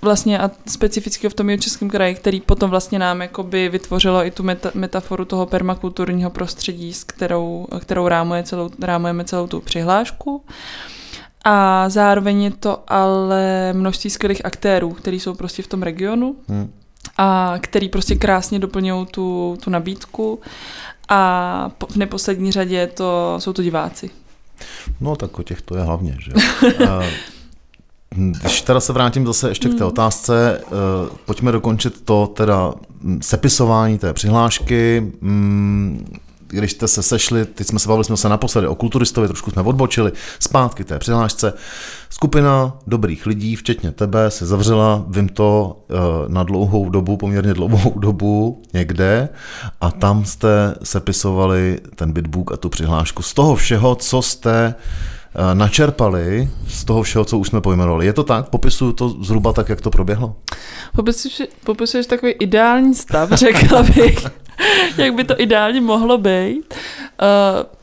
vlastně 0.02 0.38
a 0.38 0.50
specificky 0.66 1.28
v 1.28 1.34
tom 1.34 1.58
českém 1.58 1.90
kraji, 1.90 2.14
který 2.14 2.40
potom 2.40 2.70
vlastně 2.70 2.98
nám 2.98 3.22
jakoby 3.22 3.68
vytvořilo 3.68 4.24
i 4.26 4.30
tu 4.30 4.42
meta, 4.42 4.70
metaforu 4.74 5.24
toho 5.24 5.46
permakulturního 5.46 6.30
prostředí, 6.30 6.92
s 6.92 7.04
kterou, 7.04 7.66
kterou 7.80 8.08
rámuje 8.08 8.42
celou, 8.42 8.70
rámujeme 8.82 9.24
celou 9.24 9.46
tu 9.46 9.60
přihlášku. 9.60 10.44
A 11.44 11.88
zároveň 11.88 12.42
je 12.42 12.50
to 12.50 12.82
ale 12.88 13.72
množství 13.72 14.10
skvělých 14.10 14.44
aktérů, 14.44 14.90
kteří 14.90 15.20
jsou 15.20 15.34
prostě 15.34 15.62
v 15.62 15.66
tom 15.66 15.82
regionu 15.82 16.36
hmm. 16.48 16.72
a 17.18 17.54
který 17.60 17.88
prostě 17.88 18.14
krásně 18.14 18.58
doplňují 18.58 19.06
tu, 19.06 19.58
tu 19.64 19.70
nabídku 19.70 20.40
a 21.08 21.70
v 21.88 21.96
neposlední 21.96 22.52
řadě 22.52 22.86
to, 22.86 23.36
jsou 23.38 23.52
to 23.52 23.62
diváci. 23.62 24.10
No 25.00 25.16
tak 25.16 25.38
o 25.38 25.42
těch 25.42 25.62
to 25.62 25.76
je 25.76 25.82
hlavně, 25.82 26.16
že? 26.20 26.32
Když 28.14 28.62
teda 28.62 28.80
se 28.80 28.92
vrátím 28.92 29.26
zase 29.26 29.48
ještě 29.48 29.68
k 29.68 29.72
té 29.72 29.78
hmm. 29.78 29.88
otázce, 29.88 30.60
uh, 30.64 31.16
pojďme 31.26 31.52
dokončit 31.52 32.04
to 32.04 32.26
teda 32.26 32.72
hm, 33.02 33.18
sepisování 33.22 33.98
té 33.98 34.12
přihlášky. 34.12 35.12
Když 36.50 36.72
jste 36.72 36.88
se 36.88 37.02
sešli, 37.02 37.44
teď 37.44 37.66
jsme 37.66 37.78
se 37.78 37.88
bavili 37.88 38.04
jsme 38.04 38.16
se 38.16 38.28
naposledy 38.28 38.66
o 38.66 38.74
kulturistovi, 38.74 39.28
trošku 39.28 39.50
jsme 39.50 39.62
odbočili, 39.62 40.12
zpátky 40.38 40.84
té 40.84 40.98
přihlášce. 40.98 41.52
Skupina 42.10 42.78
dobrých 42.86 43.26
lidí, 43.26 43.56
včetně 43.56 43.92
tebe, 43.92 44.30
se 44.30 44.46
zavřela, 44.46 45.04
vím 45.08 45.28
to, 45.28 45.76
uh, 45.88 45.98
na 46.28 46.42
dlouhou 46.42 46.90
dobu, 46.90 47.16
poměrně 47.16 47.54
dlouhou 47.54 47.98
dobu 47.98 48.62
někde 48.74 49.28
a 49.80 49.90
tam 49.90 50.24
jste 50.24 50.74
sepisovali 50.82 51.80
ten 51.94 52.12
bitbook 52.12 52.52
a 52.52 52.56
tu 52.56 52.68
přihlášku. 52.68 53.22
Z 53.22 53.34
toho 53.34 53.56
všeho, 53.56 53.94
co 53.94 54.22
jste 54.22 54.74
Eh, 55.34 55.54
načerpali 55.54 56.50
z 56.68 56.84
toho 56.84 57.02
všeho, 57.02 57.24
co 57.24 57.38
už 57.38 57.48
jsme 57.48 57.60
pojmenovali. 57.60 58.06
Je 58.06 58.12
to 58.12 58.24
tak? 58.24 58.48
Popisuju 58.48 58.92
to 58.92 59.08
zhruba 59.08 59.52
tak, 59.52 59.68
jak 59.68 59.80
to 59.80 59.90
proběhlo? 59.90 60.36
Popisuješ, 60.96 61.42
popisuješ 61.64 62.06
takový 62.06 62.32
ideální 62.32 62.94
stav, 62.94 63.32
řekla 63.32 63.82
bych, 63.82 64.26
jak 64.98 65.14
by 65.14 65.24
to 65.24 65.40
ideálně 65.40 65.80
mohlo 65.80 66.18
být. 66.18 66.74
Uh, 67.22 67.80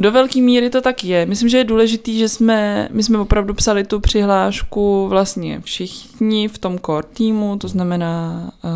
do 0.00 0.12
velké 0.12 0.40
míry 0.40 0.70
to 0.70 0.80
tak 0.80 1.04
je. 1.04 1.26
Myslím, 1.26 1.48
že 1.48 1.58
je 1.58 1.64
důležitý, 1.64 2.18
že 2.18 2.28
jsme, 2.28 2.88
my 2.92 3.02
jsme 3.02 3.18
opravdu 3.18 3.54
psali 3.54 3.84
tu 3.84 4.00
přihlášku 4.00 5.08
vlastně 5.08 5.60
všichni 5.60 6.48
v 6.48 6.58
tom 6.58 6.78
core 6.78 7.06
týmu, 7.12 7.56
to 7.58 7.68
znamená 7.68 8.50
uh, 8.64 8.70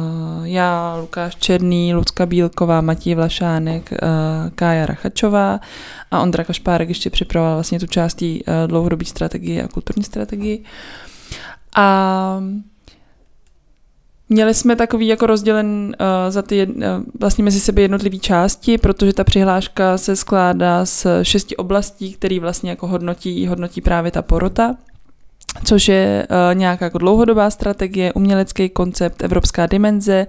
já, 0.47 0.97
Lukáš 1.01 1.37
Černý, 1.37 1.95
Lucka 1.95 2.26
Bílková, 2.26 2.80
Matěj 2.80 3.14
Vlašánek, 3.14 3.91
uh, 3.93 3.99
Kája 4.55 4.87
Rachačová 4.87 5.61
a 6.11 6.22
Ondra 6.22 6.45
Kašpárek 6.45 6.89
ještě 6.89 7.11
připravoval 7.11 7.57
vlastně 7.57 7.80
tu 7.80 7.87
částí 7.87 8.45
uh, 8.45 8.55
dlouhodobé 8.66 9.05
strategie 9.05 9.62
a 9.62 9.68
kulturní 9.68 10.05
strategii. 10.05 10.64
A 11.76 12.41
Měli 14.35 14.55
jsme 14.55 14.76
takový 14.76 15.07
jako 15.07 15.26
rozdělen 15.26 15.97
uh, 16.01 16.07
za 16.28 16.43
ty 16.43 16.66
uh, 16.66 16.82
vlastně 17.20 17.45
mezi 17.45 17.61
sebe 17.61 17.82
jednotlivé 17.82 18.18
části, 18.18 18.78
protože 18.78 19.12
ta 19.12 19.24
přihláška 19.24 19.99
se 19.99 20.16
skládá 20.16 20.87
z 20.87 21.07
šesti 21.22 21.57
oblastí, 21.57 22.12
které 22.12 22.41
vlastně 22.41 22.70
jako 22.70 22.87
hodnotí, 22.87 23.47
hodnotí 23.47 23.80
právě 23.80 24.11
ta 24.11 24.22
porota 24.22 24.76
což 25.64 25.89
je 25.89 26.26
uh, 26.30 26.59
nějaká 26.59 26.85
jako 26.85 26.99
dlouhodobá 26.99 27.51
strategie, 27.51 28.12
umělecký 28.12 28.68
koncept, 28.68 29.22
evropská 29.22 29.66
dimenze, 29.66 30.26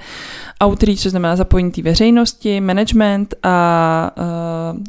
outreach, 0.64 1.00
co 1.00 1.10
znamená 1.10 1.36
zapojení 1.36 1.72
té 1.72 1.82
veřejnosti, 1.82 2.62
management 2.62 3.36
a 3.44 4.12
uh, 4.18 4.80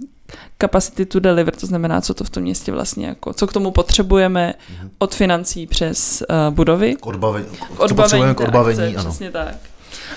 capacity 0.59 1.07
to 1.07 1.21
deliver, 1.21 1.55
to 1.55 1.67
znamená, 1.67 2.01
co 2.01 2.15
to 2.15 2.25
v 2.25 2.31
tom 2.31 2.43
městě 2.43 2.73
vlastně, 2.73 3.07
jako, 3.07 3.33
co 3.33 3.47
k 3.47 3.53
tomu 3.53 3.71
potřebujeme 3.71 4.55
mm-hmm. 4.55 4.91
od 4.99 5.15
financí 5.15 5.67
přes 5.67 6.23
uh, 6.31 6.55
budovy. 6.55 6.97
K 7.01 7.07
odbavení. 7.07 7.47
K 7.77 7.81
odbavení, 7.81 8.35
k 8.35 8.41
odbavení 8.41 8.83
akce, 8.83 8.97
ano. 9.01 9.11
Přesně 9.11 9.31
tak. 9.31 9.55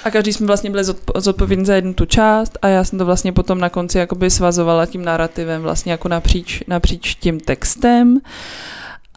A 0.04 0.12
každý 0.12 0.34
jsme 0.34 0.48
vlastně 0.48 0.70
byli 0.70 0.84
zodpovědní 1.18 1.66
za 1.66 1.76
jednu 1.76 1.94
tu 1.94 2.06
část 2.06 2.58
a 2.62 2.68
já 2.68 2.84
jsem 2.84 3.00
to 3.00 3.06
vlastně 3.06 3.32
potom 3.32 3.60
na 3.60 3.70
konci 3.70 3.98
jakoby 3.98 4.30
svazovala 4.30 4.86
tím 4.86 5.06
narrativem 5.06 5.62
vlastně 5.62 5.92
jako 5.92 6.08
napříč, 6.08 6.64
napříč 6.68 7.16
tím 7.16 7.40
textem. 7.40 8.12
Uh, 8.14 8.22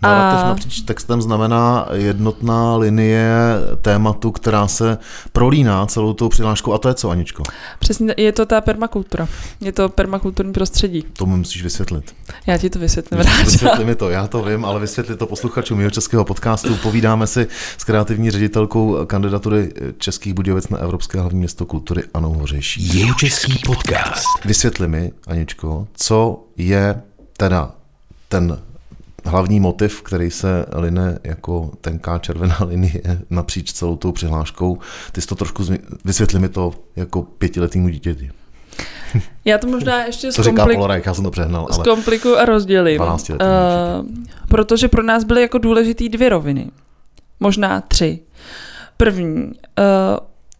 Narrativ 0.02 0.46
napříč 0.46 0.80
textem 0.80 1.22
znamená 1.22 1.88
jednotná 1.92 2.76
linie 2.76 3.34
tématu, 3.82 4.30
která 4.30 4.68
se 4.68 4.98
prolíná 5.32 5.86
celou 5.86 6.12
tou 6.12 6.28
přihláškou. 6.28 6.72
A 6.72 6.78
to 6.78 6.88
je 6.88 6.94
co, 6.94 7.10
Aničko? 7.10 7.42
Přesně, 7.78 8.14
je 8.16 8.32
to 8.32 8.46
ta 8.46 8.60
permakultura. 8.60 9.28
Je 9.60 9.72
to 9.72 9.88
permakulturní 9.88 10.52
prostředí. 10.52 11.04
To 11.12 11.26
mi 11.26 11.36
musíš 11.36 11.62
vysvětlit. 11.62 12.14
Já 12.46 12.58
ti 12.58 12.70
to 12.70 12.78
vysvětlím. 12.78 13.20
Vysvětli 13.44 13.84
mi 13.84 13.94
to, 13.94 14.10
já 14.10 14.26
to 14.26 14.42
vím, 14.42 14.64
ale 14.64 14.80
vysvětli 14.80 15.16
to 15.16 15.26
posluchačům 15.26 15.78
jeho 15.78 15.90
českého 15.90 16.24
podcastu. 16.24 16.76
Povídáme 16.76 17.26
si 17.26 17.46
s 17.78 17.84
kreativní 17.84 18.30
ředitelkou 18.30 19.06
kandidatury 19.06 19.72
Českých 19.98 20.34
Budějovic 20.34 20.68
na 20.68 20.78
Evropské 20.78 21.20
hlavní 21.20 21.38
město 21.38 21.66
kultury 21.66 22.02
Anou 22.14 22.32
Hořejší. 22.32 22.98
Jeho 22.98 23.14
český 23.14 23.58
podcast. 23.66 24.26
Vysvětli 24.44 24.88
mi, 24.88 25.12
Aničko, 25.26 25.86
co 25.94 26.44
je 26.56 27.02
teda 27.36 27.70
ten 28.28 28.58
hlavní 29.24 29.60
motiv, 29.60 30.02
který 30.02 30.30
se 30.30 30.66
line 30.76 31.18
jako 31.24 31.70
tenká 31.80 32.18
červená 32.18 32.58
linie 32.66 33.02
napříč 33.30 33.72
celou 33.72 33.96
tou 33.96 34.12
přihláškou. 34.12 34.78
Ty 35.12 35.20
jsi 35.20 35.26
to 35.26 35.34
trošku 35.34 35.64
vysvětli 36.04 36.38
mi 36.38 36.48
to 36.48 36.72
jako 36.96 37.22
pětiletýmu 37.22 37.88
dítěti. 37.88 38.30
Já 39.44 39.58
to 39.58 39.66
možná 39.66 40.04
ještě 40.04 40.32
to 40.32 40.42
říká 40.42 40.66
Polarek, 40.74 41.06
já 41.06 41.14
jsem 41.14 41.24
to 41.24 41.30
přehnal. 41.30 41.66
Ale 41.70 41.84
zkomplikuju 41.84 42.36
a 42.36 42.44
rozdělím. 42.44 43.00
Uh, 43.00 43.08
protože 44.48 44.88
pro 44.88 45.02
nás 45.02 45.24
byly 45.24 45.40
jako 45.40 45.58
důležitý 45.58 46.08
dvě 46.08 46.28
roviny. 46.28 46.70
Možná 47.40 47.80
tři. 47.80 48.18
První. 48.96 49.42
Uh, 49.44 49.52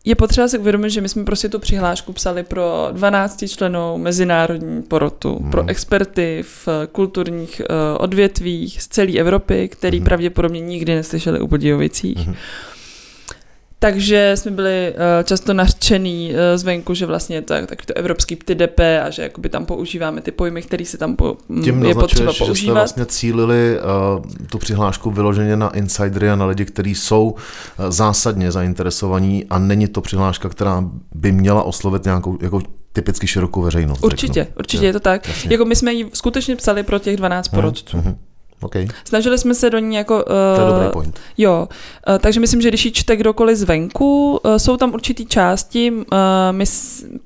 je 0.04 0.14
potřeba 0.14 0.48
si 0.48 0.58
uvědomit, 0.58 0.90
že 0.90 1.00
my 1.00 1.08
jsme 1.08 1.24
prostě 1.24 1.48
tu 1.48 1.58
přihlášku 1.58 2.12
psali 2.12 2.42
pro 2.42 2.88
12 2.92 3.44
členů 3.48 3.98
mezinárodní 3.98 4.82
porotu, 4.82 5.38
hmm. 5.38 5.50
pro 5.50 5.68
experty 5.68 6.44
v 6.46 6.68
kulturních 6.92 7.62
uh, 7.70 7.76
odvětvích 7.98 8.82
z 8.82 8.88
celé 8.88 9.12
Evropy, 9.12 9.68
který 9.68 9.98
hmm. 9.98 10.04
pravděpodobně 10.04 10.60
nikdy 10.60 10.94
neslyšeli 10.94 11.40
o 11.40 11.46
Budějovicích. 11.46 12.18
Hmm. 12.18 12.34
Takže 13.82 14.32
jsme 14.34 14.50
byli 14.50 14.92
uh, 14.94 15.24
často 15.24 15.54
nařčený 15.54 16.30
uh, 16.30 16.36
zvenku, 16.54 16.94
že 16.94 17.06
vlastně 17.06 17.36
je 17.36 17.42
to 17.42 17.54
taky 17.66 17.86
to 17.86 17.96
evropský 17.96 18.36
PTDP 18.36 18.80
a 19.02 19.10
že 19.10 19.22
jakoby 19.22 19.48
tam 19.48 19.66
používáme 19.66 20.20
ty 20.20 20.30
pojmy, 20.30 20.62
které 20.62 20.84
se 20.84 20.98
tam 20.98 21.16
po, 21.16 21.36
Tím 21.64 21.84
je 21.84 21.94
potřeba 21.94 22.32
používat. 22.38 22.56
Že 22.56 22.62
jste 22.62 22.72
vlastně 22.72 23.06
cílili 23.06 23.78
uh, 23.80 24.46
tu 24.46 24.58
přihlášku 24.58 25.10
vyloženě 25.10 25.56
na 25.56 25.68
insidery 25.68 26.30
a 26.30 26.36
na 26.36 26.46
lidi, 26.46 26.64
kteří 26.64 26.94
jsou 26.94 27.30
uh, 27.30 27.36
zásadně 27.88 28.52
zainteresovaní 28.52 29.44
a 29.50 29.58
není 29.58 29.88
to 29.88 30.00
přihláška, 30.00 30.48
která 30.48 30.84
by 31.14 31.32
měla 31.32 31.62
oslovit 31.62 32.04
nějakou 32.04 32.38
jako 32.42 32.60
typicky 32.92 33.26
širokou 33.26 33.62
veřejnost. 33.62 34.04
Určitě, 34.04 34.40
řeknu. 34.40 34.54
určitě 34.58 34.84
je, 34.84 34.88
je 34.88 34.92
to 34.92 35.00
tak. 35.00 35.28
Jasně. 35.28 35.52
Jako 35.52 35.64
my 35.64 35.76
jsme 35.76 35.92
ji 35.92 36.10
skutečně 36.12 36.56
psali 36.56 36.82
pro 36.82 36.98
těch 36.98 37.16
12 37.16 37.52
mhm, 37.52 37.60
porodců. 37.60 37.96
Hmm, 37.96 38.04
hmm. 38.04 38.16
Okay. 38.62 38.88
Snažili 39.04 39.38
jsme 39.38 39.54
se 39.54 39.70
do 39.70 39.78
ní 39.78 39.96
jako... 39.96 40.14
Uh, 40.14 40.56
to 40.56 40.60
je 40.60 40.66
dobrý 40.66 40.88
point. 40.92 41.20
Jo, 41.38 41.68
uh, 42.08 42.18
takže 42.18 42.40
myslím, 42.40 42.62
že 42.62 42.68
když 42.68 42.84
ji 42.84 42.92
čte 42.92 43.16
kdokoliv 43.16 43.58
zvenku, 43.58 44.40
uh, 44.44 44.56
jsou 44.56 44.76
tam 44.76 44.94
určitý 44.94 45.26
části, 45.26 45.90
uh, 45.92 46.06
my 46.50 46.64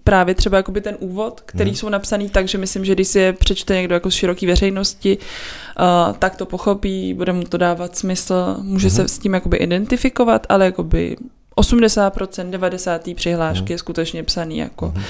právě 0.04 0.34
třeba 0.34 0.56
jakoby 0.56 0.80
ten 0.80 0.96
úvod, 1.00 1.40
který 1.46 1.70
hmm. 1.70 1.76
jsou 1.76 1.88
napsaný 1.88 2.30
tak, 2.30 2.48
že 2.48 2.58
myslím, 2.58 2.84
že 2.84 2.94
když 2.94 3.08
si 3.08 3.18
je 3.18 3.32
přečte 3.32 3.74
někdo 3.74 3.94
jako 3.94 4.10
z 4.10 4.14
široký 4.14 4.46
veřejnosti, 4.46 5.18
uh, 5.18 6.16
tak 6.16 6.36
to 6.36 6.46
pochopí, 6.46 7.14
bude 7.14 7.32
mu 7.32 7.44
to 7.44 7.58
dávat 7.58 7.96
smysl, 7.96 8.56
může 8.62 8.88
hmm. 8.88 8.96
se 8.96 9.08
s 9.08 9.18
tím 9.18 9.34
jakoby 9.34 9.56
identifikovat, 9.56 10.46
ale 10.48 10.64
jakoby 10.64 11.16
80%, 11.56 12.50
90. 12.50 13.14
přihlášky 13.14 13.64
hmm. 13.64 13.72
je 13.72 13.78
skutečně 13.78 14.22
psaný 14.22 14.58
jako... 14.58 14.86
Hmm 14.86 15.04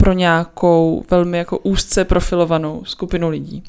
pro 0.00 0.12
nějakou 0.12 1.04
velmi 1.10 1.38
jako 1.38 1.58
úzce 1.58 2.04
profilovanou 2.04 2.84
skupinu 2.84 3.28
lidí. 3.28 3.62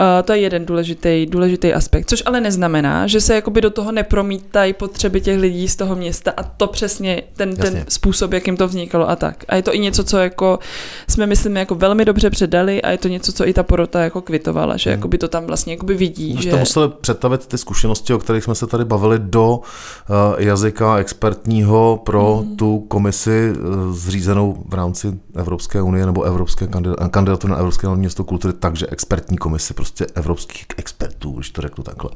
Uh, 0.00 0.26
to 0.26 0.32
je 0.32 0.38
jeden 0.38 0.66
důležitý, 0.66 1.26
důležitý 1.26 1.72
aspekt, 1.72 2.08
což 2.08 2.22
ale 2.26 2.40
neznamená, 2.40 3.06
že 3.06 3.20
se 3.20 3.34
jakoby 3.34 3.60
do 3.60 3.70
toho 3.70 3.92
nepromítají 3.92 4.72
potřeby 4.72 5.20
těch 5.20 5.38
lidí 5.38 5.68
z 5.68 5.76
toho 5.76 5.96
města 5.96 6.32
a 6.36 6.42
to 6.42 6.66
přesně 6.66 7.22
ten, 7.36 7.56
ten 7.56 7.84
způsob, 7.88 8.32
jakým 8.32 8.56
to 8.56 8.68
vznikalo 8.68 9.10
a 9.10 9.16
tak. 9.16 9.44
A 9.48 9.56
je 9.56 9.62
to 9.62 9.74
i 9.74 9.78
něco, 9.78 10.04
co 10.04 10.18
jako 10.18 10.58
jsme, 11.08 11.26
myslím, 11.26 11.56
jako 11.56 11.74
velmi 11.74 12.04
dobře 12.04 12.30
předali 12.30 12.82
a 12.82 12.90
je 12.90 12.98
to 12.98 13.08
něco, 13.08 13.32
co 13.32 13.48
i 13.48 13.52
ta 13.52 13.62
porota 13.62 14.02
jako 14.02 14.20
kvitovala, 14.20 14.76
že 14.76 14.90
hmm. 14.90 14.98
jakoby 14.98 15.18
to 15.18 15.28
tam 15.28 15.46
vlastně 15.46 15.72
jakoby 15.72 15.94
vidí. 15.94 16.36
Že 16.42 16.50
jste 16.50 16.58
museli 16.58 16.88
představit 17.00 17.46
ty 17.46 17.58
zkušenosti, 17.58 18.14
o 18.14 18.18
kterých 18.18 18.44
jsme 18.44 18.54
se 18.54 18.66
tady 18.66 18.84
bavili 18.84 19.18
do 19.18 19.56
uh, 19.56 19.62
jazyka 20.38 20.98
expertního 20.98 22.02
pro 22.04 22.36
hmm. 22.36 22.56
tu 22.56 22.78
komisi 22.78 23.52
uh, 23.52 23.92
zřízenou 23.92 24.64
v 24.68 24.74
rámci 24.74 25.18
Evropské 25.34 25.82
unie 25.82 26.06
nebo 26.06 26.22
Evropské 26.22 26.66
kandidatury 27.10 27.50
na 27.50 27.56
Evropské 27.56 27.88
město 27.88 28.24
kultury, 28.24 28.54
takže 28.58 28.86
expertní 28.86 29.38
komisi 29.44 29.74
prostě 29.74 30.06
evropských 30.14 30.66
expertů, 30.76 31.30
když 31.30 31.50
to 31.50 31.62
řeknu 31.62 31.84
takhle. 31.84 32.10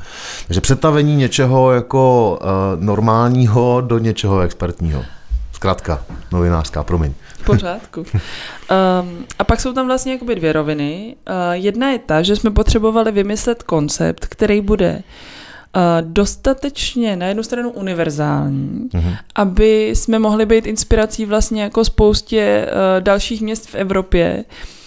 Takže 0.46 0.60
přetavení 0.60 1.16
něčeho 1.16 1.72
jako 1.72 2.38
uh, 2.40 2.84
normálního 2.84 3.80
do 3.80 3.98
něčeho 3.98 4.40
expertního. 4.40 5.04
Zkrátka, 5.52 6.04
novinářská, 6.32 6.82
promiň. 6.82 7.12
V 7.38 7.44
pořádku. 7.44 8.00
Um, 8.00 9.26
a 9.38 9.44
pak 9.44 9.60
jsou 9.60 9.72
tam 9.72 9.86
vlastně 9.86 10.12
jakoby 10.12 10.34
dvě 10.34 10.52
roviny. 10.52 11.16
Uh, 11.28 11.34
jedna 11.52 11.90
je 11.90 11.98
ta, 11.98 12.22
že 12.22 12.36
jsme 12.36 12.50
potřebovali 12.50 13.12
vymyslet 13.12 13.62
koncept, 13.62 14.26
který 14.26 14.60
bude 14.60 14.92
uh, 14.96 15.82
dostatečně 16.00 17.16
na 17.16 17.26
jednu 17.26 17.42
stranu 17.42 17.70
univerzální, 17.70 18.88
uh-huh. 18.94 19.16
aby 19.34 19.88
jsme 19.88 20.18
mohli 20.18 20.46
být 20.46 20.66
inspirací 20.66 21.24
vlastně 21.26 21.62
jako 21.62 21.84
spoustě 21.84 22.66
uh, 22.66 23.02
dalších 23.02 23.42
měst 23.42 23.68
v 23.68 23.74
Evropě, 23.74 24.44
Eh, 24.44 24.77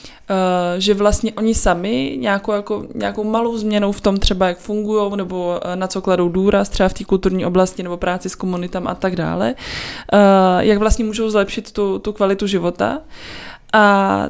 že 0.77 0.93
vlastně 0.93 1.33
oni 1.33 1.55
sami 1.55 2.17
nějakou, 2.19 2.51
jako, 2.51 2.85
nějakou 2.95 3.23
malou 3.23 3.57
změnou 3.57 3.91
v 3.91 4.01
tom 4.01 4.17
třeba, 4.17 4.47
jak 4.47 4.57
fungují, 4.57 5.17
nebo 5.17 5.59
eh, 5.63 5.75
na 5.75 5.87
co 5.87 6.01
kladou 6.01 6.29
důraz, 6.29 6.69
třeba 6.69 6.89
v 6.89 6.93
té 6.93 7.03
kulturní 7.03 7.45
oblasti, 7.45 7.83
nebo 7.83 7.97
práci 7.97 8.29
s 8.29 8.35
komunitami 8.35 8.87
a 8.89 8.95
tak 8.95 9.15
dále, 9.15 9.55
eh, 10.13 10.17
jak 10.59 10.77
vlastně 10.79 11.05
můžou 11.05 11.29
zlepšit 11.29 11.71
tu, 11.71 11.99
tu 11.99 12.13
kvalitu 12.13 12.47
života. 12.47 12.99
A 13.73 14.27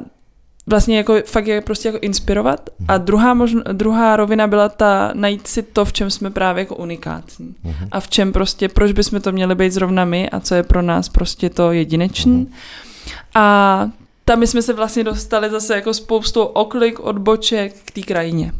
vlastně 0.66 0.96
jako 0.96 1.14
fakt 1.26 1.46
je 1.46 1.60
prostě 1.60 1.88
jako 1.88 1.98
inspirovat. 2.00 2.70
A 2.88 2.92
mhm. 2.96 3.04
druhá, 3.04 3.34
možno, 3.34 3.62
druhá 3.72 4.16
rovina 4.16 4.46
byla 4.46 4.68
ta 4.68 5.10
najít 5.14 5.46
si 5.46 5.62
to, 5.62 5.84
v 5.84 5.92
čem 5.92 6.10
jsme 6.10 6.30
právě 6.30 6.62
jako 6.62 6.76
unikátní. 6.76 7.54
Uh-huh. 7.64 7.88
A 7.90 8.00
v 8.00 8.08
čem 8.08 8.32
prostě, 8.32 8.68
proč 8.68 8.92
bychom 8.92 9.20
to 9.20 9.32
měli 9.32 9.54
být 9.54 9.72
zrovna 9.72 10.04
my 10.04 10.30
a 10.30 10.40
co 10.40 10.54
je 10.54 10.62
pro 10.62 10.82
nás 10.82 11.08
prostě 11.08 11.50
to 11.50 11.72
jedinečný. 11.72 12.46
Uh-huh. 12.46 12.52
A 13.34 13.90
tam 14.24 14.42
jsme 14.42 14.62
se 14.62 14.72
vlastně 14.72 15.04
dostali 15.04 15.50
zase 15.50 15.74
jako 15.74 15.94
spoustu 15.94 16.42
oklik, 16.42 17.00
odboček 17.00 17.74
k 17.84 17.90
té 17.90 18.00
krajině. 18.00 18.52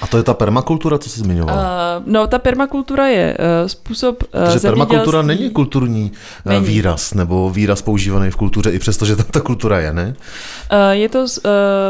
A 0.00 0.06
to 0.06 0.16
je 0.16 0.22
ta 0.22 0.34
permakultura, 0.34 0.98
co 0.98 1.10
jsi 1.10 1.20
zmiňoval? 1.20 1.56
Uh, 1.56 1.62
no, 2.06 2.26
ta 2.26 2.38
permakultura 2.38 3.06
je 3.06 3.36
uh, 3.38 3.68
způsob 3.68 4.22
uh, 4.22 4.44
Takže 4.44 4.60
permakultura 4.60 5.22
není 5.22 5.50
kulturní 5.50 6.12
uh, 6.46 6.52
není. 6.52 6.66
výraz, 6.66 7.14
nebo 7.14 7.50
výraz 7.50 7.82
používaný 7.82 8.30
v 8.30 8.36
kultuře, 8.36 8.70
i 8.70 8.78
přesto, 8.78 9.04
že 9.04 9.16
tam 9.16 9.26
ta 9.30 9.40
kultura 9.40 9.80
je, 9.80 9.92
ne? 9.92 10.16
Uh, 10.72 10.78
je 10.90 11.08
to 11.08 11.18
uh, 11.18 11.26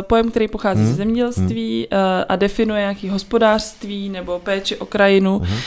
pojem, 0.01 0.31
který 0.31 0.49
pochází 0.49 0.81
hmm. 0.81 0.91
ze 0.91 0.95
zemědělství 0.95 1.89
hmm. 1.91 2.01
uh, 2.01 2.25
a 2.29 2.37
definuje 2.37 2.81
nějaký 2.81 3.09
hospodářství 3.09 4.09
nebo 4.09 4.39
péči 4.39 4.77
o 4.77 4.87
krajinu 4.87 5.39
hmm. 5.39 5.49
uh, 5.49 5.59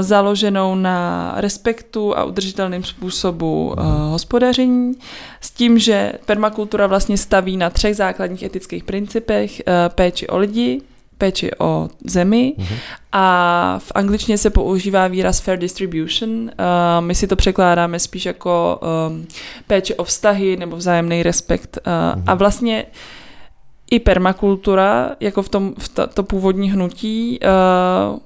založenou 0.00 0.74
na 0.74 1.32
respektu 1.36 2.18
a 2.18 2.24
udržitelným 2.24 2.84
způsobu 2.84 3.74
hmm. 3.78 3.86
uh, 3.86 4.10
hospodaření, 4.10 4.94
s 5.40 5.50
tím, 5.50 5.78
že 5.78 6.12
permakultura 6.26 6.86
vlastně 6.86 7.18
staví 7.18 7.56
na 7.56 7.70
třech 7.70 7.96
základních 7.96 8.42
etických 8.42 8.84
principech 8.84 9.62
uh, 9.66 9.94
péči 9.94 10.26
o 10.26 10.38
lidi, 10.38 10.82
péči 11.18 11.50
o 11.58 11.88
zemi 12.04 12.54
mm-hmm. 12.58 12.76
a 13.12 13.78
v 13.78 13.92
angličtině 13.94 14.38
se 14.38 14.50
používá 14.50 15.08
výraz 15.08 15.40
fair 15.40 15.58
distribution. 15.58 16.30
Uh, 16.30 16.50
my 17.00 17.14
si 17.14 17.26
to 17.26 17.36
překládáme 17.36 17.98
spíš 17.98 18.26
jako 18.26 18.80
um, 19.08 19.26
péči 19.66 19.94
o 19.94 20.04
vztahy 20.04 20.56
nebo 20.56 20.76
vzájemný 20.76 21.22
respekt. 21.22 21.78
Uh, 21.86 21.92
mm-hmm. 21.92 22.22
A 22.26 22.34
vlastně 22.34 22.86
i 23.90 23.98
permakultura, 23.98 25.10
jako 25.20 25.42
v 25.42 25.48
tom 25.48 25.74
v 25.78 25.88
ta, 25.88 26.06
to 26.06 26.22
původní 26.22 26.70
hnutí, 26.70 27.38
uh, 27.40 28.18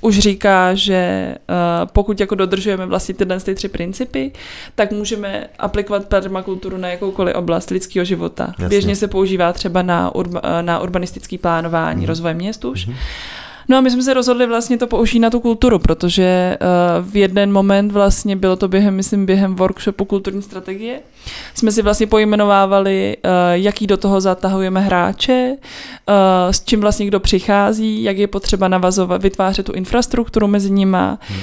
už 0.00 0.18
říká, 0.18 0.74
že 0.74 1.34
uh, 1.48 1.90
pokud 1.92 2.20
jako 2.20 2.34
dodržujeme 2.34 2.86
vlastně 2.86 3.14
tyhle 3.14 3.40
ty 3.40 3.54
tři 3.54 3.68
principy, 3.68 4.32
tak 4.74 4.92
můžeme 4.92 5.46
aplikovat 5.58 6.06
permakulturu 6.06 6.76
na 6.76 6.88
jakoukoliv 6.88 7.34
oblast 7.34 7.70
lidského 7.70 8.04
života. 8.04 8.46
Jasně. 8.48 8.68
Běžně 8.68 8.96
se 8.96 9.08
používá 9.08 9.52
třeba 9.52 9.82
na, 9.82 10.14
urba, 10.14 10.40
na 10.62 10.80
urbanistické 10.80 11.38
plánování, 11.38 12.00
mm. 12.00 12.06
rozvoje 12.06 12.34
měst 12.34 12.64
už. 12.64 12.86
Mm. 12.86 12.94
No 13.70 13.76
a 13.76 13.80
my 13.80 13.90
jsme 13.90 14.02
se 14.02 14.14
rozhodli 14.14 14.46
vlastně 14.46 14.78
to 14.78 14.86
použít 14.86 15.18
na 15.18 15.30
tu 15.30 15.40
kulturu, 15.40 15.78
protože 15.78 16.58
uh, 16.60 17.10
v 17.10 17.16
jeden 17.16 17.52
moment 17.52 17.92
vlastně 17.92 18.36
bylo 18.36 18.56
to 18.56 18.68
během, 18.68 18.94
myslím, 18.94 19.26
během 19.26 19.54
workshopu 19.54 20.04
kulturní 20.04 20.42
strategie, 20.42 21.00
jsme 21.54 21.72
si 21.72 21.82
vlastně 21.82 22.06
pojmenovávali, 22.06 23.16
uh, 23.24 23.30
jaký 23.52 23.86
do 23.86 23.96
toho 23.96 24.20
zatahujeme 24.20 24.80
hráče, 24.80 25.56
uh, 25.56 26.14
s 26.50 26.64
čím 26.64 26.80
vlastně 26.80 27.06
kdo 27.06 27.20
přichází, 27.20 28.02
jak 28.02 28.18
je 28.18 28.26
potřeba 28.26 28.68
navazovat, 28.68 29.22
vytvářet 29.22 29.66
tu 29.66 29.72
infrastrukturu 29.72 30.46
mezi 30.46 30.70
nima 30.70 31.18
hmm. 31.20 31.40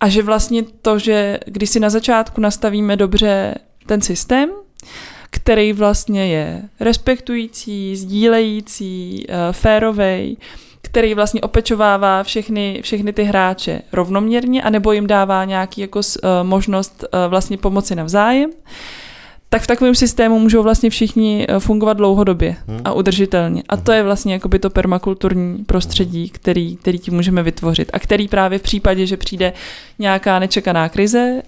a 0.00 0.08
že 0.08 0.22
vlastně 0.22 0.62
to, 0.82 0.98
že 0.98 1.38
když 1.46 1.70
si 1.70 1.80
na 1.80 1.90
začátku 1.90 2.40
nastavíme 2.40 2.96
dobře 2.96 3.54
ten 3.86 4.00
systém, 4.00 4.50
který 5.30 5.72
vlastně 5.72 6.26
je 6.26 6.62
respektující, 6.80 7.96
sdílející, 7.96 9.26
férovej, 9.52 10.36
který 10.94 11.14
vlastně 11.14 11.40
opečovává 11.40 12.22
všechny, 12.22 12.80
všechny 12.82 13.12
ty 13.12 13.22
hráče 13.22 13.82
rovnoměrně, 13.92 14.62
anebo 14.62 14.92
jim 14.92 15.06
dává 15.06 15.44
nějaký 15.44 15.80
jako 15.80 15.98
uh, 15.98 16.02
možnost 16.42 17.04
uh, 17.04 17.30
vlastně 17.30 17.58
pomoci 17.58 17.94
navzájem, 17.94 18.50
tak 19.54 19.62
v 19.62 19.66
takovém 19.66 19.94
systému 19.94 20.38
můžou 20.38 20.62
vlastně 20.62 20.90
všichni 20.90 21.46
eh, 21.48 21.60
fungovat 21.60 21.96
dlouhodobě 21.96 22.56
hmm. 22.68 22.80
a 22.84 22.92
udržitelně. 22.92 23.62
A 23.68 23.76
to 23.76 23.92
je 23.92 24.02
vlastně 24.02 24.32
jakoby 24.32 24.58
to 24.58 24.70
permakulturní 24.70 25.64
prostředí, 25.64 26.28
který, 26.28 26.76
který 26.76 26.98
ti 26.98 27.10
můžeme 27.10 27.42
vytvořit 27.42 27.90
a 27.92 27.98
který 27.98 28.28
právě 28.28 28.58
v 28.58 28.62
případě, 28.62 29.06
že 29.06 29.16
přijde 29.16 29.52
nějaká 29.98 30.38
nečekaná 30.38 30.88
krize, 30.88 31.42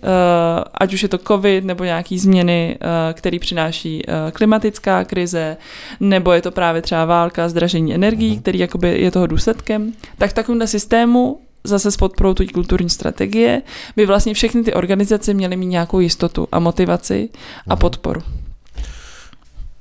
ať 0.75 0.95
už 0.95 1.03
je 1.03 1.09
to 1.09 1.19
covid 1.19 1.65
nebo 1.65 1.85
nějaký 1.85 2.19
změny, 2.19 2.79
který 3.13 3.39
přináší 3.39 4.03
klimatická 4.33 5.05
krize, 5.05 5.57
nebo 6.01 6.33
je 6.33 6.43
to 6.43 6.51
právě 6.51 6.83
třeba 6.83 7.05
válka, 7.05 7.49
zdražení 7.49 7.95
energií, 7.95 8.31
hmm. 8.31 8.41
který 8.43 8.59
jakoby 8.59 9.03
je 9.03 9.11
toho 9.11 9.27
důsledkem, 9.27 9.93
tak 10.19 10.31
v 10.31 10.35
takovémhle 10.35 10.67
systému 10.67 11.39
zase 11.67 11.91
s 11.91 11.97
podporou 11.97 12.35
té 12.35 12.47
kulturní 12.47 12.91
strategie 12.91 13.63
by 13.97 14.07
vlastně 14.07 14.35
všechny 14.35 14.63
ty 14.63 14.75
organizace 14.75 15.35
měly 15.35 15.57
mít 15.57 15.67
nějakou 15.67 16.01
jistotu 16.01 16.49
a 16.53 16.59
motivaci 16.59 17.29
a 17.69 17.75
mhm. 17.75 17.81
podporu. 17.81 18.21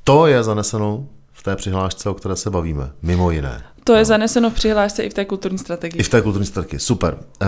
To 0.03 0.27
je 0.27 0.43
zaneseno 0.43 1.05
v 1.33 1.43
té 1.43 1.55
přihlášce, 1.55 2.09
o 2.09 2.13
které 2.13 2.35
se 2.35 2.49
bavíme, 2.49 2.91
mimo 3.01 3.31
jiné. 3.31 3.63
To 3.83 3.93
je 3.93 3.99
no. 3.99 4.05
zaneseno 4.05 4.49
v 4.49 4.53
přihlášce 4.53 5.03
i 5.03 5.09
v 5.09 5.13
té 5.13 5.25
kulturní 5.25 5.57
strategii. 5.57 5.99
I 5.99 6.03
v 6.03 6.09
té 6.09 6.21
kulturní 6.21 6.47
strategii, 6.47 6.79
super. 6.79 7.17
Eh, 7.41 7.45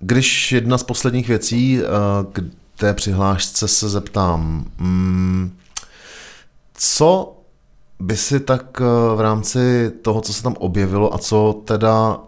když 0.00 0.52
jedna 0.52 0.78
z 0.78 0.82
posledních 0.82 1.28
věcí 1.28 1.80
eh, 1.80 1.86
k 2.32 2.40
té 2.76 2.94
přihlášce 2.94 3.68
se 3.68 3.88
zeptám, 3.88 4.64
mm, 4.78 5.56
co 6.74 7.36
by 8.00 8.16
si 8.16 8.40
tak 8.40 8.80
eh, 8.80 9.16
v 9.16 9.20
rámci 9.20 9.92
toho, 10.02 10.20
co 10.20 10.32
se 10.32 10.42
tam 10.42 10.54
objevilo 10.58 11.14
a 11.14 11.18
co 11.18 11.62
teda 11.64 12.20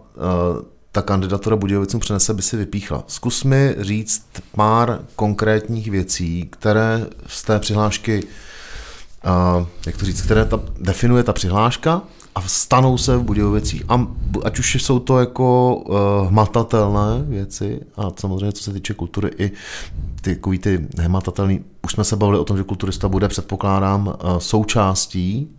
ta 0.93 1.01
kandidatura 1.01 1.55
Budějovicům 1.55 1.99
přenese, 1.99 2.33
by 2.33 2.41
si 2.41 2.57
vypíchla. 2.57 3.03
Zkus 3.07 3.43
mi 3.43 3.75
říct 3.79 4.25
pár 4.55 4.99
konkrétních 5.15 5.91
věcí, 5.91 6.47
které 6.49 7.05
z 7.27 7.43
té 7.43 7.59
přihlášky, 7.59 8.23
uh, 8.23 9.67
jak 9.85 9.97
to 9.97 10.05
říct, 10.05 10.21
které 10.21 10.45
ta, 10.45 10.59
definuje 10.79 11.23
ta 11.23 11.33
přihláška 11.33 12.01
a 12.35 12.41
stanou 12.41 12.97
se 12.97 13.17
v 13.17 13.23
Budějovicích. 13.23 13.83
A 13.89 14.07
ať 14.43 14.59
už 14.59 14.75
jsou 14.75 14.99
to 14.99 15.19
jako 15.19 15.75
uh, 15.75 16.27
hmatatelné 16.27 17.23
věci 17.27 17.79
a 17.97 18.07
samozřejmě 18.19 18.51
co 18.51 18.63
se 18.63 18.73
týče 18.73 18.93
kultury 18.93 19.31
i 19.37 19.51
ty, 20.21 20.35
takový 20.35 20.59
ty 20.59 20.87
hmatatelné, 20.99 21.59
už 21.83 21.91
jsme 21.91 22.03
se 22.03 22.15
bavili 22.15 22.39
o 22.39 22.43
tom, 22.43 22.57
že 22.57 22.63
kulturista 22.63 23.09
bude, 23.09 23.27
předpokládám, 23.27 24.07
uh, 24.07 24.37
součástí 24.37 25.49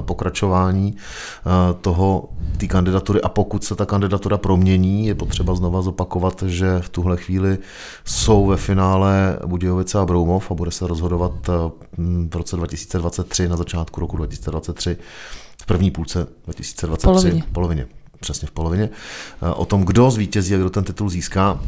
pokračování 0.00 0.96
eh, 0.96 1.74
toho, 1.80 2.28
té 2.56 2.66
kandidatury 2.66 3.22
a 3.22 3.28
pokud 3.28 3.64
se 3.64 3.74
ta 3.74 3.86
kandidatura 3.86 4.38
promění, 4.38 5.06
je 5.06 5.14
potřeba 5.14 5.54
znova 5.54 5.82
zopakovat, 5.82 6.42
že 6.46 6.80
v 6.80 6.88
tuhle 6.88 7.16
chvíli 7.16 7.58
jsou 8.04 8.46
ve 8.46 8.56
finále 8.56 9.38
Budějovice 9.46 9.98
a 9.98 10.04
Broumov 10.04 10.50
a 10.50 10.54
bude 10.54 10.70
se 10.70 10.86
rozhodovat 10.86 11.32
eh, 11.48 11.52
v 12.30 12.36
roce 12.36 12.56
2023, 12.56 13.48
na 13.48 13.56
začátku 13.56 14.00
roku 14.00 14.16
2023, 14.16 14.96
v 15.62 15.66
první 15.66 15.90
půlce 15.90 16.26
2023, 16.44 17.06
polovině. 17.06 17.44
polovině 17.52 17.86
přesně 18.20 18.48
v 18.48 18.50
polovině, 18.50 18.88
o 19.56 19.64
tom, 19.64 19.84
kdo 19.84 20.10
zvítězí 20.10 20.54
a 20.54 20.58
kdo 20.58 20.70
ten 20.70 20.84
titul 20.84 21.08
získá. 21.08 21.60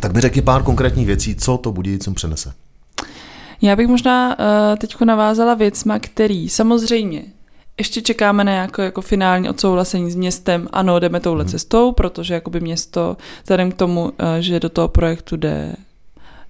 Tak 0.00 0.12
mi 0.12 0.20
řekni 0.20 0.42
pár 0.42 0.62
konkrétních 0.62 1.06
věcí, 1.06 1.34
co 1.34 1.58
to 1.58 1.72
Budějicům 1.72 2.14
přenese. 2.14 2.52
Já 3.62 3.76
bych 3.76 3.88
možná 3.88 4.38
uh, 4.38 4.76
teď 4.78 5.00
navázala 5.00 5.54
věcma, 5.54 5.98
který 5.98 6.48
samozřejmě 6.48 7.22
ještě 7.78 8.02
čekáme 8.02 8.44
na 8.44 8.52
jako, 8.52 8.82
jako 8.82 9.00
finální 9.00 9.48
odsouhlasení 9.48 10.10
s 10.10 10.16
městem. 10.16 10.68
Ano, 10.72 10.98
jdeme 10.98 11.20
touhle 11.20 11.44
hmm. 11.44 11.50
cestou, 11.50 11.92
protože 11.92 12.34
jakoby 12.34 12.60
město, 12.60 13.16
vzhledem 13.42 13.72
k 13.72 13.76
tomu, 13.76 14.02
uh, 14.02 14.10
že 14.40 14.60
do 14.60 14.68
toho 14.68 14.88
projektu 14.88 15.36
jde 15.36 15.76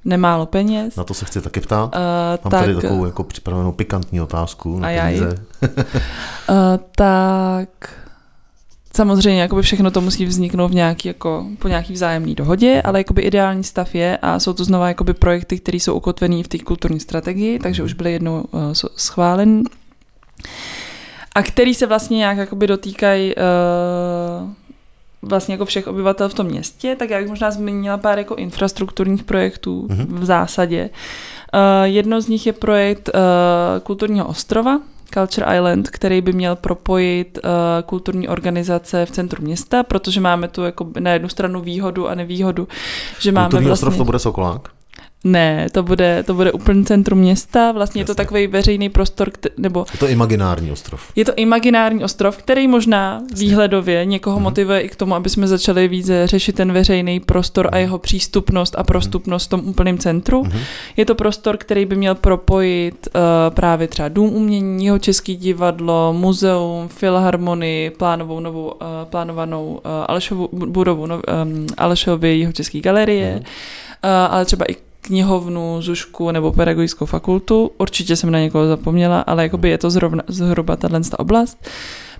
nemálo 0.04 0.46
peněz. 0.46 0.96
Na 0.96 1.04
to 1.04 1.14
se 1.14 1.24
chci 1.24 1.40
taky 1.40 1.60
ptát. 1.60 1.94
Uh, 1.94 2.00
Mám 2.44 2.50
tak, 2.50 2.60
tady 2.60 2.74
takovou 2.74 3.06
jako 3.06 3.24
připravenou 3.24 3.72
pikantní 3.72 4.20
otázku 4.20 4.78
na 4.78 4.88
a 4.88 4.90
peníze. 4.90 5.28
uh, 5.62 5.68
tak 6.96 7.68
samozřejmě 8.96 9.42
jakoby 9.42 9.62
všechno 9.62 9.90
to 9.90 10.00
musí 10.00 10.24
vzniknout 10.26 10.68
v 10.68 10.74
nějaký, 10.74 11.08
jako, 11.08 11.46
po 11.58 11.68
nějaký 11.68 11.92
vzájemný 11.92 12.34
dohodě, 12.34 12.82
ale 12.84 13.00
jakoby 13.00 13.22
ideální 13.22 13.64
stav 13.64 13.94
je 13.94 14.18
a 14.22 14.38
jsou 14.38 14.52
to 14.52 14.64
znova 14.64 14.88
jakoby 14.88 15.14
projekty, 15.14 15.58
které 15.58 15.76
jsou 15.76 15.94
ukotvené 15.94 16.42
v 16.42 16.48
té 16.48 16.58
kulturní 16.58 17.00
strategii, 17.00 17.58
takže 17.58 17.82
už 17.82 17.92
byly 17.92 18.12
jednou 18.12 18.44
uh, 18.50 18.60
schválen 18.96 19.62
a 21.34 21.42
který 21.42 21.74
se 21.74 21.86
vlastně 21.86 22.16
nějak 22.16 22.38
jakoby 22.38 22.66
dotýkají 22.66 23.34
uh, 23.34 24.50
vlastně 25.22 25.54
jako 25.54 25.64
všech 25.64 25.86
obyvatel 25.86 26.28
v 26.28 26.34
tom 26.34 26.46
městě, 26.46 26.96
tak 26.98 27.10
já 27.10 27.18
bych 27.18 27.28
možná 27.28 27.50
zmínila 27.50 27.96
pár 27.96 28.18
jako 28.18 28.34
infrastrukturních 28.34 29.24
projektů 29.24 29.86
mm-hmm. 29.90 30.06
v 30.08 30.24
zásadě. 30.24 30.90
Uh, 31.54 31.84
jedno 31.84 32.20
z 32.20 32.28
nich 32.28 32.46
je 32.46 32.52
projekt 32.52 33.10
uh, 33.14 33.20
kulturního 33.82 34.26
ostrova, 34.26 34.80
Culture 35.14 35.56
Island, 35.56 35.90
který 35.90 36.20
by 36.20 36.32
měl 36.32 36.56
propojit 36.56 37.38
uh, 37.44 37.50
kulturní 37.86 38.28
organizace 38.28 39.06
v 39.06 39.10
centru 39.10 39.42
města, 39.42 39.82
protože 39.82 40.20
máme 40.20 40.48
tu 40.48 40.62
jako 40.62 40.86
na 40.98 41.10
jednu 41.12 41.28
stranu 41.28 41.60
výhodu 41.60 42.08
a 42.08 42.14
nevýhodu, 42.14 42.68
že 43.18 43.32
máme 43.32 43.44
Kulturní 43.46 43.66
vlastně... 43.66 43.86
ostrov 43.86 43.96
to 43.96 44.04
bude 44.04 44.18
Sokolák? 44.18 44.68
Ne, 45.24 45.66
to 45.72 45.82
bude, 45.82 46.22
to 46.22 46.34
bude 46.34 46.52
úplně 46.52 46.84
centrum 46.84 47.18
města, 47.18 47.72
vlastně 47.72 48.00
Jasně. 48.00 48.00
je 48.00 48.06
to 48.06 48.14
takový 48.14 48.46
veřejný 48.46 48.88
prostor, 48.88 49.28
kte- 49.28 49.50
nebo... 49.56 49.84
Je 49.92 49.98
to 49.98 50.08
imaginární 50.08 50.72
ostrov. 50.72 51.12
Je 51.16 51.24
to 51.24 51.32
imaginární 51.36 52.04
ostrov, 52.04 52.36
který 52.36 52.68
možná 52.68 53.20
Jasně. 53.30 53.46
výhledově 53.46 54.04
někoho 54.04 54.38
mm-hmm. 54.38 54.42
motivuje 54.42 54.80
i 54.80 54.88
k 54.88 54.96
tomu, 54.96 55.14
aby 55.14 55.30
jsme 55.30 55.46
začali 55.46 55.88
více 55.88 56.26
řešit 56.26 56.56
ten 56.56 56.72
veřejný 56.72 57.20
prostor 57.20 57.68
a 57.72 57.76
jeho 57.76 57.98
přístupnost 57.98 58.74
a 58.78 58.84
prostupnost 58.84 59.46
v 59.46 59.48
tom 59.48 59.60
úplném 59.64 59.98
centru. 59.98 60.42
Mm-hmm. 60.42 60.60
Je 60.96 61.04
to 61.04 61.14
prostor, 61.14 61.56
který 61.56 61.84
by 61.84 61.96
měl 61.96 62.14
propojit 62.14 63.08
uh, 63.14 63.20
právě 63.54 63.88
třeba 63.88 64.08
Dům 64.08 64.34
umění, 64.34 64.84
jeho 64.84 64.98
český 64.98 65.36
divadlo, 65.36 66.12
muzeum, 66.12 66.88
filharmonii, 66.88 67.90
plánovou 67.90 68.40
novou, 68.40 68.66
uh, 68.66 68.86
plánovanou 69.04 69.66
uh, 69.66 69.80
Alešovu 70.08 70.48
budovu 70.52 71.06
no, 71.06 71.16
um, 71.42 71.66
Alešovy 71.78 72.38
jeho 72.38 72.52
české 72.52 72.80
galerie, 72.80 73.34
mm-hmm. 73.36 74.28
uh, 74.28 74.34
ale 74.34 74.44
třeba 74.44 74.64
i 74.70 74.76
knihovnu, 75.02 75.82
zušku 75.82 76.30
nebo 76.30 76.52
pedagogickou 76.52 77.06
fakultu. 77.06 77.70
Určitě 77.78 78.16
jsem 78.16 78.30
na 78.30 78.38
někoho 78.38 78.66
zapomněla, 78.66 79.20
ale 79.20 79.42
jakoby 79.42 79.68
je 79.68 79.78
to 79.78 79.90
zrovna, 79.90 80.22
zhruba 80.28 80.76
tato 80.76 81.16
oblast. 81.16 81.68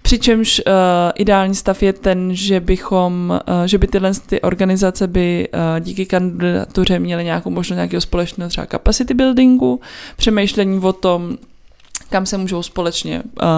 Přičemž 0.03 0.63
uh, 0.67 0.73
ideální 1.15 1.55
stav 1.55 1.83
je 1.83 1.93
ten, 1.93 2.35
že 2.35 2.61
bychom, 2.61 3.41
uh, 3.49 3.65
že 3.65 3.79
by 3.79 3.87
tyhle 3.87 4.13
ty 4.27 4.41
organizace 4.41 5.07
by 5.07 5.49
uh, 5.55 5.85
díky 5.85 6.07
kandidatuře 6.07 6.99
měly 6.99 7.25
nějakou 7.25 7.51
možnost 7.51 7.77
nějakého 7.77 8.01
společného 8.01 8.49
třeba 8.49 8.67
capacity 8.67 9.15
buildingu, 9.15 9.81
přemýšlení 10.17 10.81
o 10.81 10.93
tom, 10.93 11.39
kam 12.11 12.27
se 12.27 12.39
můžou 12.39 12.63
společně 12.63 13.23
uh, 13.43 13.49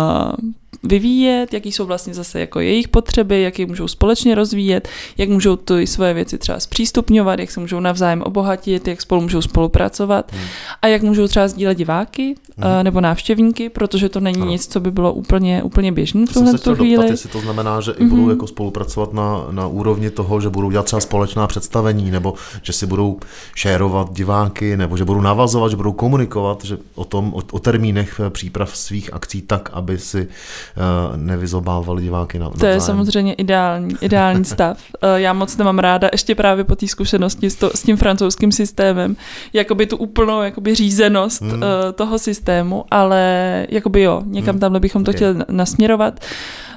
vyvíjet, 0.82 1.54
jaký 1.54 1.72
jsou 1.72 1.86
vlastně 1.86 2.14
zase 2.14 2.40
jako 2.40 2.60
jejich 2.60 2.88
potřeby, 2.88 3.42
jak 3.42 3.58
je 3.58 3.66
můžou 3.66 3.88
společně 3.88 4.34
rozvíjet, 4.34 4.88
jak 5.18 5.28
můžou 5.28 5.56
ty 5.56 5.86
svoje 5.86 6.14
věci 6.14 6.38
třeba 6.38 6.60
zpřístupňovat, 6.60 7.38
jak 7.38 7.50
se 7.50 7.60
můžou 7.60 7.80
navzájem 7.80 8.22
obohatit, 8.22 8.88
jak 8.88 9.00
spolu 9.00 9.20
můžou 9.20 9.42
spolupracovat 9.42 10.32
hmm. 10.32 10.46
a 10.82 10.86
jak 10.86 11.02
můžou 11.02 11.28
třeba 11.28 11.48
sdílet 11.48 11.78
diváky 11.78 12.34
hmm. 12.58 12.76
uh, 12.76 12.82
nebo 12.82 13.00
návštěvníky, 13.00 13.68
protože 13.68 14.08
to 14.08 14.20
není 14.20 14.42
ano. 14.42 14.50
nic, 14.50 14.66
co 14.66 14.80
by 14.80 14.90
bylo 14.90 15.12
úplně, 15.12 15.62
úplně 15.62 15.92
běžné 15.92 16.26
v 16.26 16.32
tuhle 16.32 16.58
tu 16.58 16.74
chvíli. 16.74 16.96
Doptat, 16.96 17.10
jestli 17.10 17.28
to 17.28 17.40
znamená, 17.40 17.80
že 17.80 17.92
i 17.92 18.04
budou 18.04 18.22
hmm. 18.22 18.30
jako 18.30 18.46
spolupracovat 18.46 19.12
na, 19.12 19.46
na 19.50 19.66
úrovni 19.66 20.10
toho, 20.10 20.40
že 20.40 20.50
budou 20.50 20.70
dělat 20.70 20.86
třeba 20.86 21.00
společná 21.00 21.46
představení, 21.46 22.10
nebo 22.10 22.34
že 22.62 22.72
si 22.72 22.86
budou 22.86 23.18
šérovat 23.54 24.12
diváky, 24.12 24.76
nebo 24.76 24.96
že 24.96 25.04
budou 25.04 25.20
navazovat, 25.20 25.70
že 25.70 25.76
budou 25.76 25.92
komunikovat 25.92 26.64
že 26.64 26.78
o 26.94 27.04
tom, 27.04 27.34
o, 27.34 27.42
o 27.52 27.58
termínech 27.58 28.20
příprav 28.28 28.76
svých 28.76 29.12
akcí 29.12 29.42
tak, 29.42 29.70
aby 29.72 29.98
si 29.98 30.28
Eh, 30.76 31.16
nevyzobávali 31.16 32.02
diváky 32.02 32.38
na 32.38 32.50
To 32.50 32.66
je 32.66 32.80
samozřejmě 32.80 33.32
ideální, 33.34 33.94
ideální 34.00 34.44
stav. 34.54 34.78
Eh, 35.02 35.20
já 35.20 35.32
moc 35.32 35.56
nemám 35.56 35.78
ráda, 35.78 36.08
ještě 36.12 36.34
právě 36.34 36.64
po 36.64 36.76
té 36.76 36.88
zkušenosti 36.88 37.50
s, 37.50 37.56
to, 37.56 37.70
s 37.74 37.82
tím 37.82 37.96
francouzským 37.96 38.52
systémem, 38.52 39.16
jakoby 39.52 39.86
tu 39.86 39.96
úplnou 39.96 40.42
jakoby 40.42 40.74
řízenost 40.74 41.42
hmm. 41.42 41.62
Eh, 41.62 41.92
toho 41.92 42.18
systému, 42.18 42.84
ale 42.90 43.66
jakoby 43.68 44.02
jo, 44.02 44.22
někam 44.26 44.52
hmm. 44.52 44.60
tamhle 44.60 44.80
bychom 44.80 45.04
to 45.04 45.10
okay. 45.10 45.16
chtěli 45.16 45.44
nasměrovat. 45.48 46.20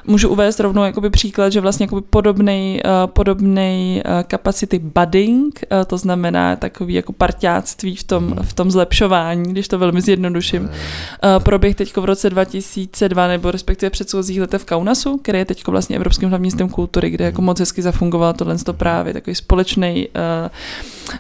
Můžu 0.07 0.29
uvést 0.29 0.59
rovnou 0.59 0.83
jakoby 0.83 1.09
příklad, 1.09 1.49
že 1.49 1.61
vlastně 1.61 1.83
jakoby 1.83 2.01
podobný 2.01 2.81
uh, 2.85 3.11
podobnej 3.11 4.03
uh, 4.05 4.23
capacity 4.31 4.79
budding, 4.79 5.59
uh, 5.71 5.83
to 5.85 5.97
znamená 5.97 6.55
takový 6.55 6.93
jako 6.93 7.13
parťáctví 7.13 7.95
v 7.95 8.03
tom, 8.03 8.35
v 8.41 8.53
tom 8.53 8.71
zlepšování, 8.71 9.51
když 9.51 9.67
to 9.67 9.79
velmi 9.79 10.01
zjednoduším, 10.01 10.63
uh, 10.63 11.43
proběh 11.43 11.75
teď 11.75 11.97
v 11.97 12.05
roce 12.05 12.29
2002 12.29 13.27
nebo 13.27 13.51
respektive 13.51 13.89
předchozích 13.89 14.41
letech 14.41 14.61
v 14.61 14.65
Kaunasu, 14.65 15.17
který 15.17 15.37
je 15.39 15.45
teď 15.45 15.67
vlastně 15.67 15.95
Evropským 15.95 16.29
hlavním 16.29 16.43
městem 16.43 16.69
kultury, 16.69 17.09
kde 17.09 17.25
jako 17.25 17.41
moc 17.41 17.59
hezky 17.59 17.81
zafungovalo 17.81 18.33
tohle 18.33 18.55
právě, 18.71 19.13
takový 19.13 19.35
společný, 19.35 20.07
uh, 20.07 20.49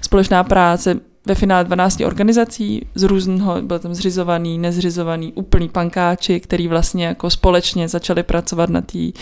společná 0.01 0.43
práce 0.43 0.99
ve 1.27 1.35
finále 1.35 1.63
12 1.63 2.01
organizací 2.01 2.85
z 2.95 3.03
různého, 3.03 3.61
byl 3.61 3.79
tam 3.79 3.93
zřizovaný, 3.93 4.59
nezřizovaný, 4.59 5.33
úplný 5.33 5.69
pankáči, 5.69 6.39
který 6.39 6.67
vlastně 6.67 7.05
jako 7.05 7.29
společně 7.29 7.87
začali 7.87 8.23
pracovat 8.23 8.69
na, 8.69 8.81
tý, 8.81 9.13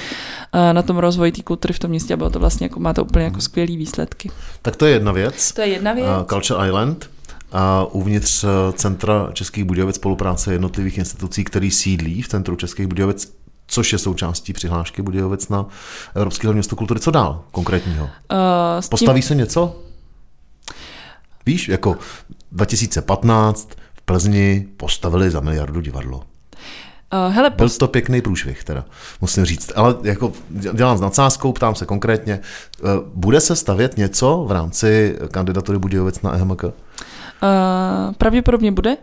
eh, 0.53 0.74
na 0.74 0.82
tom 0.82 0.97
rozvoji 0.97 1.32
té 1.32 1.41
kultury 1.41 1.74
v 1.74 1.80
tom 1.80 1.89
městě 1.89 2.14
a 2.14 2.18
bylo 2.18 2.30
to 2.30 2.39
vlastně 2.39 2.66
jako, 2.66 2.80
má 2.80 2.93
to 2.93 3.03
úplně 3.03 3.26
jako 3.26 3.41
skvělý 3.41 3.78
výsledky. 3.78 4.32
Tak 4.62 4.76
to 4.76 4.86
je 4.86 4.93
jedna 4.93 5.12
věc. 5.12 5.51
To 5.51 5.62
je 5.62 5.68
jedna 5.68 5.93
věc. 5.93 6.08
Uh, 6.08 6.24
Culture 6.24 6.68
Island. 6.68 7.10
A 7.51 7.86
uvnitř 7.91 8.43
eh, 8.43 8.47
Centra 8.74 9.30
Českých 9.34 9.64
Budějovic 9.64 9.95
spolupráce 9.95 10.53
jednotlivých 10.53 10.97
institucí, 10.97 11.43
který 11.43 11.72
sídlí 11.72 12.22
v 12.22 12.28
Centru 12.28 12.56
Českých 12.56 12.88
Budějovic, 12.88 13.34
což 13.68 13.93
je 13.93 13.99
součástí 13.99 14.53
přihlášky 14.53 15.01
Budějovic 15.01 15.49
na 15.49 15.66
Evropské 16.16 16.53
město 16.53 16.76
kultury. 16.76 16.99
Co 16.99 17.12
dál 17.12 17.43
konkrétního? 17.51 18.03
Uh, 18.03 18.10
tím... 18.82 18.89
Postaví 18.89 19.22
se 19.22 19.36
něco? 19.36 19.76
Víš, 21.46 21.70
jako 21.70 21.98
2015 22.52 23.70
v 23.93 24.02
Plzni 24.02 24.68
postavili 24.78 25.30
za 25.32 25.39
miliardu 25.39 25.82
divadlo. 25.82 26.18
Uh, 26.18 27.34
hele, 27.34 27.50
Byl 27.50 27.70
to 27.70 27.88
pěkný 27.88 28.22
průšvih, 28.22 28.64
teda, 28.64 28.86
musím 29.22 29.46
říct. 29.46 29.72
Ale 29.76 29.96
jako 30.04 30.32
dělám 30.50 30.98
s 30.98 31.02
nadsázkou, 31.02 31.52
ptám 31.52 31.76
se 31.76 31.86
konkrétně, 31.86 32.39
uh, 32.84 32.89
bude 33.14 33.41
se 33.41 33.56
stavět 33.56 33.98
něco 33.98 34.46
v 34.48 34.52
rámci 34.52 35.18
kandidatury 35.32 35.80
Budějovic 35.80 36.22
na 36.22 36.34
EHMK? 36.34 36.64
Uh, 36.64 36.72
pravděpodobně 38.18 38.72
bude. 38.72 38.98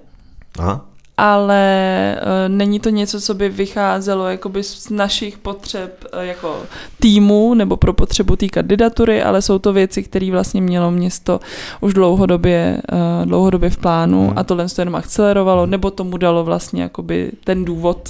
Aha 0.59 0.92
ale 1.17 2.17
uh, 2.23 2.29
není 2.49 2.81
to 2.81 2.89
něco, 2.89 3.21
co 3.21 3.35
by 3.35 3.49
vycházelo 3.49 4.27
jakoby 4.27 4.63
z 4.63 4.91
našich 4.91 5.39
potřeb 5.39 6.05
uh, 6.15 6.21
jako 6.21 6.63
týmu 7.01 7.55
nebo 7.55 7.77
pro 7.77 7.93
potřebu 7.93 8.37
té 8.37 8.49
kandidatury, 8.49 9.23
ale 9.23 9.43
jsou 9.43 9.59
to 9.59 9.73
věci, 9.73 10.03
které 10.03 10.31
vlastně 10.31 10.61
mělo 10.61 10.91
město 10.91 11.41
už 11.81 11.95
dlouhodobě, 11.95 12.83
uh, 12.93 13.27
dlouhodobě 13.27 13.71
v 13.71 13.77
plánu 13.77 14.29
hmm. 14.29 14.39
a 14.39 14.45
tohle 14.45 14.69
to 14.69 14.81
jenom 14.81 14.95
akcelerovalo, 14.95 15.67
nebo 15.67 15.91
tomu 15.91 16.17
dalo 16.17 16.45
vlastně 16.45 16.83
jakoby 16.83 17.33
ten 17.45 17.65
důvod 17.65 18.09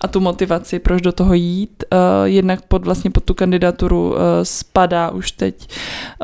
a 0.00 0.08
tu 0.08 0.20
motivaci, 0.20 0.78
proč 0.78 1.02
do 1.02 1.12
toho 1.12 1.34
jít. 1.34 1.84
Uh, 1.92 1.98
jednak 2.24 2.62
pod 2.62 2.84
vlastně 2.84 3.10
pod 3.10 3.24
tu 3.24 3.34
kandidaturu 3.34 4.10
uh, 4.10 4.16
spadá 4.42 5.10
už 5.10 5.32
teď 5.32 5.68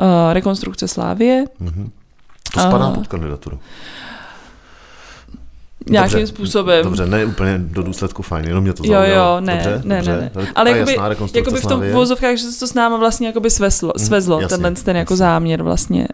uh, 0.01 0.05
rekonstrukce 0.33 0.87
Slávie. 0.87 1.45
Hmm. 1.59 1.91
To 2.53 2.59
spadá 2.59 2.87
uh, 2.87 2.95
pod 2.95 3.07
kandidaturu. 3.07 3.59
Nějakým 5.89 6.19
dobře, 6.19 6.27
způsobem. 6.27 6.83
Dobře, 6.83 7.05
ne 7.05 7.25
úplně 7.25 7.57
do 7.57 7.83
důsledku 7.83 8.23
fajn, 8.23 8.47
jenom 8.47 8.63
mě 8.63 8.73
to 8.73 8.83
zaujalo. 8.83 9.07
Jo, 9.07 9.35
jo, 9.35 9.41
ne, 9.41 9.53
dobře, 9.53 9.87
ne, 9.87 9.95
dobře. 9.95 10.11
ne, 10.11 10.31
ne. 10.35 10.47
Ale 10.55 10.71
jakoby, 10.71 10.97
jakoby 11.33 11.59
v 11.59 11.65
tom 11.65 11.91
vozovkách, 11.91 12.35
že 12.35 12.43
se 12.43 12.59
to 12.59 12.67
s 12.67 12.73
náma 12.73 12.97
vlastně 12.97 13.27
jakoby 13.27 13.49
svezlo, 13.49 13.93
mhm, 13.97 14.05
svezlo 14.05 14.35
mm, 14.35 14.41
jasně, 14.41 14.57
tenhle 14.57 14.83
ten 14.83 14.97
jako 14.97 15.13
jasně. 15.13 15.17
záměr 15.17 15.63
vlastně 15.63 16.07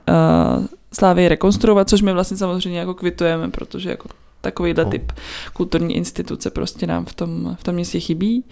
uh, 0.58 0.66
Slávy 0.94 1.28
rekonstruovat, 1.30 1.90
což 1.90 2.02
my 2.02 2.14
vlastně 2.14 2.38
samozřejmě 2.38 2.80
jako 2.80 2.94
kvitujeme, 2.94 3.50
protože 3.50 3.90
jako 3.90 4.10
takovýhle 4.42 4.84
oh. 4.86 4.92
typ 4.92 5.12
kulturní 5.54 5.96
instituce 5.96 6.50
prostě 6.50 6.88
nám 6.88 7.06
v 7.06 7.14
tom, 7.14 7.58
v 7.60 7.64
tom 7.64 7.76
městě 7.76 8.00
chybí. 8.00 8.44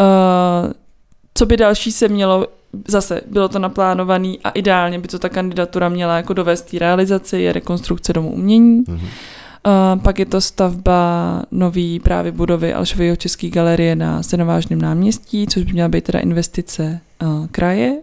Uh, 0.00 0.72
co 1.34 1.46
by 1.46 1.56
další 1.56 1.92
se 1.92 2.08
mělo 2.08 2.46
zase 2.88 3.20
bylo 3.30 3.48
to 3.48 3.58
naplánované 3.58 4.34
a 4.44 4.50
ideálně 4.50 4.98
by 4.98 5.08
to 5.08 5.18
ta 5.18 5.28
kandidatura 5.28 5.88
měla 5.88 6.16
jako 6.16 6.32
dovést 6.32 6.74
realizaci, 6.74 7.38
je 7.38 7.52
rekonstrukce 7.52 8.12
domu 8.12 8.32
umění. 8.32 8.84
Mm-hmm. 8.84 9.08
Uh, 9.66 10.02
pak 10.02 10.18
je 10.18 10.26
to 10.26 10.40
stavba 10.40 11.42
nový 11.50 12.00
právě 12.00 12.32
budovy 12.32 12.74
Alšového 12.74 13.16
České 13.16 13.48
galerie 13.50 13.96
na 13.96 14.22
Stenovážném 14.22 14.80
náměstí, 14.80 15.46
což 15.46 15.62
by 15.62 15.72
měla 15.72 15.88
být 15.88 16.04
teda 16.04 16.18
investice 16.18 17.00
uh, 17.22 17.46
kraje. 17.46 17.98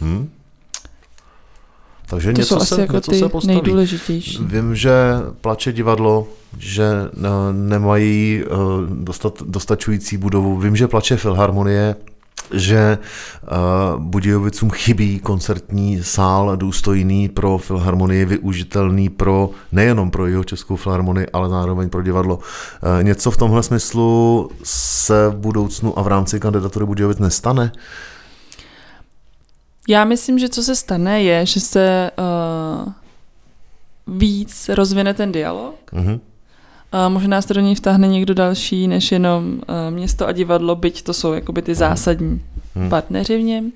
Hmm. 0.00 0.28
Takže 2.06 2.32
To 2.32 2.38
něco 2.40 2.54
jsou 2.54 2.60
asi 2.62 2.74
se, 2.74 2.80
jako 2.80 2.92
něco 2.96 3.10
ty 3.10 3.18
se 3.18 3.28
postaví. 3.28 3.54
nejdůležitější. 3.54 4.38
Vím, 4.44 4.74
že 4.74 4.92
plače 5.40 5.72
divadlo, 5.72 6.28
že 6.58 6.84
eh, 7.14 7.18
nemají 7.52 8.42
eh, 8.44 8.48
dostat, 8.90 9.42
dostačující 9.46 10.16
budovu. 10.16 10.58
Vím, 10.58 10.76
že 10.76 10.88
plače 10.88 11.16
filharmonie, 11.16 11.94
že 12.52 12.98
uh, 13.42 14.02
Budějovicům 14.02 14.70
chybí 14.70 15.20
koncertní 15.20 16.02
sál 16.02 16.56
důstojný 16.56 17.28
pro 17.28 17.58
filharmonii, 17.58 18.24
využitelný 18.24 19.08
pro 19.08 19.50
nejenom 19.72 20.10
pro 20.10 20.26
jeho 20.26 20.44
českou 20.44 20.76
filharmonii, 20.76 21.26
ale 21.32 21.48
zároveň 21.48 21.88
pro 21.88 22.02
divadlo. 22.02 22.36
Uh, 22.36 22.42
něco 23.02 23.30
v 23.30 23.36
tomhle 23.36 23.62
smyslu 23.62 24.50
se 24.64 25.28
v 25.28 25.36
budoucnu 25.36 25.98
a 25.98 26.02
v 26.02 26.06
rámci 26.06 26.40
kandidatury 26.40 26.86
Budějovic 26.86 27.18
nestane? 27.18 27.72
Já 29.88 30.04
myslím, 30.04 30.38
že 30.38 30.48
co 30.48 30.62
se 30.62 30.76
stane, 30.76 31.22
je, 31.22 31.46
že 31.46 31.60
se 31.60 32.10
uh, 32.18 32.92
víc 34.06 34.68
rozvine 34.68 35.14
ten 35.14 35.32
dialog. 35.32 35.74
Mhm. 35.92 36.20
A 36.92 37.08
možná 37.08 37.42
se 37.42 37.54
do 37.54 37.60
něj 37.60 37.74
vtáhne 37.74 38.08
někdo 38.08 38.34
další, 38.34 38.88
než 38.88 39.12
jenom 39.12 39.44
uh, 39.46 39.94
město 39.94 40.26
a 40.26 40.32
divadlo, 40.32 40.76
byť 40.76 41.02
to 41.02 41.12
jsou 41.12 41.32
jakoby 41.32 41.62
ty 41.62 41.74
zásadní 41.74 42.42
Hmm. 42.74 42.90
partneři 42.90 43.38
v 43.38 43.42
něm. 43.42 43.72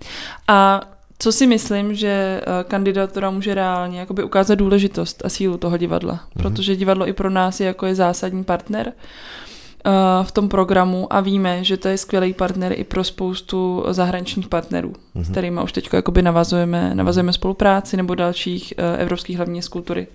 A 0.49 0.81
co 1.19 1.33
si 1.33 1.47
myslím, 1.47 1.95
že 1.95 2.41
uh, 2.47 2.53
kandidatura 2.69 3.31
může 3.31 3.55
reálně 3.55 4.01
jakoby 4.01 4.23
ukázat 4.25 4.55
důležitost 4.55 5.23
a 5.25 5.29
sílu 5.29 5.57
toho 5.57 5.77
divadla. 5.77 6.21
Protože 6.35 6.77
divadlo 6.77 7.09
i 7.09 7.13
pro 7.13 7.31
nás 7.31 7.61
je 7.61 7.67
jako 7.67 7.87
je 7.87 7.95
zásadní 7.95 8.45
partner 8.45 8.87
uh, 8.87 9.93
v 10.27 10.33
tom 10.33 10.49
programu 10.49 11.13
a 11.13 11.21
víme, 11.21 11.65
že 11.65 11.77
to 11.77 11.89
je 11.89 11.99
skvělý 11.99 12.33
partner 12.33 12.73
i 12.77 12.85
pro 12.85 13.05
spoustu 13.05 13.85
zahraničních 13.91 14.49
partnerů, 14.49 14.93
s 15.15 15.31
kterými 15.31 15.61
už 15.65 15.73
teď 15.73 15.89
jakoby 15.93 16.23
navazujeme, 16.23 16.95
navazujeme 16.95 17.33
spolupráci 17.33 17.97
nebo 17.97 18.15
dalších 18.15 18.75
evropských 18.99 19.37
hlavní 19.37 19.53
měst 19.53 19.69
kultury 19.69 20.07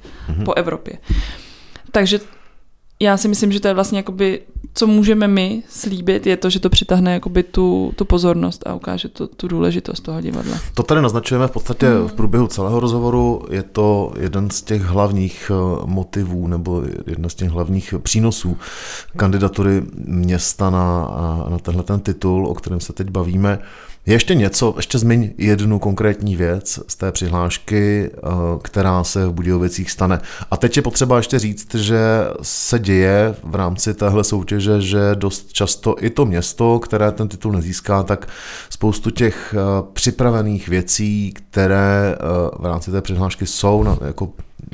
po 0.45 0.53
Evropě. 0.53 0.97
Takže 1.91 2.19
já 2.99 3.17
si 3.17 3.27
myslím, 3.27 3.51
že 3.51 3.59
to 3.59 3.67
je 3.67 3.73
vlastně 3.73 3.99
jakoby, 3.99 4.41
co 4.73 4.87
můžeme 4.87 5.27
my 5.27 5.63
slíbit, 5.69 6.27
je 6.27 6.37
to, 6.37 6.49
že 6.49 6.59
to 6.59 6.69
přitáhne 6.69 7.13
jakoby 7.13 7.43
tu, 7.43 7.93
tu 7.95 8.05
pozornost 8.05 8.67
a 8.67 8.73
ukáže 8.73 9.07
to, 9.07 9.27
tu 9.27 9.47
důležitost 9.47 9.99
toho 9.99 10.21
divadla. 10.21 10.57
To 10.73 10.83
tady 10.83 11.01
naznačujeme 11.01 11.47
v 11.47 11.51
podstatě 11.51 11.87
v 12.07 12.13
průběhu 12.13 12.47
celého 12.47 12.79
rozhovoru. 12.79 13.45
Je 13.51 13.63
to 13.63 14.13
jeden 14.19 14.49
z 14.49 14.61
těch 14.61 14.81
hlavních 14.81 15.51
eh, 15.53 15.85
motivů 15.85 16.47
nebo 16.47 16.83
jedna 17.07 17.29
z 17.29 17.35
těch 17.35 17.49
hlavních 17.49 17.93
přínosů 18.03 18.57
kandidatury 19.15 19.83
města 20.05 20.69
na, 20.69 21.07
na 21.49 21.59
tenhle 21.59 21.83
ten 21.83 21.99
titul, 21.99 22.47
o 22.47 22.53
kterém 22.53 22.79
se 22.79 22.93
teď 22.93 23.09
bavíme. 23.09 23.59
Je 24.07 24.13
ještě 24.13 24.35
něco, 24.35 24.73
ještě 24.77 24.97
zmiň 24.97 25.29
jednu 25.37 25.79
konkrétní 25.79 26.35
věc 26.35 26.79
z 26.87 26.95
té 26.95 27.11
přihlášky, 27.11 28.11
eh, 28.13 28.19
která 28.61 29.03
se 29.03 29.27
v 29.27 29.33
Budějovicích 29.33 29.91
stane. 29.91 30.19
A 30.51 30.57
teď 30.57 30.77
je 30.77 30.81
potřeba 30.81 31.17
ještě 31.17 31.39
říct, 31.39 31.75
že 31.75 31.99
se 32.41 32.79
děje 32.79 33.35
v 33.43 33.55
rámci 33.55 33.93
téhle 33.93 34.23
soutěže, 34.23 34.81
že 34.81 34.99
dost 35.15 35.53
často 35.53 35.95
i 35.99 36.09
to 36.09 36.25
město, 36.25 36.79
které 36.79 37.11
ten 37.11 37.27
titul 37.27 37.51
nezíská, 37.51 38.03
tak 38.03 38.27
spoustu 38.69 39.09
těch 39.09 39.55
eh, 39.57 39.83
připravených 39.93 40.67
věcí, 40.67 41.33
které 41.33 42.15
eh, 42.15 42.17
v 42.59 42.65
rámci 42.65 42.91
té 42.91 43.01
přihlášky 43.01 43.45
jsou, 43.45 43.97
jako, 44.05 44.29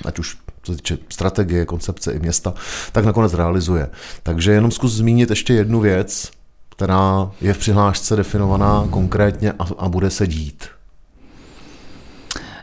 ať 0.06 0.20
už 0.20 0.38
co 0.64 0.72
se 0.72 0.78
týče 0.78 0.98
strategie, 1.10 1.66
koncepce 1.66 2.12
i 2.14 2.20
města, 2.20 2.54
tak 2.92 3.06
nakonec 3.06 3.34
realizuje. 3.34 3.90
Takže 4.24 4.52
jenom 4.52 4.72
zkus 4.72 4.94
zmínit 4.94 5.30
ještě 5.30 5.54
jednu 5.54 5.80
věc, 5.80 6.32
která 6.76 7.32
je 7.42 7.54
v 7.54 7.58
přihlášce 7.58 8.16
definovaná 8.16 8.88
konkrétně 8.90 9.52
a, 9.52 9.66
a 9.78 9.90
bude 9.90 10.10
se 10.10 10.28
dít. 10.28 10.64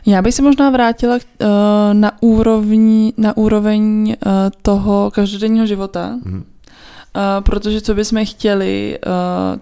Já 0.05 0.21
bych 0.21 0.35
se 0.35 0.41
možná 0.41 0.69
vrátila 0.69 1.15
uh, 1.15 1.47
na, 1.93 2.11
úrovni, 2.21 3.13
na 3.17 3.37
úroveň 3.37 4.15
uh, 4.25 4.31
toho 4.61 5.11
každodenního 5.11 5.65
života, 5.65 6.19
uh, 6.25 6.31
protože 7.39 7.81
co 7.81 7.95
bychom 7.95 8.25
chtěli, 8.25 8.99
uh, 9.05 9.11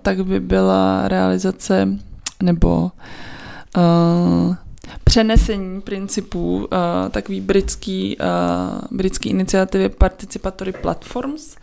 tak 0.02 0.26
by 0.26 0.40
byla 0.40 1.08
realizace 1.08 1.88
nebo 2.44 2.92
uh, 3.78 4.56
přenesení 5.04 5.82
principů 5.82 6.56
uh, 6.58 6.68
takový 7.12 7.42
britský, 7.42 8.18
uh, 8.18 8.98
britský 8.98 9.30
iniciativy 9.30 9.90
Participatory 9.90 10.72
Platforms, 10.72 11.56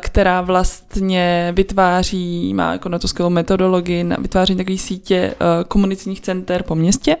která 0.00 0.40
vlastně 0.40 1.52
vytváří, 1.56 2.54
má 2.54 2.72
jako 2.72 2.88
na 2.88 2.98
to 2.98 3.08
skvělou 3.08 3.30
metodologii, 3.30 4.04
na 4.04 4.16
vytváření 4.20 4.56
takové 4.56 4.78
sítě 4.78 5.34
uh, 5.34 5.64
komunitních 5.68 6.20
center 6.20 6.62
po 6.62 6.74
městě, 6.74 7.16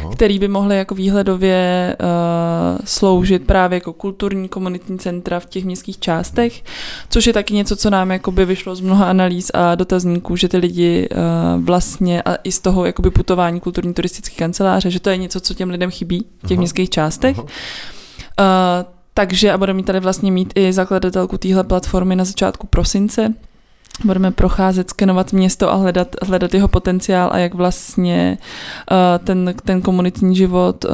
Aha. 0.00 0.10
který 0.12 0.38
by 0.38 0.48
mohly 0.48 0.76
jako 0.76 0.94
výhledově 0.94 1.96
uh, 2.00 2.78
sloužit 2.84 3.46
právě 3.46 3.76
jako 3.76 3.92
kulturní 3.92 4.48
komunitní 4.48 4.98
centra 4.98 5.40
v 5.40 5.46
těch 5.46 5.64
městských 5.64 5.98
částech, 5.98 6.64
což 7.10 7.26
je 7.26 7.32
taky 7.32 7.54
něco, 7.54 7.76
co 7.76 7.90
nám 7.90 8.10
jakoby 8.10 8.44
vyšlo 8.44 8.76
z 8.76 8.80
mnoha 8.80 9.10
analýz 9.10 9.50
a 9.54 9.74
dotazníků, 9.74 10.36
že 10.36 10.48
ty 10.48 10.56
lidi 10.56 11.08
uh, 11.08 11.64
vlastně 11.64 12.22
a 12.22 12.34
i 12.34 12.52
z 12.52 12.60
toho 12.60 12.86
jakoby 12.86 13.10
putování 13.10 13.60
kulturní 13.60 13.94
turistické 13.94 14.36
kanceláře, 14.36 14.90
že 14.90 15.00
to 15.00 15.10
je 15.10 15.16
něco, 15.16 15.40
co 15.40 15.54
těm 15.54 15.70
lidem 15.70 15.90
chybí 15.90 16.26
v 16.38 16.46
těch 16.46 16.56
Aha. 16.56 16.60
městských 16.60 16.90
částech. 16.90 17.36
Aha. 17.38 17.46
Uh, 18.84 19.01
takže 19.14 19.52
a 19.52 19.58
budeme 19.58 19.76
mít 19.76 19.86
tady 19.86 20.00
vlastně 20.00 20.32
mít 20.32 20.52
i 20.54 20.72
zakladatelku 20.72 21.38
téhle 21.38 21.64
platformy 21.64 22.16
na 22.16 22.24
začátku 22.24 22.66
prosince. 22.66 23.34
Budeme 24.04 24.30
procházet, 24.30 24.90
skenovat 24.90 25.32
město 25.32 25.72
a 25.72 25.74
hledat, 25.74 26.16
hledat 26.22 26.54
jeho 26.54 26.68
potenciál 26.68 27.30
a 27.32 27.38
jak 27.38 27.54
vlastně 27.54 28.38
uh, 28.90 29.24
ten, 29.24 29.54
ten 29.64 29.82
komunitní 29.82 30.36
život 30.36 30.84
uh, 30.84 30.90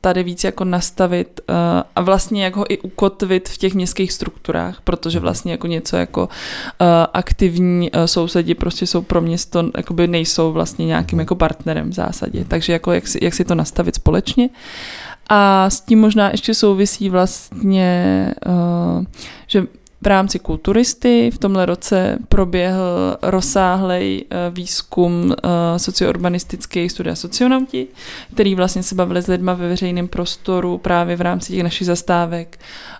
tady 0.00 0.22
víc 0.22 0.44
jako 0.44 0.64
nastavit 0.64 1.40
uh, 1.48 1.54
a 1.96 2.00
vlastně 2.00 2.44
jak 2.44 2.56
ho 2.56 2.72
i 2.72 2.78
ukotvit 2.78 3.48
v 3.48 3.56
těch 3.56 3.74
městských 3.74 4.12
strukturách, 4.12 4.80
protože 4.84 5.20
vlastně 5.20 5.52
jako 5.52 5.66
něco 5.66 5.96
jako 5.96 6.22
uh, 6.22 6.86
aktivní 7.12 7.90
uh, 7.90 8.04
sousedi 8.04 8.54
prostě 8.54 8.86
jsou 8.86 9.02
pro 9.02 9.20
město, 9.20 9.64
jakoby 9.76 10.06
nejsou 10.06 10.52
vlastně 10.52 10.86
nějakým 10.86 11.18
jako 11.18 11.34
partnerem 11.34 11.90
v 11.90 11.94
zásadě. 11.94 12.44
Takže 12.44 12.72
jako 12.72 12.92
jak 12.92 13.08
si, 13.08 13.18
jak 13.22 13.34
si 13.34 13.44
to 13.44 13.54
nastavit 13.54 13.94
společně. 13.94 14.48
A 15.28 15.70
s 15.70 15.80
tím 15.80 16.00
možná 16.00 16.30
ještě 16.30 16.54
souvisí 16.54 17.10
vlastně, 17.10 18.28
uh, 18.46 19.04
že 19.46 19.66
v 20.02 20.06
rámci 20.06 20.38
kulturisty. 20.38 21.30
V 21.30 21.38
tomhle 21.38 21.66
roce 21.66 22.18
proběhl 22.28 23.16
rozsáhlej 23.22 24.24
uh, 24.24 24.54
výzkum 24.54 25.24
uh, 25.24 25.32
sociourbanistický 25.76 26.88
studia 26.88 27.14
socionauti, 27.14 27.86
který 28.34 28.54
vlastně 28.54 28.82
se 28.82 28.94
bavili 28.94 29.22
s 29.22 29.26
lidma 29.26 29.54
ve 29.54 29.68
veřejném 29.68 30.08
prostoru 30.08 30.78
právě 30.78 31.16
v 31.16 31.20
rámci 31.20 31.52
těch 31.52 31.62
našich 31.62 31.86
zastávek, 31.86 32.58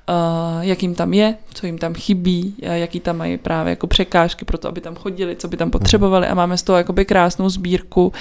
uh, 0.08 0.14
jak 0.60 0.82
jim 0.82 0.94
tam 0.94 1.14
je, 1.14 1.34
co 1.54 1.66
jim 1.66 1.78
tam 1.78 1.94
chybí, 1.94 2.54
jaký 2.58 3.00
tam 3.00 3.16
mají 3.16 3.38
právě 3.38 3.70
jako 3.70 3.86
překážky 3.86 4.44
pro 4.44 4.58
to, 4.58 4.68
aby 4.68 4.80
tam 4.80 4.94
chodili, 4.94 5.36
co 5.36 5.48
by 5.48 5.56
tam 5.56 5.70
potřebovali. 5.70 6.26
A 6.26 6.34
máme 6.34 6.58
z 6.58 6.62
toho 6.62 6.78
jakoby 6.78 7.04
krásnou 7.04 7.48
sbírku 7.48 8.12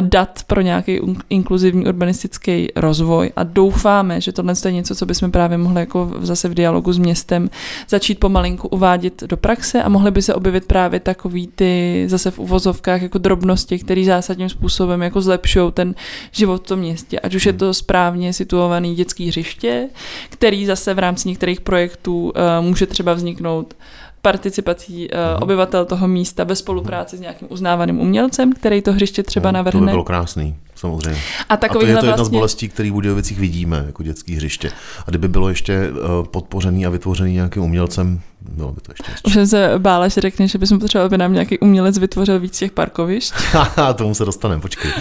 dat 0.00 0.42
pro 0.46 0.60
nějaký 0.60 1.00
inkluzivní 1.30 1.86
urbanistický 1.86 2.68
rozvoj. 2.76 3.30
A 3.36 3.42
doufáme, 3.42 4.20
že 4.20 4.32
tohle 4.32 4.54
je 4.64 4.72
něco, 4.72 4.94
co 4.94 5.06
bychom 5.06 5.30
právě 5.30 5.58
mohli 5.58 5.80
jako 5.80 6.10
zase 6.20 6.48
v 6.48 6.54
dialogu 6.54 6.92
s 6.92 6.98
městem 6.98 7.50
začít 7.88 8.20
pomalinku 8.20 8.68
uvádět 8.68 9.22
do 9.22 9.36
praxe 9.36 9.82
a 9.82 9.88
mohly 9.88 10.10
by 10.10 10.22
se 10.22 10.34
objevit 10.34 10.66
právě 10.66 11.00
takový 11.00 11.46
ty 11.54 12.04
zase 12.08 12.30
v 12.30 12.38
uvozovkách 12.38 13.02
jako 13.02 13.18
drobnosti, 13.18 13.78
které 13.78 14.04
zásadním 14.04 14.48
způsobem 14.48 15.02
jako 15.02 15.20
zlepšují 15.20 15.72
ten 15.72 15.94
život 16.32 16.64
v 16.64 16.66
tom 16.68 16.78
městě. 16.78 17.20
Ať 17.20 17.34
už 17.34 17.46
je 17.46 17.52
to 17.52 17.74
správně 17.74 18.32
situovaný 18.32 18.94
dětský 18.94 19.28
hřiště, 19.28 19.88
který 20.30 20.66
zase 20.66 20.94
v 20.94 20.98
rámci 20.98 21.28
některých 21.28 21.60
projektů 21.60 22.24
uh, 22.24 22.32
může 22.66 22.86
třeba 22.86 23.14
vzniknout 23.14 23.74
participací 24.22 25.08
uh, 25.10 25.42
obyvatel 25.42 25.84
toho 25.84 26.08
místa 26.08 26.44
ve 26.44 26.56
spolupráci 26.56 27.16
s 27.16 27.20
nějakým 27.20 27.48
uznávaným 27.50 28.00
umělcem, 28.00 28.52
který 28.52 28.82
to 28.82 28.92
hřiště 28.92 29.22
třeba 29.22 29.50
No, 29.52 29.58
To 29.58 29.62
by 29.62 29.72
navrhne. 29.72 29.92
bylo 29.92 30.04
krásný, 30.04 30.56
samozřejmě. 30.78 31.20
A 31.48 31.54
A 31.54 31.56
to 31.56 31.66
je 31.66 31.70
to 31.70 31.86
jedna 31.86 32.12
z 32.12 32.16
vlastně... 32.16 32.38
bolestí, 32.38 32.68
který 32.68 32.90
v 32.90 32.92
Budějovicích 32.92 33.38
vidíme 33.38 33.82
jako 33.86 34.02
dětský 34.02 34.34
hřiště. 34.34 34.70
A 35.06 35.10
kdyby 35.10 35.28
bylo 35.28 35.48
ještě 35.48 35.72
eh, 35.74 35.90
podpořený 36.30 36.86
a 36.86 36.90
vytvořený 36.90 37.32
nějakým 37.32 37.62
umělcem, 37.62 38.20
bylo 38.40 38.72
by 38.72 38.80
to 38.80 38.92
ještě 38.92 39.04
hezčí. 39.12 39.22
Už 39.26 39.32
jsem 39.32 39.46
se 39.46 39.72
bála, 39.78 40.08
že 40.08 40.20
řekne, 40.20 40.48
že 40.48 40.58
bychom 40.58 40.78
potřebovali, 40.78 41.06
aby 41.06 41.18
nám 41.18 41.32
nějaký 41.32 41.58
umělec 41.58 41.98
vytvořil 41.98 42.40
víc 42.40 42.58
těch 42.58 42.72
parkovišť. 42.72 43.34
Tomu 43.94 44.14
se 44.14 44.24
dostaneme, 44.24 44.60
počkej. 44.60 44.90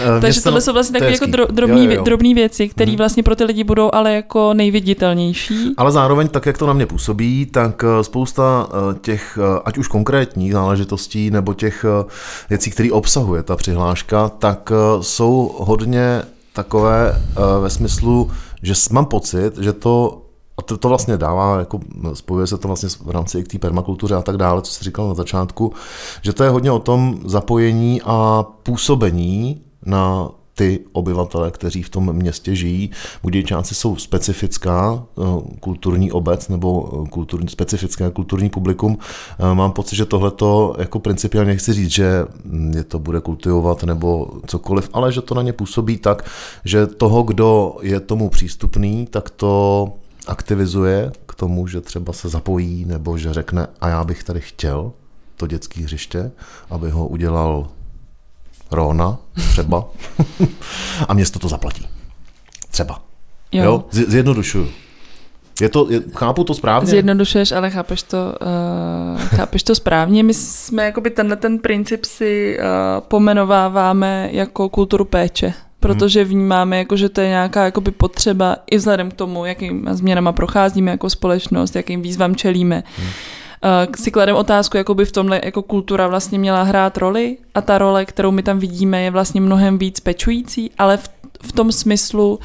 Eh, 0.00 0.20
Takže 0.20 0.40
tohle 0.40 0.60
jsou 0.60 0.72
vlastně 0.72 0.98
takové 1.00 1.12
jako 1.12 1.26
drobný, 1.52 1.84
Jo, 1.84 1.90
jo, 1.90 1.96
jo. 1.96 2.02
drobný 2.04 2.34
věci, 2.34 2.68
které 2.68 2.90
Mhm. 2.90 2.98
vlastně 2.98 3.22
pro 3.22 3.36
ty 3.36 3.44
lidi 3.44 3.64
budou 3.64 3.90
ale 3.92 4.12
jako 4.14 4.54
nejviditelnější. 4.54 5.74
Ale 5.76 5.92
zároveň, 5.92 6.28
tak 6.28 6.46
jak 6.46 6.58
to 6.58 6.66
na 6.66 6.72
mě 6.72 6.86
působí, 6.86 7.46
tak 7.46 7.84
eh, 7.84 8.04
spousta 8.04 8.68
eh, 8.70 8.98
těch, 9.00 9.38
ať 9.64 9.78
už 9.78 9.88
konkrétních 9.88 10.52
záležitostí, 10.52 11.30
nebo 11.30 11.54
těch 11.54 11.84
věcí, 12.50 12.70
které 12.70 12.92
obsahuje 12.92 13.42
ta 13.42 13.56
přihláška, 13.56 14.28
tak 14.28 14.72
jsou 15.00 15.54
hodně 15.58 16.22
takové 16.52 17.22
ve 17.60 17.70
smyslu, 17.70 18.30
že 18.62 18.74
mám 18.90 19.06
pocit, 19.06 19.58
že 19.58 19.72
to 19.72 20.23
a 20.56 20.62
to, 20.62 20.76
to 20.76 20.88
vlastně 20.88 21.16
dává, 21.16 21.58
jako 21.58 21.80
spojuje 22.12 22.46
se 22.46 22.58
to 22.58 22.68
vlastně 22.68 22.88
v 22.88 23.10
rámci 23.10 23.44
k 23.44 23.48
té 23.48 23.58
permakultuře 23.58 24.14
a 24.14 24.22
tak 24.22 24.36
dále, 24.36 24.62
co 24.62 24.72
jsi 24.72 24.84
říkal 24.84 25.08
na 25.08 25.14
začátku, 25.14 25.72
že 26.22 26.32
to 26.32 26.44
je 26.44 26.50
hodně 26.50 26.70
o 26.70 26.78
tom 26.78 27.18
zapojení 27.24 28.02
a 28.04 28.46
působení 28.62 29.62
na 29.86 30.30
ty 30.54 30.80
obyvatele, 30.92 31.50
kteří 31.50 31.82
v 31.82 31.88
tom 31.88 32.12
městě 32.12 32.56
žijí. 32.56 32.90
Budějčáci 33.22 33.74
jsou 33.74 33.96
specifická 33.96 35.02
eh, 35.18 35.22
kulturní 35.60 36.12
obec 36.12 36.48
nebo 36.48 37.02
eh, 37.06 37.08
kulturní, 37.08 37.48
specifické 37.48 38.10
kulturní 38.10 38.50
publikum. 38.50 38.98
Eh, 39.38 39.54
mám 39.54 39.72
pocit, 39.72 39.96
že 39.96 40.04
tohleto 40.04 40.74
jako 40.78 40.98
principiálně 40.98 41.56
chci 41.56 41.72
říct, 41.72 41.90
že 41.90 42.24
je 42.74 42.84
to 42.84 42.98
bude 42.98 43.20
kultivovat 43.20 43.84
nebo 43.84 44.30
cokoliv, 44.46 44.90
ale 44.92 45.12
že 45.12 45.20
to 45.20 45.34
na 45.34 45.42
ně 45.42 45.52
působí 45.52 45.96
tak, 45.96 46.30
že 46.64 46.86
toho, 46.86 47.22
kdo 47.22 47.76
je 47.82 48.00
tomu 48.00 48.28
přístupný, 48.28 49.06
tak 49.10 49.30
to 49.30 49.92
aktivizuje 50.26 51.12
k 51.26 51.34
tomu, 51.34 51.66
že 51.66 51.80
třeba 51.80 52.12
se 52.12 52.28
zapojí 52.28 52.84
nebo 52.84 53.18
že 53.18 53.34
řekne 53.34 53.66
a 53.80 53.88
já 53.88 54.04
bych 54.04 54.24
tady 54.24 54.40
chtěl 54.40 54.92
to 55.36 55.46
dětské 55.46 55.82
hřiště, 55.82 56.30
aby 56.70 56.90
ho 56.90 57.08
udělal 57.08 57.68
Rona 58.70 59.18
třeba 59.34 59.88
a 61.08 61.14
město 61.14 61.38
to 61.38 61.48
zaplatí. 61.48 61.88
Třeba. 62.70 63.02
Jo. 63.52 63.64
jo? 63.64 63.84
Zjednodušuju. 63.90 64.68
Je 65.60 65.68
to, 65.68 65.86
je, 65.90 66.02
chápu 66.14 66.44
to 66.44 66.54
správně? 66.54 66.90
Zjednodušuješ, 66.90 67.52
ale 67.52 67.70
chápeš 67.70 68.02
to, 68.02 68.34
uh, 69.14 69.20
chápeš 69.20 69.62
to 69.62 69.74
správně. 69.74 70.22
My 70.22 70.34
jsme 70.34 70.84
jakoby 70.84 71.10
tenhle 71.10 71.36
ten 71.36 71.58
princip 71.58 72.04
si 72.04 72.58
uh, 72.58 72.64
pomenováváme 73.00 74.28
jako 74.32 74.68
kulturu 74.68 75.04
péče, 75.04 75.54
protože 75.88 76.24
vnímáme, 76.24 76.78
jako, 76.78 76.96
že 76.96 77.08
to 77.08 77.20
je 77.20 77.28
nějaká 77.28 77.64
jakoby 77.64 77.90
potřeba 77.90 78.56
i 78.70 78.76
vzhledem 78.76 79.10
k 79.10 79.14
tomu, 79.14 79.44
jakým 79.44 79.86
změnama 79.90 80.32
procházíme 80.32 80.90
jako 80.90 81.10
společnost, 81.10 81.76
jakým 81.76 82.02
výzvám 82.02 82.36
čelíme. 82.36 82.82
Hmm 82.98 83.08
uh, 83.64 83.94
si 83.96 84.10
kladem 84.10 84.36
otázku, 84.36 84.76
jako 84.76 84.94
by 84.94 85.04
v 85.04 85.12
tomhle 85.12 85.40
jako 85.44 85.62
kultura 85.62 86.06
vlastně 86.06 86.38
měla 86.38 86.62
hrát 86.62 86.96
roli 86.96 87.36
a 87.54 87.60
ta 87.60 87.78
role, 87.78 88.04
kterou 88.04 88.30
my 88.30 88.42
tam 88.42 88.58
vidíme, 88.58 89.02
je 89.02 89.10
vlastně 89.10 89.40
mnohem 89.40 89.78
víc 89.78 90.00
pečující, 90.00 90.70
ale 90.78 90.96
v, 90.96 91.08
v 91.42 91.52
tom 91.52 91.72
smyslu 91.72 92.38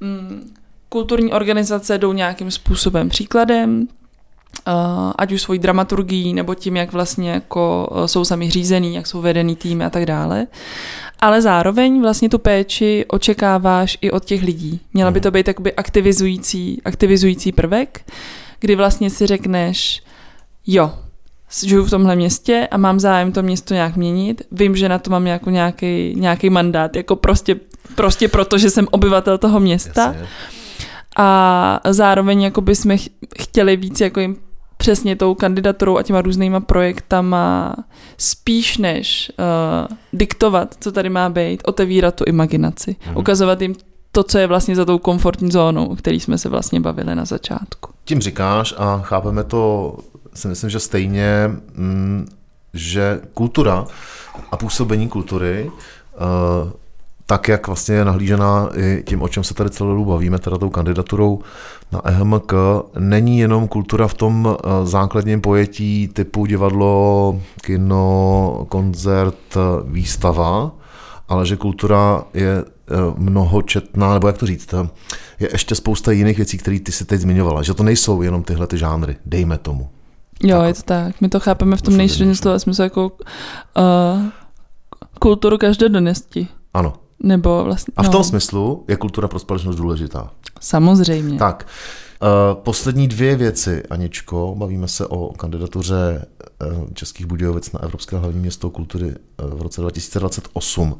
mm, 0.00 0.52
kulturní 0.88 1.32
organizace 1.32 1.98
jdou 1.98 2.12
nějakým 2.12 2.50
způsobem 2.50 3.08
příkladem, 3.08 3.88
ať 5.18 5.32
už 5.32 5.42
svojí 5.42 5.58
dramaturgií, 5.58 6.34
nebo 6.34 6.54
tím, 6.54 6.76
jak 6.76 6.92
vlastně 6.92 7.30
jako 7.30 7.88
uh, 7.90 8.04
jsou 8.04 8.24
sami 8.24 8.50
řízený, 8.50 8.94
jak 8.94 9.06
jsou 9.06 9.20
vedený 9.20 9.56
týmy 9.56 9.84
a 9.84 9.90
tak 9.90 10.06
dále. 10.06 10.46
Ale 11.20 11.42
zároveň 11.42 12.02
vlastně 12.02 12.28
tu 12.28 12.38
péči 12.38 13.04
očekáváš 13.08 13.98
i 14.00 14.10
od 14.10 14.24
těch 14.24 14.42
lidí. 14.42 14.80
Měla 14.94 15.10
by 15.10 15.20
to 15.20 15.30
být 15.30 15.48
jakoby 15.48 15.72
aktivizující, 15.72 16.82
aktivizující 16.84 17.52
prvek, 17.52 18.00
kdy 18.60 18.76
vlastně 18.76 19.10
si 19.10 19.26
řekneš, 19.26 20.02
jo, 20.66 20.92
žiju 21.64 21.84
v 21.84 21.90
tomhle 21.90 22.16
městě 22.16 22.68
a 22.70 22.76
mám 22.76 23.00
zájem 23.00 23.32
to 23.32 23.42
město 23.42 23.74
nějak 23.74 23.96
měnit. 23.96 24.42
Vím, 24.52 24.76
že 24.76 24.88
na 24.88 24.98
to 24.98 25.10
mám 25.10 25.26
jako 25.26 25.50
nějaký, 25.50 26.14
nějaký 26.16 26.50
mandát, 26.50 26.96
jako 26.96 27.16
prostě, 27.16 27.56
prostě 27.94 28.28
proto, 28.28 28.58
že 28.58 28.70
jsem 28.70 28.86
obyvatel 28.90 29.38
toho 29.38 29.60
města. 29.60 30.06
Jasně. 30.06 30.28
A 31.16 31.80
zároveň 31.90 32.42
jako 32.42 32.62
jsme 32.68 32.96
chtěli 33.40 33.76
víc 33.76 34.00
jako 34.00 34.20
jim 34.20 34.36
přesně 34.76 35.16
tou 35.16 35.34
kandidaturou 35.34 35.96
a 35.96 36.02
těma 36.02 36.22
různýma 36.22 36.60
projektama 36.60 37.74
spíš 38.18 38.78
než 38.78 39.32
uh, 39.38 39.96
diktovat, 40.12 40.74
co 40.80 40.92
tady 40.92 41.10
má 41.10 41.28
být, 41.28 41.62
otevírat 41.64 42.14
tu 42.14 42.24
imaginaci, 42.26 42.96
mhm. 43.06 43.16
ukazovat 43.16 43.60
jim 43.62 43.74
to, 44.12 44.22
co 44.22 44.38
je 44.38 44.46
vlastně 44.46 44.76
za 44.76 44.84
tou 44.84 44.98
komfortní 44.98 45.50
zónou, 45.50 45.86
o 45.86 45.96
který 45.96 46.20
jsme 46.20 46.38
se 46.38 46.48
vlastně 46.48 46.80
bavili 46.80 47.14
na 47.14 47.24
začátku. 47.24 47.90
Tím 48.04 48.20
říkáš 48.20 48.74
a 48.76 48.98
chápeme 48.98 49.44
to 49.44 49.94
si 50.34 50.48
myslím, 50.48 50.70
že 50.70 50.80
stejně, 50.80 51.50
mm, 51.74 52.28
že 52.74 53.20
kultura 53.34 53.86
a 54.50 54.56
působení 54.56 55.08
kultury 55.08 55.70
eh, 56.14 56.83
tak, 57.26 57.48
jak 57.48 57.66
vlastně 57.66 57.94
je 57.94 58.04
nahlížená 58.04 58.68
i 58.76 59.02
tím, 59.06 59.22
o 59.22 59.28
čem 59.28 59.44
se 59.44 59.54
tady 59.54 59.70
celou 59.70 59.90
dobu 59.90 60.04
bavíme, 60.04 60.38
teda 60.38 60.58
tou 60.58 60.70
kandidaturou 60.70 61.38
na 61.92 62.00
EHMK, 62.04 62.52
není 62.98 63.38
jenom 63.38 63.68
kultura 63.68 64.08
v 64.08 64.14
tom 64.14 64.56
eh, 64.58 64.86
základním 64.86 65.40
pojetí 65.40 66.08
typu 66.08 66.46
divadlo, 66.46 67.40
kino, 67.62 68.66
koncert, 68.68 69.56
výstava, 69.84 70.72
ale 71.28 71.46
že 71.46 71.56
kultura 71.56 72.24
je 72.34 72.64
eh, 72.64 72.94
mnohočetná, 73.16 74.14
nebo 74.14 74.26
jak 74.26 74.38
to 74.38 74.46
říct, 74.46 74.74
je 75.40 75.48
ještě 75.52 75.74
spousta 75.74 76.12
jiných 76.12 76.36
věcí, 76.36 76.58
které 76.58 76.80
ty 76.80 76.92
si 76.92 77.04
teď 77.04 77.20
zmiňovala, 77.20 77.62
že 77.62 77.74
to 77.74 77.82
nejsou 77.82 78.22
jenom 78.22 78.42
tyhle 78.42 78.66
ty 78.66 78.78
žánry, 78.78 79.16
dejme 79.26 79.58
tomu. 79.58 79.88
Jo, 80.42 80.58
tak. 80.58 80.66
je 80.66 80.74
to 80.74 80.82
tak. 80.82 81.20
My 81.20 81.28
to 81.28 81.40
chápeme 81.40 81.76
v 81.76 81.82
tom 81.82 81.96
nejširším 81.96 82.34
slova 82.34 82.58
smyslu 82.58 82.84
jako 82.84 83.06
uh, 83.06 84.22
kulturu 85.18 85.58
každodennosti. 85.58 86.48
Ano. 86.74 87.03
Nebo 87.22 87.64
vlastně, 87.64 87.92
A 87.96 88.02
v 88.02 88.08
tom 88.08 88.20
no. 88.20 88.24
smyslu 88.24 88.84
je 88.88 88.96
kultura 88.96 89.28
pro 89.28 89.38
společnost 89.38 89.76
důležitá. 89.76 90.30
Samozřejmě. 90.60 91.38
Tak. 91.38 91.66
Uh, 92.22 92.60
poslední 92.62 93.08
dvě 93.08 93.36
věci, 93.36 93.82
Aničko. 93.90 94.54
Bavíme 94.58 94.88
se 94.88 95.06
o 95.06 95.32
kandidatuře 95.32 96.26
uh, 96.72 96.90
Českých 96.94 97.26
Budějovic 97.26 97.72
na 97.72 97.82
Evropské 97.82 98.16
hlavní 98.16 98.40
město 98.40 98.70
kultury 98.70 99.06
uh, 99.06 99.58
v 99.58 99.62
roce 99.62 99.80
2028. 99.80 100.96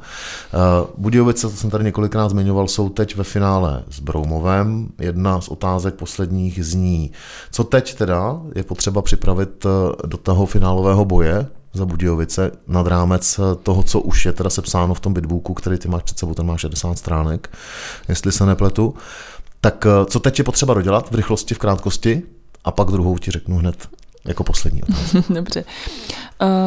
Budějovice, 0.97 1.49
to 1.49 1.55
jsem 1.55 1.69
tady 1.69 1.83
několikrát 1.83 2.29
zmiňoval, 2.29 2.67
jsou 2.67 2.89
teď 2.89 3.15
ve 3.15 3.23
finále 3.23 3.83
s 3.89 3.99
Broumovem. 3.99 4.89
Jedna 4.99 5.41
z 5.41 5.47
otázek 5.47 5.95
posledních 5.95 6.65
zní, 6.65 7.11
co 7.51 7.63
teď 7.63 7.95
teda 7.95 8.41
je 8.55 8.63
potřeba 8.63 9.01
připravit 9.01 9.65
do 10.05 10.17
toho 10.17 10.45
finálového 10.45 11.05
boje 11.05 11.47
za 11.75 11.85
Budějovice 11.85 12.51
nad 12.67 12.87
rámec 12.87 13.39
toho, 13.63 13.83
co 13.83 13.99
už 13.99 14.25
je 14.25 14.33
teda 14.33 14.49
sepsáno 14.49 14.93
v 14.93 14.99
tom 14.99 15.13
bitbooku, 15.13 15.53
který 15.53 15.77
ty 15.77 15.87
máš 15.87 16.03
před 16.03 16.19
sebou, 16.19 16.33
ten 16.33 16.45
má 16.45 16.57
60 16.57 16.97
stránek, 16.97 17.49
jestli 18.09 18.31
se 18.31 18.45
nepletu. 18.45 18.93
Tak 19.61 19.85
eh, 19.85 20.05
co 20.05 20.19
teď 20.19 20.37
je 20.37 20.43
potřeba 20.43 20.73
dodělat 20.73 21.11
v 21.11 21.15
rychlosti, 21.15 21.55
v 21.55 21.57
krátkosti? 21.59 22.21
A 22.63 22.71
pak 22.71 22.87
druhou 22.87 23.17
ti 23.17 23.31
řeknu 23.31 23.57
hned 23.57 23.89
jako 24.25 24.43
poslední 24.43 24.81
Dobře. 25.29 25.63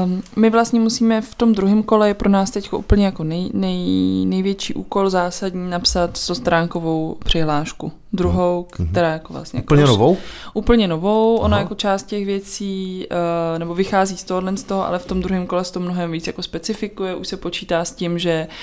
Um, 0.05 0.23
my 0.37 0.51
vlastně 0.51 0.81
musíme 0.81 1.21
v 1.21 1.35
tom 1.35 1.55
druhém 1.55 1.83
kole 1.83 2.09
je 2.09 2.15
pro 2.15 2.29
nás 2.29 2.51
teď 2.51 2.73
úplně 2.73 3.05
jako 3.05 3.25
nej, 3.25 3.51
nej, 3.55 3.87
největší 4.27 4.75
úkol 4.75 5.11
zásadní 5.11 5.71
napsat 5.71 6.17
100 6.17 6.35
stránkovou 6.35 7.17
přihlášku. 7.25 7.93
Druhou, 8.13 8.67
mm-hmm. 8.71 8.91
která 8.91 9.13
jako 9.13 9.33
vlastně... 9.33 9.61
Úplně 9.61 9.81
jako, 9.81 9.93
novou? 9.93 10.17
Úplně 10.55 10.89
novou. 10.89 11.39
Aha. 11.39 11.45
Ona 11.45 11.59
jako 11.59 11.75
část 11.75 12.03
těch 12.03 12.27
věcí, 12.27 13.07
uh, 13.11 13.59
nebo 13.59 13.75
vychází 13.75 14.17
z 14.17 14.25
tohohle 14.25 14.57
z 14.57 14.63
toho, 14.63 14.87
ale 14.87 14.99
v 14.99 15.07
tom 15.07 15.21
druhém 15.21 15.47
kole 15.47 15.65
se 15.65 15.73
to 15.73 15.81
mnohem 15.81 16.13
víc 16.13 16.27
jako 16.27 16.43
specifikuje. 16.43 17.15
Už 17.15 17.29
se 17.29 17.37
počítá 17.37 17.85
s 17.85 17.93
tím, 17.93 18.19
že 18.19 18.47
uh, 18.49 18.55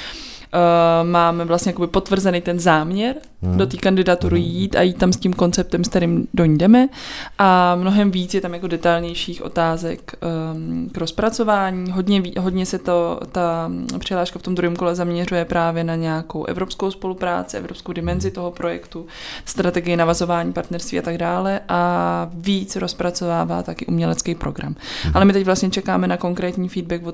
uh, 0.55 1.09
máme 1.09 1.45
vlastně 1.45 1.69
jakoby 1.69 1.87
potvrzený 1.87 2.41
ten 2.41 2.59
záměr 2.59 3.15
hmm. 3.41 3.57
do 3.57 3.65
té 3.65 3.77
kandidatury 3.77 4.39
hmm. 4.39 4.49
jít 4.49 4.75
a 4.75 4.81
jít 4.81 4.97
tam 4.97 5.13
s 5.13 5.17
tím 5.17 5.33
konceptem, 5.33 5.83
s 5.83 5.87
kterým 5.87 6.27
do 6.33 6.45
ní 6.45 6.57
jdeme 6.57 6.89
a 7.37 7.75
mnohem 7.75 8.11
víc 8.11 8.33
je 8.33 8.41
tam 8.41 8.53
jako 8.53 8.67
detailnějších 8.67 9.41
otázek 9.41 10.15
um, 10.53 10.89
k 10.91 10.97
rozpracování. 10.97 11.91
Hodně, 11.91 12.23
hodně 12.39 12.65
se 12.65 12.79
to, 12.79 13.19
ta 13.31 13.71
přihláška 13.99 14.39
v 14.39 14.41
tom 14.41 14.55
druhém 14.55 14.75
kole 14.75 14.95
zaměřuje 14.95 15.45
právě 15.45 15.83
na 15.83 15.95
nějakou 15.95 16.45
evropskou 16.45 16.91
spolupráci, 16.91 17.57
evropskou 17.57 17.93
dimenzi 17.93 18.31
toho 18.31 18.51
projektu, 18.51 19.05
strategii 19.45 19.95
navazování 19.95 20.53
partnerství 20.53 20.99
a 20.99 21.01
tak 21.01 21.17
dále 21.17 21.59
a 21.69 22.29
víc 22.33 22.75
rozpracovává 22.75 23.63
taky 23.63 23.85
umělecký 23.85 24.35
program. 24.35 24.75
Hmm. 25.03 25.11
Ale 25.15 25.25
my 25.25 25.33
teď 25.33 25.45
vlastně 25.45 25.69
čekáme 25.69 26.07
na 26.07 26.17
konkrétní 26.17 26.69
feedback 26.69 27.07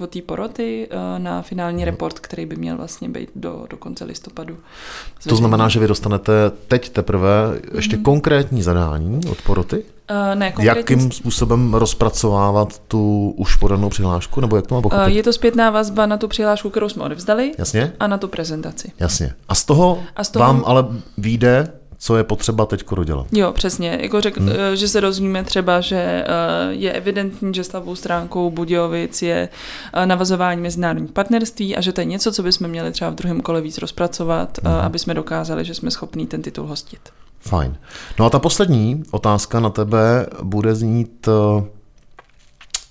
od 0.00 0.10
té 0.10 0.22
poroty, 0.26 0.88
uh, 0.90 1.22
na 1.22 1.42
finální 1.42 1.84
report, 1.84 2.18
který 2.18 2.46
by 2.46 2.56
měl 2.56 2.76
vlastně 2.82 3.08
být 3.08 3.30
do, 3.36 3.66
do 3.70 3.76
konce 3.76 4.04
listopadu. 4.04 4.54
Zveřejný. 4.54 5.28
To 5.28 5.36
znamená, 5.36 5.68
že 5.68 5.80
vy 5.80 5.88
dostanete 5.88 6.32
teď 6.68 6.88
teprve 6.88 7.28
ještě 7.74 7.96
mm-hmm. 7.96 8.02
konkrétní 8.02 8.62
zadání 8.62 9.20
od 9.30 9.42
poroty? 9.42 9.76
Uh, 9.76 10.34
ne, 10.34 10.52
konkrétní... 10.52 10.78
Jakým 10.78 11.12
způsobem 11.12 11.74
rozpracovávat 11.74 12.78
tu 12.78 13.34
už 13.36 13.56
podanou 13.56 13.88
přihlášku, 13.88 14.40
nebo 14.40 14.56
jak 14.56 14.66
to 14.66 14.74
má 14.74 14.82
pochopit? 14.82 15.02
Uh, 15.02 15.12
je 15.12 15.22
to 15.22 15.32
zpětná 15.32 15.70
vazba 15.70 16.06
na 16.06 16.16
tu 16.16 16.28
přihlášku, 16.28 16.70
kterou 16.70 16.88
jsme 16.88 17.04
odevzdali. 17.04 17.52
Jasně. 17.58 17.92
A 18.00 18.06
na 18.06 18.18
tu 18.18 18.28
prezentaci. 18.28 18.92
Jasně. 18.98 19.34
A 19.48 19.54
z 19.54 19.64
toho, 19.64 20.02
a 20.16 20.24
z 20.24 20.30
toho... 20.30 20.44
vám 20.44 20.62
ale 20.66 20.86
vyjde 21.18 21.72
co 22.04 22.16
je 22.16 22.24
potřeba 22.24 22.66
teď 22.66 22.84
dodělat. 22.96 23.26
Jo, 23.32 23.52
přesně. 23.52 23.98
Jako 24.02 24.20
řek, 24.20 24.38
hmm. 24.38 24.50
že 24.74 24.88
se 24.88 25.00
rozumíme 25.00 25.44
třeba, 25.44 25.80
že 25.80 25.96
eh, 25.96 26.24
je 26.70 26.92
evidentní, 26.92 27.54
že 27.54 27.64
stavbou 27.64 27.94
stránkou 27.94 28.50
Budějovic 28.50 29.22
je 29.22 29.48
eh, 29.92 30.06
navazování 30.06 30.60
mezinárodních 30.60 31.12
partnerství 31.12 31.76
a 31.76 31.80
že 31.80 31.92
to 31.92 32.00
je 32.00 32.04
něco, 32.04 32.32
co 32.32 32.42
bychom 32.42 32.68
měli 32.68 32.92
třeba 32.92 33.10
v 33.10 33.14
druhém 33.14 33.40
kole 33.40 33.60
víc 33.60 33.78
rozpracovat, 33.78 34.58
hmm. 34.64 34.74
aby 34.74 34.98
jsme 34.98 35.14
dokázali, 35.14 35.64
že 35.64 35.74
jsme 35.74 35.90
schopní 35.90 36.26
ten 36.26 36.42
titul 36.42 36.66
hostit. 36.66 37.00
Fajn. 37.40 37.76
No 38.18 38.26
a 38.26 38.30
ta 38.30 38.38
poslední 38.38 39.02
otázka 39.10 39.60
na 39.60 39.70
tebe 39.70 40.26
bude 40.42 40.74
znít, 40.74 41.28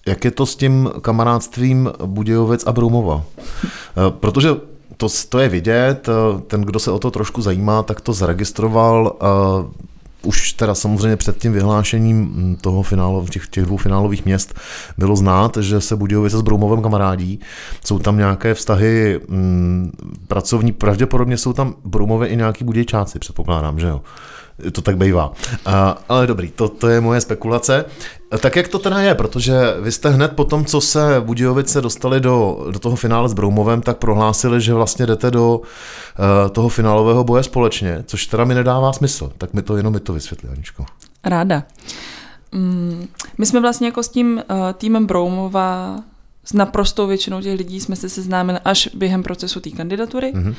jak 0.06 0.26
je 0.26 0.32
to 0.32 0.46
s 0.46 0.56
tím 0.56 0.90
kamarádstvím 1.02 1.92
Budějovic 2.06 2.64
a 2.68 2.72
Broumova? 2.72 3.24
Protože 4.10 4.50
to, 5.02 5.08
to 5.30 5.40
je 5.40 5.50
vidět, 5.50 6.10
ten, 6.48 6.62
kdo 6.62 6.80
se 6.80 6.92
o 6.92 7.00
to 7.00 7.12
trošku 7.12 7.42
zajímá, 7.42 7.84
tak 7.84 8.02
to 8.02 8.14
zaregistroval. 8.14 9.18
už 10.24 10.54
teda 10.54 10.76
samozřejmě 10.76 11.18
před 11.18 11.38
tím 11.38 11.54
vyhlášením 11.54 12.18
mm, 12.18 12.58
toho 12.62 12.84
finálu, 12.84 13.28
těch, 13.28 13.48
těch 13.48 13.66
dvou 13.66 13.78
finálových 13.78 14.26
měst 14.26 14.54
bylo 14.98 15.16
znát, 15.16 15.58
že 15.58 15.82
se 15.82 15.96
Budějovice 15.96 16.38
s 16.38 16.42
Broumovem 16.42 16.82
kamarádí. 16.82 17.40
Jsou 17.86 18.00
tam 18.00 18.18
nějaké 18.18 18.54
vztahy 18.54 19.20
mm, 19.28 19.92
pracovní, 20.28 20.72
pravděpodobně 20.72 21.38
jsou 21.38 21.54
tam 21.54 21.76
Broumové 21.86 22.28
i 22.28 22.36
nějaký 22.36 22.64
Budějčáci, 22.64 23.20
předpokládám, 23.20 23.80
že 23.80 23.88
jo 23.88 24.02
to 24.72 24.82
tak 24.82 24.98
bývá. 24.98 25.32
A, 25.66 25.98
ale 26.10 26.28
dobrý, 26.28 26.52
to, 26.52 26.70
to 26.70 26.88
je 26.88 27.02
moje 27.02 27.22
spekulace. 27.22 27.86
Tak 28.40 28.56
jak 28.56 28.68
to 28.68 28.80
teda 28.80 29.00
je, 29.00 29.16
protože 29.16 29.54
vy 29.82 29.92
jste 29.92 30.10
hned 30.10 30.32
po 30.32 30.44
tom, 30.44 30.66
co 30.66 30.82
se 30.82 31.22
Budějovice 31.22 31.82
dostali 31.82 32.20
do, 32.20 32.66
do 32.72 32.80
toho 32.80 32.96
finále 32.96 33.30
s 33.30 33.34
Broumovem, 33.34 33.82
tak 33.82 33.98
prohlásili, 33.98 34.62
že 34.62 34.74
vlastně 34.74 35.06
jdete 35.06 35.32
do 35.32 35.58
uh, 35.58 35.66
toho 36.52 36.70
finálového 36.70 37.24
boje 37.24 37.44
společně, 37.44 38.04
což 38.08 38.26
teda 38.26 38.44
mi 38.44 38.56
nedává 38.56 38.94
smysl. 38.94 39.32
Tak 39.38 39.54
mi 39.54 39.62
to 39.62 39.78
jenom 39.78 39.94
mi 39.94 40.00
to 40.00 40.14
vysvětlí, 40.14 40.50
Aničko. 40.50 40.86
Ráda. 41.24 41.64
Mm, 42.52 43.08
my 43.38 43.46
jsme 43.46 43.62
vlastně 43.62 43.88
jako 43.88 44.04
s 44.04 44.10
tím 44.10 44.36
uh, 44.50 44.58
týmem 44.74 45.06
Broumova 45.06 46.00
s 46.44 46.54
naprostou 46.54 47.08
většinou 47.08 47.42
těch 47.42 47.58
lidí 47.58 47.80
jsme 47.80 47.96
se 47.96 48.10
seznámili 48.10 48.60
až 48.66 48.90
během 48.94 49.24
procesu 49.24 49.60
té 49.60 49.70
kandidatury. 49.70 50.34
Mm-hmm. 50.36 50.56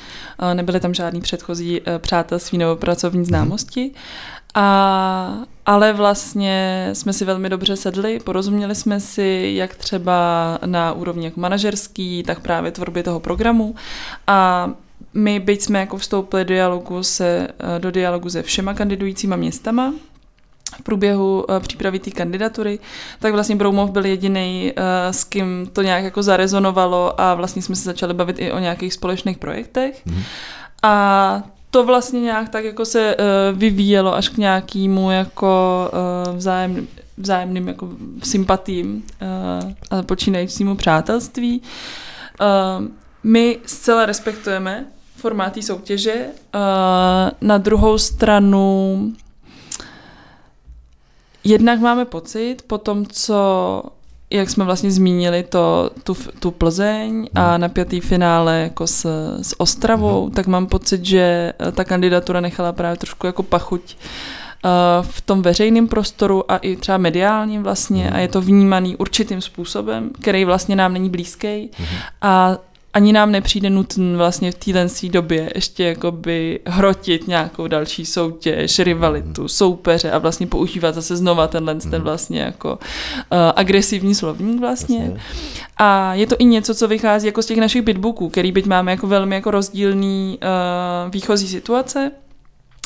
Nebyly 0.54 0.80
tam 0.80 0.94
žádný 0.94 1.20
předchozí 1.20 1.80
přátelství 1.98 2.58
nebo 2.58 2.76
pracovní 2.76 3.20
mhm. 3.20 3.26
známosti. 3.26 3.80
Mm-hmm. 3.80 4.31
A, 4.54 5.38
ale 5.66 5.92
vlastně 5.92 6.88
jsme 6.92 7.12
si 7.12 7.24
velmi 7.24 7.48
dobře 7.48 7.76
sedli, 7.76 8.20
porozuměli 8.20 8.74
jsme 8.74 9.00
si, 9.00 9.52
jak 9.56 9.74
třeba 9.74 10.58
na 10.66 10.92
úrovni 10.92 11.24
jako 11.24 11.40
manažerský, 11.40 12.22
tak 12.22 12.40
právě 12.40 12.70
tvorbě 12.70 13.02
toho 13.02 13.20
programu. 13.20 13.74
A 14.26 14.70
my, 15.14 15.40
byť 15.40 15.62
jsme 15.62 15.80
jako 15.80 15.96
vstoupili 15.96 16.44
do 16.44 16.54
dialogu, 16.54 17.02
se, 17.02 17.48
eh, 17.58 17.78
do 17.78 17.90
dialogu 17.90 18.30
se 18.30 18.42
všema 18.42 18.74
kandidujícíma 18.74 19.36
městama, 19.36 19.92
v 20.78 20.82
průběhu 20.82 21.44
uh, 21.48 21.58
přípravy 21.58 21.98
té 21.98 22.10
kandidatury, 22.10 22.78
tak 23.18 23.32
vlastně 23.32 23.56
Broumov 23.56 23.90
byl 23.90 24.06
jediný, 24.06 24.72
uh, 24.76 24.84
s 25.10 25.24
kým 25.24 25.70
to 25.72 25.82
nějak 25.82 26.04
jako 26.04 26.22
zarezonovalo 26.22 27.20
a 27.20 27.34
vlastně 27.34 27.62
jsme 27.62 27.76
se 27.76 27.82
začali 27.82 28.14
bavit 28.14 28.38
i 28.38 28.52
o 28.52 28.58
nějakých 28.58 28.94
společných 28.94 29.38
projektech. 29.38 30.06
Mm. 30.06 30.22
A 30.82 31.42
to 31.72 31.84
vlastně 31.84 32.20
nějak 32.20 32.48
tak 32.48 32.64
jako 32.64 32.84
se 32.84 33.16
uh, 33.16 33.58
vyvíjelo 33.58 34.14
až 34.14 34.28
k 34.28 34.36
nějakému 34.36 35.10
jako 35.10 35.90
uh, 36.28 36.36
vzájem, 36.36 36.88
vzájemným 37.18 37.68
jako 37.68 37.88
sympatím 38.22 39.02
uh, 39.22 39.98
a 39.98 40.02
počínajícímu 40.02 40.76
přátelství. 40.76 41.62
Uh, 42.40 42.86
my 43.22 43.58
zcela 43.66 44.06
respektujeme 44.06 44.86
formát 45.16 45.58
soutěže. 45.62 46.26
Uh, 46.54 47.30
na 47.40 47.58
druhou 47.58 47.98
stranu 47.98 49.12
Jednak 51.44 51.80
máme 51.80 52.04
pocit, 52.04 52.56
po 52.66 52.78
tom, 52.78 53.06
co 53.06 53.82
jak 54.32 54.50
jsme 54.50 54.64
vlastně 54.64 54.90
zmínili 54.90 55.42
to, 55.42 55.90
tu, 56.04 56.16
tu 56.38 56.50
Plzeň 56.50 57.28
a 57.34 57.50
hmm. 57.50 57.60
napjatý 57.60 58.00
finále 58.00 58.60
jako 58.60 58.86
s, 58.86 59.06
s 59.42 59.60
Ostravou, 59.60 60.22
hmm. 60.22 60.34
tak 60.34 60.46
mám 60.46 60.66
pocit, 60.66 61.04
že 61.04 61.52
eh, 61.58 61.72
ta 61.72 61.84
kandidatura 61.84 62.40
nechala 62.40 62.72
právě 62.72 62.96
trošku 62.96 63.26
jako 63.26 63.42
pachuť 63.42 63.96
uh, 64.64 64.70
v 65.02 65.20
tom 65.20 65.42
veřejném 65.42 65.88
prostoru 65.88 66.52
a 66.52 66.56
i 66.56 66.76
třeba 66.76 66.98
mediálním 66.98 67.62
vlastně 67.62 68.04
hmm. 68.04 68.16
a 68.16 68.18
je 68.18 68.28
to 68.28 68.40
vnímaný 68.40 68.96
určitým 68.96 69.40
způsobem, 69.40 70.10
který 70.20 70.44
vlastně 70.44 70.76
nám 70.76 70.92
není 70.92 71.10
blízký 71.10 71.70
hmm. 71.78 71.98
a 72.22 72.56
ani 72.94 73.12
nám 73.12 73.32
nepřijde 73.32 73.70
nutn 73.70 74.16
vlastně 74.16 74.52
v 74.52 74.54
téhle 74.54 74.86
době 75.10 75.52
ještě 75.54 75.84
jakoby 75.84 76.60
hrotit 76.66 77.28
nějakou 77.28 77.66
další 77.66 78.06
soutěž, 78.06 78.78
rivalitu, 78.78 79.42
mm. 79.42 79.48
soupeře 79.48 80.10
a 80.10 80.18
vlastně 80.18 80.46
používat 80.46 80.94
zase 80.94 81.16
znova 81.16 81.46
tenhle 81.46 81.74
mm. 81.74 81.80
ten 81.80 81.90
mhm. 81.90 82.02
vlastně 82.02 82.40
jako 82.40 82.72
uh, 82.72 82.78
agresivní 83.56 84.14
slovník 84.14 84.60
vlastně. 84.60 84.98
Jasně. 84.98 85.20
A 85.76 86.14
je 86.14 86.26
to 86.26 86.36
i 86.38 86.44
něco, 86.44 86.74
co 86.74 86.88
vychází 86.88 87.26
jako 87.26 87.42
z 87.42 87.46
těch 87.46 87.58
našich 87.58 87.82
bitbooků, 87.82 88.28
který 88.28 88.52
byť 88.52 88.66
máme 88.66 88.90
jako 88.90 89.06
velmi 89.06 89.34
jako 89.34 89.50
rozdílný 89.50 90.38
uh, 90.42 91.12
výchozí 91.12 91.48
situace, 91.48 92.10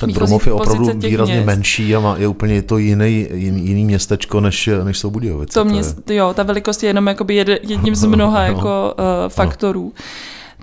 tak 0.01 0.11
Bromov 0.11 0.47
je 0.47 0.53
opravdu 0.53 0.91
výrazně 0.95 1.35
měst. 1.35 1.47
menší 1.47 1.97
a 1.97 2.01
má, 2.01 2.17
je 2.19 2.29
úplně 2.29 2.63
to 2.63 2.79
jiný, 2.79 3.29
jiný, 3.33 3.67
jiný 3.67 3.85
městečko, 3.85 4.41
než, 4.41 4.69
než 4.85 4.99
jsou 4.99 5.11
Budějovice. 5.11 5.55
To, 5.55 5.65
měst, 5.65 5.97
to 6.05 6.13
je... 6.13 6.19
jo, 6.19 6.35
ta 6.35 6.43
velikost 6.43 6.83
je 6.83 6.89
jenom 6.89 7.07
jakoby 7.07 7.35
jed, 7.35 7.49
jedním 7.49 7.95
z 7.95 8.05
mnoha 8.15 8.41
no, 8.41 8.55
jako, 8.55 8.95
uh, 8.99 9.29
faktorů. 9.29 9.93
No. 9.97 10.05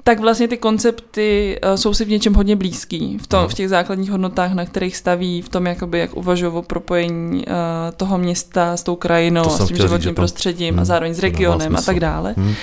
Tak 0.04 0.20
vlastně 0.20 0.48
ty 0.48 0.58
koncepty 0.58 1.60
uh, 1.64 1.76
jsou 1.76 1.94
si 1.94 2.06
v 2.06 2.10
něčem 2.10 2.34
hodně 2.34 2.56
blízký, 2.56 3.18
v, 3.18 3.28
tom, 3.28 3.42
no. 3.42 3.48
v 3.48 3.54
těch 3.54 3.70
základních 3.70 4.12
hodnotách, 4.12 4.54
na 4.54 4.66
kterých 4.66 4.98
staví, 4.98 5.42
v 5.42 5.50
tom, 5.50 5.68
jakoby, 5.68 6.00
jak 6.00 6.18
uvažují 6.18 6.52
o 6.52 6.62
propojení 6.62 7.46
uh, 7.48 7.54
toho 7.98 8.18
města 8.18 8.78
s 8.78 8.84
tou 8.84 8.96
krajinou, 8.96 9.50
s 9.50 9.68
tím 9.68 9.78
životním 9.78 10.16
prostředím 10.16 10.74
hmm, 10.74 10.80
a 10.80 10.86
zároveň 10.86 11.14
s 11.14 11.20
regionem 11.20 11.76
a 11.76 11.82
tak 11.82 12.00
dále. 12.00 12.34
Hmm. 12.38 12.54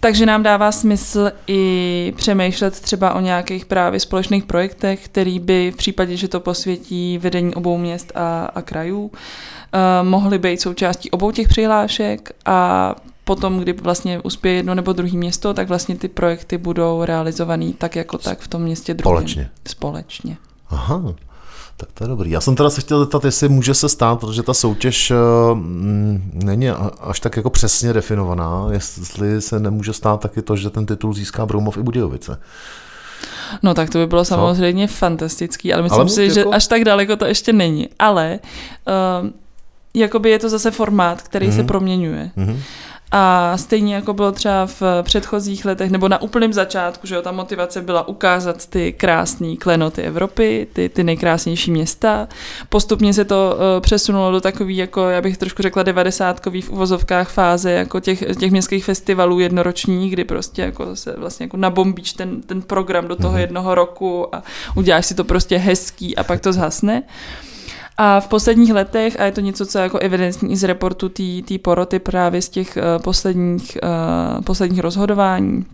Takže 0.00 0.26
nám 0.26 0.42
dává 0.42 0.72
smysl 0.72 1.32
i 1.46 2.12
přemýšlet 2.16 2.80
třeba 2.80 3.14
o 3.14 3.20
nějakých 3.20 3.66
právě 3.66 4.00
společných 4.00 4.44
projektech, 4.44 5.04
který 5.04 5.38
by 5.38 5.70
v 5.70 5.76
případě, 5.76 6.16
že 6.16 6.28
to 6.28 6.40
posvětí 6.40 7.18
vedení 7.18 7.54
obou 7.54 7.78
měst 7.78 8.12
a, 8.14 8.44
a 8.54 8.62
krajů, 8.62 9.00
uh, 9.04 9.10
mohly 10.08 10.38
být 10.38 10.60
součástí 10.60 11.10
obou 11.10 11.30
těch 11.30 11.48
přihlášek 11.48 12.32
a 12.44 12.94
potom, 13.24 13.58
kdy 13.58 13.72
vlastně 13.72 14.20
uspěje 14.20 14.56
jedno 14.56 14.74
nebo 14.74 14.92
druhé 14.92 15.12
město, 15.12 15.54
tak 15.54 15.68
vlastně 15.68 15.96
ty 15.96 16.08
projekty 16.08 16.58
budou 16.58 17.04
realizovaný 17.04 17.72
tak 17.72 17.96
jako 17.96 18.18
tak 18.18 18.38
v 18.38 18.48
tom 18.48 18.62
městě 18.62 18.94
druhém. 18.94 19.16
Společně. 19.16 19.50
Společně. 19.68 20.36
Aha. 20.70 21.14
Tak 21.80 21.88
to 21.94 22.04
je 22.04 22.08
dobrý. 22.08 22.30
Já 22.30 22.40
jsem 22.40 22.56
teda 22.56 22.70
se 22.70 22.80
chtěl 22.80 23.00
zeptat, 23.00 23.24
jestli 23.24 23.48
může 23.48 23.74
se 23.74 23.88
stát, 23.88 24.20
protože 24.20 24.42
ta 24.42 24.54
soutěž 24.54 25.12
mm, 25.54 26.30
není 26.44 26.68
až 27.00 27.20
tak 27.20 27.36
jako 27.36 27.50
přesně 27.50 27.92
definovaná, 27.92 28.66
jestli 28.70 29.42
se 29.42 29.60
nemůže 29.60 29.92
stát 29.92 30.20
taky 30.20 30.42
to, 30.42 30.56
že 30.56 30.70
ten 30.70 30.86
titul 30.86 31.14
získá 31.14 31.46
Broumov 31.46 31.76
i 31.76 31.82
Budějovice. 31.82 32.40
No 33.62 33.74
tak 33.74 33.90
to 33.90 33.98
by 33.98 34.06
bylo 34.06 34.24
samozřejmě 34.24 34.88
Co? 34.88 34.94
fantastický, 34.94 35.72
ale 35.72 35.82
myslím 35.82 36.00
ale 36.00 36.08
si, 36.08 36.22
jako... 36.22 36.34
že 36.34 36.44
až 36.44 36.66
tak 36.66 36.84
daleko 36.84 37.16
to 37.16 37.24
ještě 37.24 37.52
není. 37.52 37.88
Ale 37.98 38.38
uh, 39.22 39.28
jakoby 39.94 40.30
je 40.30 40.38
to 40.38 40.48
zase 40.48 40.70
formát, 40.70 41.22
který 41.22 41.46
mm-hmm. 41.46 41.52
se 41.52 41.58
mhm. 41.58 41.66
proměňuje. 41.66 42.30
Mm-hmm. 42.36 42.58
A 43.12 43.56
stejně 43.56 43.94
jako 43.94 44.12
bylo 44.12 44.32
třeba 44.32 44.66
v 44.66 44.82
předchozích 45.02 45.64
letech, 45.64 45.90
nebo 45.90 46.08
na 46.08 46.22
úplném 46.22 46.52
začátku, 46.52 47.06
že 47.06 47.14
jo, 47.14 47.22
ta 47.22 47.32
motivace 47.32 47.82
byla 47.82 48.08
ukázat 48.08 48.66
ty 48.66 48.92
krásné 48.92 49.56
klenoty 49.56 50.02
Evropy, 50.02 50.66
ty, 50.72 50.88
ty 50.88 51.04
nejkrásnější 51.04 51.70
města. 51.70 52.28
Postupně 52.68 53.14
se 53.14 53.24
to 53.24 53.56
uh, 53.56 53.80
přesunulo 53.80 54.32
do 54.32 54.40
takový, 54.40 54.76
jako 54.76 55.08
já 55.08 55.20
bych 55.20 55.38
trošku 55.38 55.62
řekla, 55.62 55.82
devadesátkový 55.82 56.62
v 56.62 56.70
uvozovkách 56.70 57.30
fáze, 57.30 57.70
jako 57.70 58.00
těch, 58.00 58.24
těch 58.38 58.50
městských 58.50 58.84
festivalů 58.84 59.40
jednoroční, 59.40 60.10
kdy 60.10 60.24
prostě 60.24 60.62
jako 60.62 60.96
se 60.96 61.14
vlastně 61.18 61.44
jako 61.44 61.56
nabombíš 61.56 62.12
ten, 62.12 62.42
ten 62.42 62.62
program 62.62 63.08
do 63.08 63.16
toho 63.16 63.34
mm-hmm. 63.34 63.40
jednoho 63.40 63.74
roku 63.74 64.34
a 64.34 64.42
uděláš 64.74 65.06
si 65.06 65.14
to 65.14 65.24
prostě 65.24 65.56
hezký 65.56 66.16
a 66.16 66.24
pak 66.24 66.40
to 66.40 66.52
zhasne. 66.52 67.02
A 68.00 68.20
v 68.20 68.28
posledních 68.28 68.72
letech, 68.72 69.20
a 69.20 69.24
je 69.24 69.32
to 69.32 69.40
něco, 69.40 69.66
co 69.66 69.78
je 69.78 69.82
jako 69.82 69.98
evidentní 69.98 70.56
z 70.56 70.64
reportu 70.64 71.08
té 71.08 71.58
poroty 71.62 71.98
právě 71.98 72.42
z 72.42 72.48
těch 72.48 72.76
uh, 72.76 73.02
posledních, 73.02 73.78
uh, 73.82 74.44
posledních 74.44 74.80
rozhodování, 74.80 75.66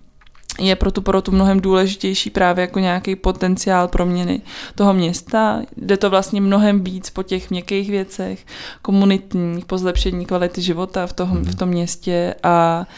je 0.61 0.77
pro 0.77 0.93
tu 0.93 1.03
porotu 1.03 1.33
mnohem 1.33 1.61
důležitější 1.61 2.31
právě 2.31 2.63
jako 2.63 2.79
nějaký 2.79 3.17
potenciál 3.17 3.89
proměny 3.89 4.41
toho 4.75 4.95
města. 4.95 5.63
Jde 5.77 5.97
to 5.97 6.11
vlastně 6.11 6.41
mnohem 6.41 6.85
víc 6.85 7.11
po 7.11 7.23
těch 7.23 7.51
měkkých 7.51 7.91
věcech, 7.91 8.47
komunitních, 8.83 9.65
po 9.65 9.79
zlepšení 9.79 10.27
kvality 10.27 10.63
života 10.63 11.07
v 11.07 11.13
tom, 11.13 11.29
v 11.29 11.33
mhm. 11.33 11.53
tom 11.53 11.69
městě 11.69 12.35
a 12.43 12.87
uh, 12.89 12.95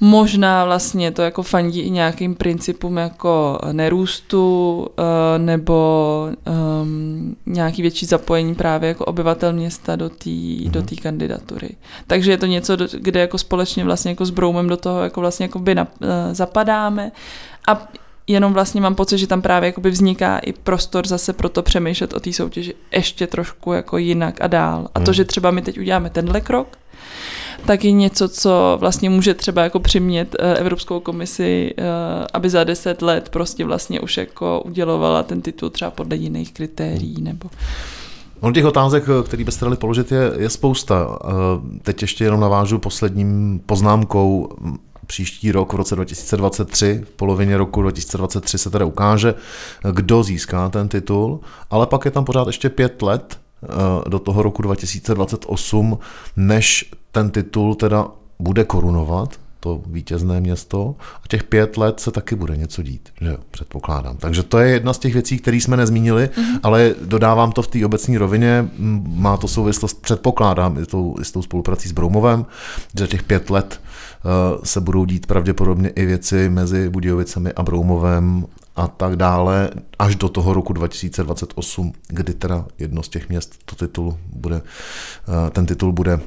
Možná 0.00 0.64
vlastně 0.64 1.12
to 1.12 1.22
jako 1.22 1.42
fandí 1.42 1.80
i 1.80 1.90
nějakým 1.90 2.34
principům 2.34 2.96
jako 2.96 3.58
nerůstu 3.72 4.80
uh, 4.98 5.04
nebo 5.38 6.28
um, 6.82 7.36
nějaký 7.46 7.82
větší 7.82 8.06
zapojení 8.06 8.54
právě 8.54 8.88
jako 8.88 9.04
obyvatel 9.04 9.52
města 9.52 9.96
do 9.96 10.08
té 10.08 10.30
mm-hmm. 10.30 10.70
do 10.70 10.82
kandidatury. 11.02 11.70
Takže 12.06 12.30
je 12.30 12.38
to 12.38 12.46
něco, 12.46 12.76
kde 12.92 13.20
jako 13.20 13.38
společně 13.38 13.84
vlastně 13.84 14.10
jako 14.10 14.26
s 14.26 14.30
Broumem 14.30 14.68
do 14.68 14.76
toho 14.76 15.02
jako 15.02 15.20
vlastně 15.20 15.44
jako 15.44 15.58
by 15.58 15.74
na, 15.74 15.82
uh, 15.82 16.08
zapadáme 16.32 17.12
a 17.68 17.88
jenom 18.28 18.52
vlastně 18.52 18.80
mám 18.80 18.94
pocit, 18.94 19.18
že 19.18 19.26
tam 19.26 19.42
právě 19.42 19.66
jakoby 19.66 19.90
vzniká 19.90 20.38
i 20.38 20.52
prostor 20.52 21.06
zase 21.06 21.32
pro 21.32 21.48
to 21.48 21.62
přemýšlet 21.62 22.12
o 22.12 22.20
té 22.20 22.32
soutěži 22.32 22.74
ještě 22.92 23.26
trošku 23.26 23.72
jako 23.72 23.98
jinak 23.98 24.40
a 24.40 24.46
dál. 24.46 24.88
A 24.94 25.00
to, 25.00 25.10
mhm. 25.10 25.14
že 25.14 25.24
třeba 25.24 25.50
my 25.50 25.62
teď 25.62 25.78
uděláme 25.78 26.10
tenhle 26.10 26.40
krok, 26.40 26.78
taky 27.66 27.92
něco, 27.92 28.28
co 28.28 28.76
vlastně 28.80 29.10
může 29.10 29.34
třeba 29.34 29.62
jako 29.62 29.80
přimět 29.80 30.36
eh, 30.38 30.54
Evropskou 30.54 31.00
komisi, 31.00 31.74
eh, 31.78 31.82
aby 32.32 32.50
za 32.50 32.64
deset 32.64 33.02
let 33.02 33.28
prostě 33.28 33.64
vlastně 33.64 34.00
už 34.00 34.16
jako 34.16 34.62
udělovala 34.64 35.22
ten 35.22 35.42
titul 35.42 35.70
třeba 35.70 35.90
podle 35.90 36.16
jiných 36.16 36.52
kritérií 36.52 37.22
nebo... 37.22 37.48
On 38.40 38.52
těch 38.52 38.64
otázek, 38.64 39.04
eh, 39.08 39.22
které 39.22 39.44
byste 39.44 39.64
dali 39.64 39.76
položit, 39.76 40.12
je, 40.12 40.32
je 40.38 40.50
spousta. 40.50 41.18
Teď 41.82 42.02
ještě 42.02 42.24
jenom 42.24 42.40
navážu 42.40 42.78
posledním 42.78 43.60
poznámkou 43.66 44.48
příští 45.06 45.52
rok, 45.52 45.72
v 45.72 45.76
roce 45.76 45.94
2023, 45.94 47.04
v 47.04 47.10
polovině 47.10 47.56
roku 47.58 47.82
2023 47.82 48.58
se 48.58 48.70
teda 48.70 48.84
ukáže, 48.84 49.34
kdo 49.92 50.22
získá 50.22 50.68
ten 50.68 50.88
titul, 50.88 51.40
ale 51.70 51.86
pak 51.86 52.04
je 52.04 52.10
tam 52.10 52.24
pořád 52.24 52.46
ještě 52.46 52.68
pět 52.68 53.02
let 53.02 53.38
do 54.08 54.18
toho 54.18 54.42
roku 54.42 54.62
2028, 54.62 55.98
než 56.36 56.90
ten 57.18 57.30
titul 57.30 57.74
teda 57.74 58.06
bude 58.38 58.64
korunovat, 58.64 59.40
to 59.60 59.82
vítězné 59.86 60.40
město 60.40 60.94
a 61.24 61.28
těch 61.28 61.44
pět 61.44 61.76
let 61.76 62.00
se 62.00 62.10
taky 62.10 62.34
bude 62.34 62.56
něco 62.56 62.82
dít, 62.82 63.08
že 63.20 63.28
jo, 63.28 63.36
předpokládám. 63.50 64.16
Takže 64.16 64.42
to 64.42 64.58
je 64.58 64.70
jedna 64.70 64.92
z 64.92 64.98
těch 64.98 65.12
věcí, 65.12 65.38
které 65.38 65.56
jsme 65.56 65.76
nezmínili, 65.76 66.26
mm-hmm. 66.26 66.60
ale 66.62 66.94
dodávám 67.04 67.52
to 67.52 67.62
v 67.62 67.66
té 67.66 67.86
obecní 67.86 68.18
rovině, 68.18 68.68
má 69.08 69.36
to 69.36 69.48
souvislost, 69.48 70.02
předpokládám, 70.02 70.78
i, 70.78 70.86
tou, 70.86 71.14
i 71.20 71.24
s 71.24 71.32
tou 71.32 71.42
spoluprací 71.42 71.88
s 71.88 71.92
Broumovem, 71.92 72.46
že 72.98 73.06
těch 73.06 73.22
pět 73.22 73.50
let 73.50 73.80
uh, 73.80 74.62
se 74.64 74.80
budou 74.80 75.04
dít 75.04 75.26
pravděpodobně 75.26 75.88
i 75.88 76.06
věci 76.06 76.48
mezi 76.48 76.90
Budějovicemi 76.90 77.52
a 77.52 77.62
Broumovem 77.62 78.46
a 78.76 78.88
tak 78.88 79.16
dále, 79.16 79.70
až 79.98 80.16
do 80.16 80.28
toho 80.28 80.54
roku 80.54 80.72
2028, 80.72 81.92
kdy 82.08 82.34
teda 82.34 82.64
jedno 82.78 83.02
z 83.02 83.08
těch 83.08 83.28
měst 83.28 83.54
to 83.64 83.76
titul 83.76 84.18
bude, 84.32 84.56
uh, 84.56 85.50
ten 85.50 85.66
titul 85.66 85.92
bude, 85.92 86.20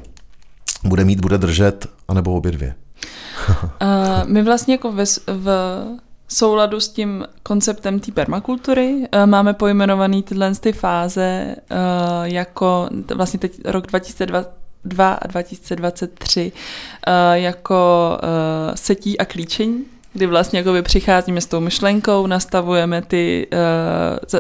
bude 0.84 1.06
mít, 1.06 1.20
bude 1.20 1.38
držet, 1.38 1.88
anebo 2.08 2.34
obě 2.34 2.52
dvě. 2.52 2.76
Uh, 3.50 3.56
my 4.26 4.44
vlastně 4.44 4.74
jako 4.74 4.92
ve, 4.92 5.06
v 5.28 5.48
souladu 6.28 6.80
s 6.80 6.90
tím 6.90 7.26
konceptem 7.44 8.00
té 8.00 8.12
permakultury 8.12 8.94
uh, 8.94 9.26
máme 9.26 9.54
pojmenovaný 9.54 10.24
tyhle 10.24 10.56
ty 10.56 10.72
fáze 10.72 11.56
uh, 11.72 11.78
jako 12.24 12.90
vlastně 13.16 13.40
teď 13.40 13.62
rok 13.66 13.88
2022 13.88 15.14
a 15.14 15.28
2023 15.28 16.52
uh, 16.52 17.14
jako 17.34 18.10
uh, 18.24 18.76
setí 18.76 19.18
a 19.18 19.26
klíčení 19.26 19.86
kdy 20.14 20.26
vlastně 20.28 20.60
jakoby 20.60 20.82
přicházíme 20.82 21.42
s 21.42 21.46
tou 21.46 21.60
myšlenkou, 21.60 22.28
nastavujeme 22.28 23.02
ty, 23.02 23.48
uh, 23.54 24.40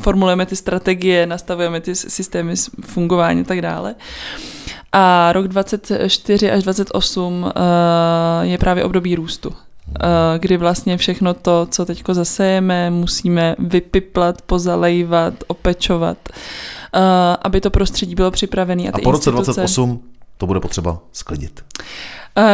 formulujeme 0.00 0.46
ty 0.46 0.56
strategie, 0.56 1.26
nastavujeme 1.26 1.80
ty 1.80 1.94
systémy 1.94 2.54
fungování 2.80 3.40
a 3.40 3.44
tak 3.44 3.60
dále. 3.60 3.94
A 4.92 5.32
rok 5.32 5.48
24 5.48 6.50
až 6.50 6.62
28 6.62 7.42
uh, 7.42 7.50
eh, 7.50 8.46
je 8.46 8.58
právě 8.58 8.84
období 8.84 9.14
růstu. 9.14 9.48
Uh, 9.48 9.94
kdy 10.38 10.56
vlastně 10.56 10.96
všechno 10.96 11.34
to, 11.34 11.66
co 11.70 11.84
teď 11.84 12.02
zasejeme, 12.12 12.90
musíme 12.90 13.56
vypiplat, 13.58 14.42
pozalejvat, 14.42 15.34
opečovat, 15.46 16.18
uh, 16.28 17.00
aby 17.42 17.60
to 17.60 17.70
prostředí 17.70 18.14
bylo 18.14 18.30
připravené. 18.30 18.82
A, 18.82 18.96
a 18.96 18.98
po 19.02 19.10
roce 19.10 19.30
28 19.30 20.02
to 20.38 20.46
bude 20.46 20.60
potřeba 20.60 20.98
sklidit. 21.12 21.64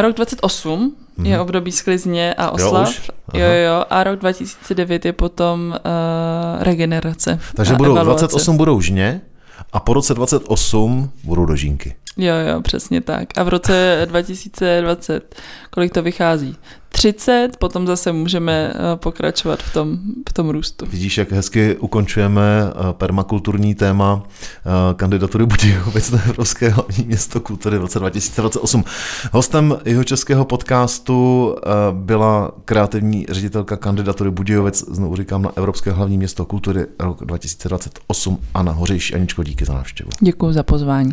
Rok 0.01 0.17
28 0.17 0.97
mm-hmm. 1.19 1.27
je 1.27 1.41
období 1.41 1.73
sklizně 1.73 2.35
a 2.35 2.51
oslav. 2.51 3.11
Jo, 3.35 3.45
jo, 3.45 3.53
jo. 3.53 3.85
A 3.91 4.05
rok 4.05 4.19
2009 4.21 5.05
je 5.05 5.13
potom 5.13 5.69
uh, 5.71 6.63
regenerace. 6.63 7.39
Takže 7.55 7.75
budou 7.75 7.93
evaluace. 7.93 8.27
28 8.27 8.57
budou 8.57 8.81
žně 8.81 9.21
a 9.73 9.81
po 9.81 9.93
roce 9.93 10.15
28 10.15 11.11
budou 11.25 11.47
dožínky. 11.47 11.95
Jo, 12.19 12.35
jo, 12.35 12.63
přesně 12.63 13.01
tak. 13.01 13.29
A 13.37 13.43
v 13.43 13.49
roce 13.49 14.03
2020, 14.09 15.35
kolik 15.71 15.93
to 15.93 16.03
vychází? 16.03 16.57
30, 16.89 17.49
potom 17.59 17.87
zase 17.87 18.13
můžeme 18.13 18.73
eh, 18.75 18.97
pokračovat 18.97 19.63
v 19.63 19.73
tom, 19.73 19.99
v 20.29 20.33
tom 20.33 20.49
růstu. 20.49 20.87
Vidíš, 20.87 21.19
jak 21.19 21.33
hezky 21.33 21.77
ukončujeme 21.77 22.43
eh, 22.43 22.93
permakulturní 22.93 23.75
téma 23.75 24.23
eh, 24.23 24.95
kandidatury 24.95 25.47
Budějovic 25.47 26.11
na 26.11 26.25
Evropské 26.25 26.69
hlavní 26.69 27.05
město 27.05 27.41
kultury 27.41 27.79
v 27.79 27.81
roce 27.81 27.99
2028. 27.99 28.85
Hostem 29.33 29.79
jeho 29.85 30.05
českého 30.05 30.45
podcastu 30.45 31.55
byla 31.93 32.53
kreativní 32.65 33.27
ředitelka 33.31 33.77
kandidatury 33.77 34.31
Budějovic, 34.31 34.85
znovu 34.91 35.17
říkám, 35.17 35.43
na 35.43 35.53
Evropské 35.57 35.91
hlavní 35.91 36.19
město 36.19 36.45
kultury 36.45 36.87
rok 36.99 37.25
2028. 37.25 38.39
Anna 38.55 38.73
Hořejší. 38.73 39.15
Aničko, 39.15 39.43
díky 39.43 39.65
za 39.65 39.73
návštěvu. 39.73 40.11
Děkuji 40.21 40.53
za 40.53 40.63
pozvání. 40.63 41.13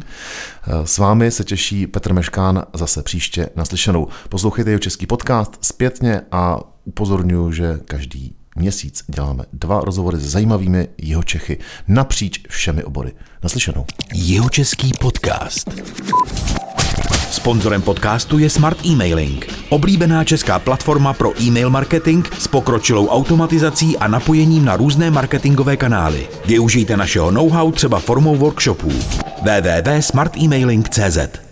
S 0.83 0.97
vámi 0.97 1.31
se 1.31 1.43
těší 1.43 1.87
Petr 1.87 2.13
Meškán 2.13 2.63
zase 2.73 3.03
příště 3.03 3.49
naslyšenou. 3.55 4.07
Poslouchejte 4.29 4.69
jeho 4.69 4.79
český 4.79 5.05
podcast 5.05 5.64
zpětně 5.65 6.21
a 6.31 6.59
upozorňuji, 6.85 7.51
že 7.51 7.79
každý 7.85 8.35
měsíc 8.55 9.03
děláme 9.07 9.43
dva 9.53 9.79
rozhovory 9.79 10.17
s 10.17 10.21
zajímavými 10.21 10.87
jeho 10.97 11.23
Čechy 11.23 11.57
napříč 11.87 12.43
všemi 12.49 12.83
obory. 12.83 13.11
Naslyšenou. 13.43 13.85
Jeho 14.13 14.49
český 14.49 14.91
podcast. 14.99 15.69
Sponzorem 17.31 17.81
podcastu 17.81 18.39
je 18.39 18.49
Smart 18.49 18.85
Emailing, 18.85 19.47
oblíbená 19.69 20.23
česká 20.23 20.59
platforma 20.59 21.13
pro 21.13 21.41
e-mail 21.41 21.69
marketing 21.69 22.27
s 22.39 22.47
pokročilou 22.47 23.07
automatizací 23.07 23.97
a 23.97 24.07
napojením 24.07 24.65
na 24.65 24.77
různé 24.77 25.11
marketingové 25.11 25.77
kanály. 25.77 26.27
Využijte 26.45 26.97
našeho 26.97 27.31
know-how 27.31 27.71
třeba 27.71 27.99
formou 27.99 28.35
workshopů. 28.35 28.91
www.smartemailing.cz 29.41 31.45